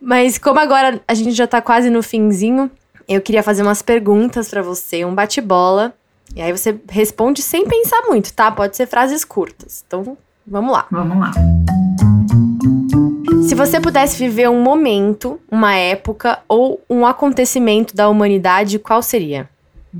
Mas 0.00 0.38
como 0.38 0.58
agora 0.58 0.98
a 1.06 1.12
gente 1.12 1.32
já 1.32 1.46
tá 1.46 1.60
quase 1.60 1.90
no 1.90 2.02
finzinho, 2.02 2.70
eu 3.06 3.20
queria 3.20 3.42
fazer 3.42 3.62
umas 3.62 3.82
perguntas 3.82 4.48
para 4.48 4.62
você, 4.62 5.04
um 5.04 5.14
bate-bola. 5.14 5.92
E 6.34 6.40
aí 6.40 6.52
você 6.52 6.78
responde 6.88 7.42
sem 7.42 7.66
pensar 7.66 8.02
muito, 8.08 8.32
tá? 8.32 8.50
Pode 8.50 8.76
ser 8.76 8.86
frases 8.86 9.24
curtas. 9.24 9.84
Então, 9.86 10.16
vamos 10.46 10.72
lá. 10.72 10.86
Vamos 10.90 11.18
lá. 11.18 11.32
Se 13.48 13.54
você 13.54 13.80
pudesse 13.80 14.16
viver 14.16 14.48
um 14.48 14.62
momento, 14.62 15.40
uma 15.50 15.74
época 15.74 16.38
ou 16.48 16.80
um 16.88 17.04
acontecimento 17.04 17.96
da 17.96 18.08
humanidade, 18.08 18.78
qual 18.78 19.02
seria? 19.02 19.48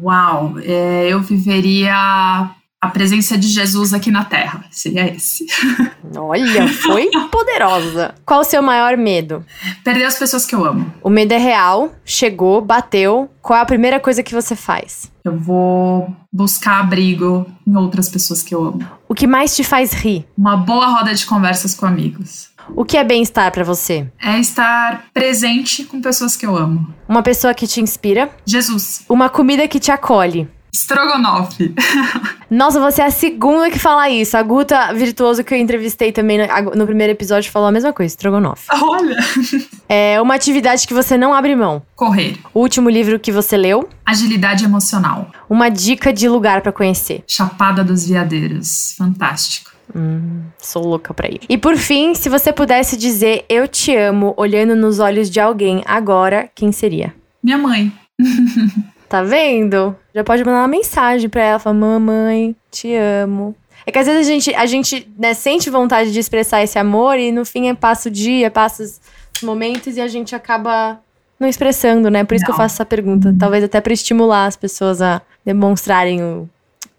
Uau, 0.01 0.55
é, 0.61 1.09
eu 1.09 1.21
viveria 1.21 2.51
a 2.81 2.89
presença 2.89 3.37
de 3.37 3.47
Jesus 3.47 3.93
aqui 3.93 4.11
na 4.11 4.25
Terra. 4.25 4.65
Seria 4.71 5.07
esse. 5.15 5.47
Olha, 6.17 6.67
foi 6.67 7.11
poderosa. 7.31 8.15
Qual 8.25 8.41
o 8.41 8.45
seu 8.45 8.63
maior 8.63 8.97
medo? 8.97 9.45
Perder 9.85 10.05
as 10.05 10.19
pessoas 10.19 10.47
que 10.47 10.55
eu 10.55 10.65
amo. 10.65 10.91
O 11.03 11.11
medo 11.11 11.33
é 11.33 11.37
real, 11.39 11.93
chegou, 12.05 12.63
bateu. 12.63 13.31
Qual 13.43 13.59
é 13.59 13.63
a 13.63 13.67
primeira 13.67 14.01
coisa 14.01 14.23
que 14.23 14.35
você 14.35 14.57
faz? 14.57 15.13
Eu 15.23 15.37
vou 15.37 16.11
buscar 16.33 16.81
abrigo 16.81 17.47
em 17.67 17.77
outras 17.77 18.09
pessoas 18.09 18.43
que 18.43 18.55
eu 18.55 18.65
amo. 18.65 18.87
O 19.07 19.15
que 19.15 19.27
mais 19.27 19.55
te 19.55 19.63
faz 19.63 19.93
rir? 19.93 20.27
Uma 20.37 20.57
boa 20.57 20.87
roda 20.87 21.15
de 21.15 21.27
conversas 21.27 21.75
com 21.75 21.85
amigos. 21.85 22.49
O 22.75 22.85
que 22.85 22.97
é 22.97 23.05
bem-estar 23.05 23.53
para 23.53 23.65
você? 23.65 24.07
É 24.23 24.39
estar 24.39 25.07
presente 25.13 25.85
com 25.85 26.01
pessoas 26.01 26.37
que 26.37 26.47
eu 26.47 26.57
amo. 26.57 26.95
Uma 27.07 27.23
pessoa 27.23 27.53
que 27.53 27.67
te 27.67 27.81
inspira? 27.81 28.31
Jesus. 28.47 29.05
Uma 29.09 29.29
comida 29.29 29.69
que 29.69 29.81
te 29.81 29.91
acolhe? 29.91 30.49
Estrogonofe. 30.73 31.75
Nossa, 32.51 32.81
você 32.81 33.03
é 33.03 33.07
a 33.07 33.11
segunda 33.11 33.71
que 33.71 33.79
fala 33.79 34.09
isso. 34.09 34.37
A 34.37 34.43
Guta 34.43 34.93
Virtuoso 34.93 35.45
que 35.45 35.55
eu 35.55 35.59
entrevistei 35.59 36.13
também 36.13 36.39
no, 36.39 36.71
no 36.75 36.87
primeiro 36.87 37.13
episódio 37.13 37.51
falou 37.51 37.69
a 37.69 37.73
mesma 37.73 37.93
coisa, 37.93 38.13
estrogonofe. 38.13 38.67
Olha! 38.73 39.17
É 39.93 40.21
uma 40.21 40.37
atividade 40.37 40.87
que 40.87 40.95
você 40.95 41.19
não 41.19 41.35
abre 41.35 41.57
mão. 41.57 41.83
Correr. 41.97 42.39
O 42.55 42.61
último 42.61 42.89
livro 42.89 43.19
que 43.19 43.33
você 43.33 43.57
leu? 43.57 43.89
Agilidade 44.07 44.65
emocional. 44.65 45.33
Uma 45.49 45.69
dica 45.69 46.13
de 46.13 46.29
lugar 46.29 46.61
para 46.61 46.71
conhecer. 46.71 47.25
Chapada 47.27 47.83
dos 47.83 48.07
Veadeiros. 48.07 48.95
Fantástico. 48.97 49.73
Hum, 49.93 50.43
sou 50.59 50.87
louca 50.87 51.13
pra 51.13 51.29
ir. 51.29 51.41
E 51.49 51.59
por 51.59 51.77
fim, 51.77 52.15
se 52.15 52.29
você 52.29 52.53
pudesse 52.53 52.97
dizer 52.97 53.45
eu 53.49 53.67
te 53.67 53.93
amo 53.97 54.33
olhando 54.37 54.77
nos 54.77 55.01
olhos 55.01 55.29
de 55.29 55.41
alguém 55.41 55.83
agora, 55.85 56.49
quem 56.55 56.71
seria? 56.71 57.13
Minha 57.43 57.59
mãe. 57.59 57.93
Tá 59.11 59.25
vendo? 59.25 59.97
Já 60.15 60.23
pode 60.23 60.45
mandar 60.45 60.61
uma 60.61 60.69
mensagem 60.69 61.29
pra 61.29 61.43
ela, 61.43 61.59
falar, 61.59 61.75
mamãe, 61.75 62.55
te 62.71 62.95
amo. 62.95 63.57
É 63.85 63.91
que 63.91 63.99
às 63.99 64.07
vezes 64.07 64.25
a 64.25 64.31
gente, 64.31 64.55
a 64.55 64.67
gente 64.67 65.13
né, 65.19 65.35
sente 65.35 65.69
vontade 65.69 66.13
de 66.13 66.21
expressar 66.21 66.63
esse 66.63 66.79
amor 66.79 67.19
e 67.19 67.33
no 67.33 67.45
fim 67.45 67.69
é 67.69 67.75
passa 67.75 68.09
o 68.09 68.13
dia, 68.13 68.53
passa 68.53 68.85
os 68.85 69.01
momentos 69.43 69.97
e 69.97 70.01
a 70.01 70.07
gente 70.07 70.33
acaba 70.33 71.01
não 71.41 71.49
expressando, 71.49 72.09
né? 72.09 72.23
Por 72.23 72.35
isso 72.35 72.45
não. 72.45 72.47
que 72.47 72.53
eu 72.53 72.57
faço 72.57 72.77
essa 72.77 72.87
pergunta. 72.87 73.35
Talvez 73.37 73.65
até 73.65 73.81
para 73.81 73.93
estimular 73.93 74.47
as 74.47 74.55
pessoas 74.55 75.03
a 75.03 75.21
demonstrarem 75.45 76.23
o, 76.23 76.49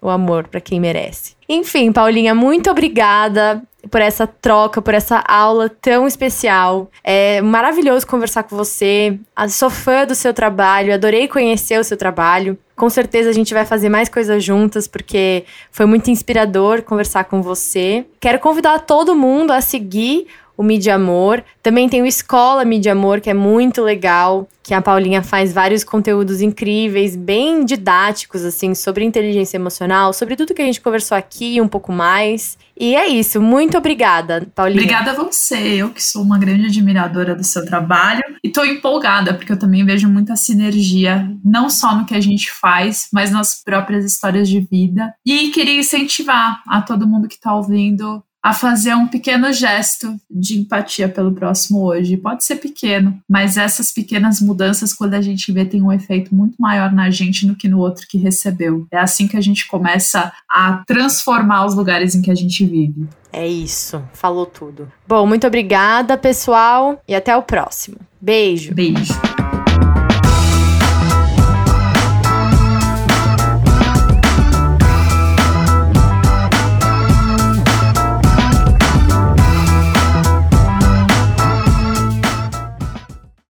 o 0.02 0.10
amor 0.10 0.46
para 0.48 0.60
quem 0.60 0.78
merece. 0.78 1.34
Enfim, 1.48 1.92
Paulinha, 1.92 2.34
muito 2.34 2.70
obrigada 2.70 3.62
por 3.90 4.00
essa 4.00 4.26
troca, 4.26 4.80
por 4.80 4.94
essa 4.94 5.18
aula 5.26 5.68
tão 5.68 6.06
especial. 6.06 6.90
É 7.02 7.40
maravilhoso 7.40 8.06
conversar 8.06 8.44
com 8.44 8.56
você. 8.56 9.18
Sou 9.48 9.70
fã 9.70 10.06
do 10.06 10.14
seu 10.14 10.32
trabalho, 10.32 10.94
adorei 10.94 11.28
conhecer 11.28 11.78
o 11.78 11.84
seu 11.84 11.96
trabalho. 11.96 12.58
Com 12.74 12.88
certeza 12.88 13.30
a 13.30 13.32
gente 13.32 13.52
vai 13.52 13.64
fazer 13.64 13.88
mais 13.88 14.08
coisas 14.08 14.42
juntas, 14.42 14.88
porque 14.88 15.44
foi 15.70 15.86
muito 15.86 16.10
inspirador 16.10 16.82
conversar 16.82 17.24
com 17.24 17.42
você. 17.42 18.04
Quero 18.18 18.38
convidar 18.38 18.80
todo 18.80 19.14
mundo 19.14 19.52
a 19.52 19.60
seguir 19.60 20.26
o 20.56 20.62
Mídia 20.62 20.94
Amor. 20.94 21.42
Também 21.62 21.88
tem 21.88 22.02
o 22.02 22.06
Escola 22.06 22.64
Mídia 22.64 22.92
Amor, 22.92 23.20
que 23.20 23.30
é 23.30 23.34
muito 23.34 23.82
legal, 23.82 24.48
que 24.62 24.74
a 24.74 24.80
Paulinha 24.80 25.22
faz 25.22 25.52
vários 25.52 25.82
conteúdos 25.82 26.40
incríveis, 26.40 27.16
bem 27.16 27.64
didáticos, 27.64 28.44
assim, 28.44 28.74
sobre 28.74 29.04
inteligência 29.04 29.56
emocional, 29.56 30.12
sobre 30.12 30.36
tudo 30.36 30.54
que 30.54 30.62
a 30.62 30.64
gente 30.64 30.80
conversou 30.80 31.16
aqui 31.16 31.60
um 31.60 31.68
pouco 31.68 31.92
mais. 31.92 32.56
E 32.78 32.94
é 32.94 33.08
isso. 33.08 33.40
Muito 33.40 33.76
obrigada, 33.76 34.46
Paulinha. 34.54 34.80
Obrigada 34.80 35.10
a 35.10 35.14
você. 35.14 35.56
Eu 35.56 35.90
que 35.90 36.02
sou 36.02 36.22
uma 36.22 36.38
grande 36.38 36.66
admiradora 36.66 37.34
do 37.34 37.44
seu 37.44 37.64
trabalho 37.64 38.22
e 38.42 38.48
tô 38.48 38.64
empolgada, 38.64 39.34
porque 39.34 39.52
eu 39.52 39.58
também 39.58 39.84
vejo 39.84 40.08
muita 40.08 40.36
sinergia, 40.36 41.28
não 41.44 41.68
só 41.68 41.96
no 41.96 42.06
que 42.06 42.14
a 42.14 42.20
gente 42.20 42.50
faz, 42.50 43.08
mas 43.12 43.30
nas 43.30 43.62
próprias 43.62 44.04
histórias 44.04 44.48
de 44.48 44.60
vida. 44.60 45.12
E 45.26 45.50
queria 45.50 45.78
incentivar 45.78 46.62
a 46.68 46.80
todo 46.82 47.06
mundo 47.06 47.28
que 47.28 47.40
tá 47.40 47.54
ouvindo 47.54 48.22
a 48.42 48.52
fazer 48.52 48.94
um 48.94 49.06
pequeno 49.06 49.52
gesto 49.52 50.16
de 50.28 50.58
empatia 50.58 51.08
pelo 51.08 51.32
próximo 51.32 51.84
hoje. 51.84 52.16
Pode 52.16 52.44
ser 52.44 52.56
pequeno, 52.56 53.16
mas 53.28 53.56
essas 53.56 53.92
pequenas 53.92 54.40
mudanças, 54.40 54.92
quando 54.92 55.14
a 55.14 55.22
gente 55.22 55.52
vê, 55.52 55.64
tem 55.64 55.80
um 55.80 55.92
efeito 55.92 56.34
muito 56.34 56.56
maior 56.58 56.92
na 56.92 57.08
gente 57.08 57.46
do 57.46 57.54
que 57.54 57.68
no 57.68 57.78
outro 57.78 58.06
que 58.08 58.18
recebeu. 58.18 58.86
É 58.90 58.98
assim 58.98 59.28
que 59.28 59.36
a 59.36 59.40
gente 59.40 59.68
começa 59.68 60.32
a 60.48 60.82
transformar 60.86 61.66
os 61.66 61.74
lugares 61.74 62.14
em 62.14 62.22
que 62.22 62.30
a 62.30 62.34
gente 62.34 62.64
vive. 62.64 63.06
É 63.32 63.46
isso, 63.46 64.02
falou 64.12 64.44
tudo. 64.44 64.90
Bom, 65.06 65.26
muito 65.26 65.46
obrigada, 65.46 66.18
pessoal, 66.18 67.00
e 67.08 67.14
até 67.14 67.34
o 67.36 67.42
próximo. 67.42 67.96
Beijo. 68.20 68.74
Beijo. 68.74 69.41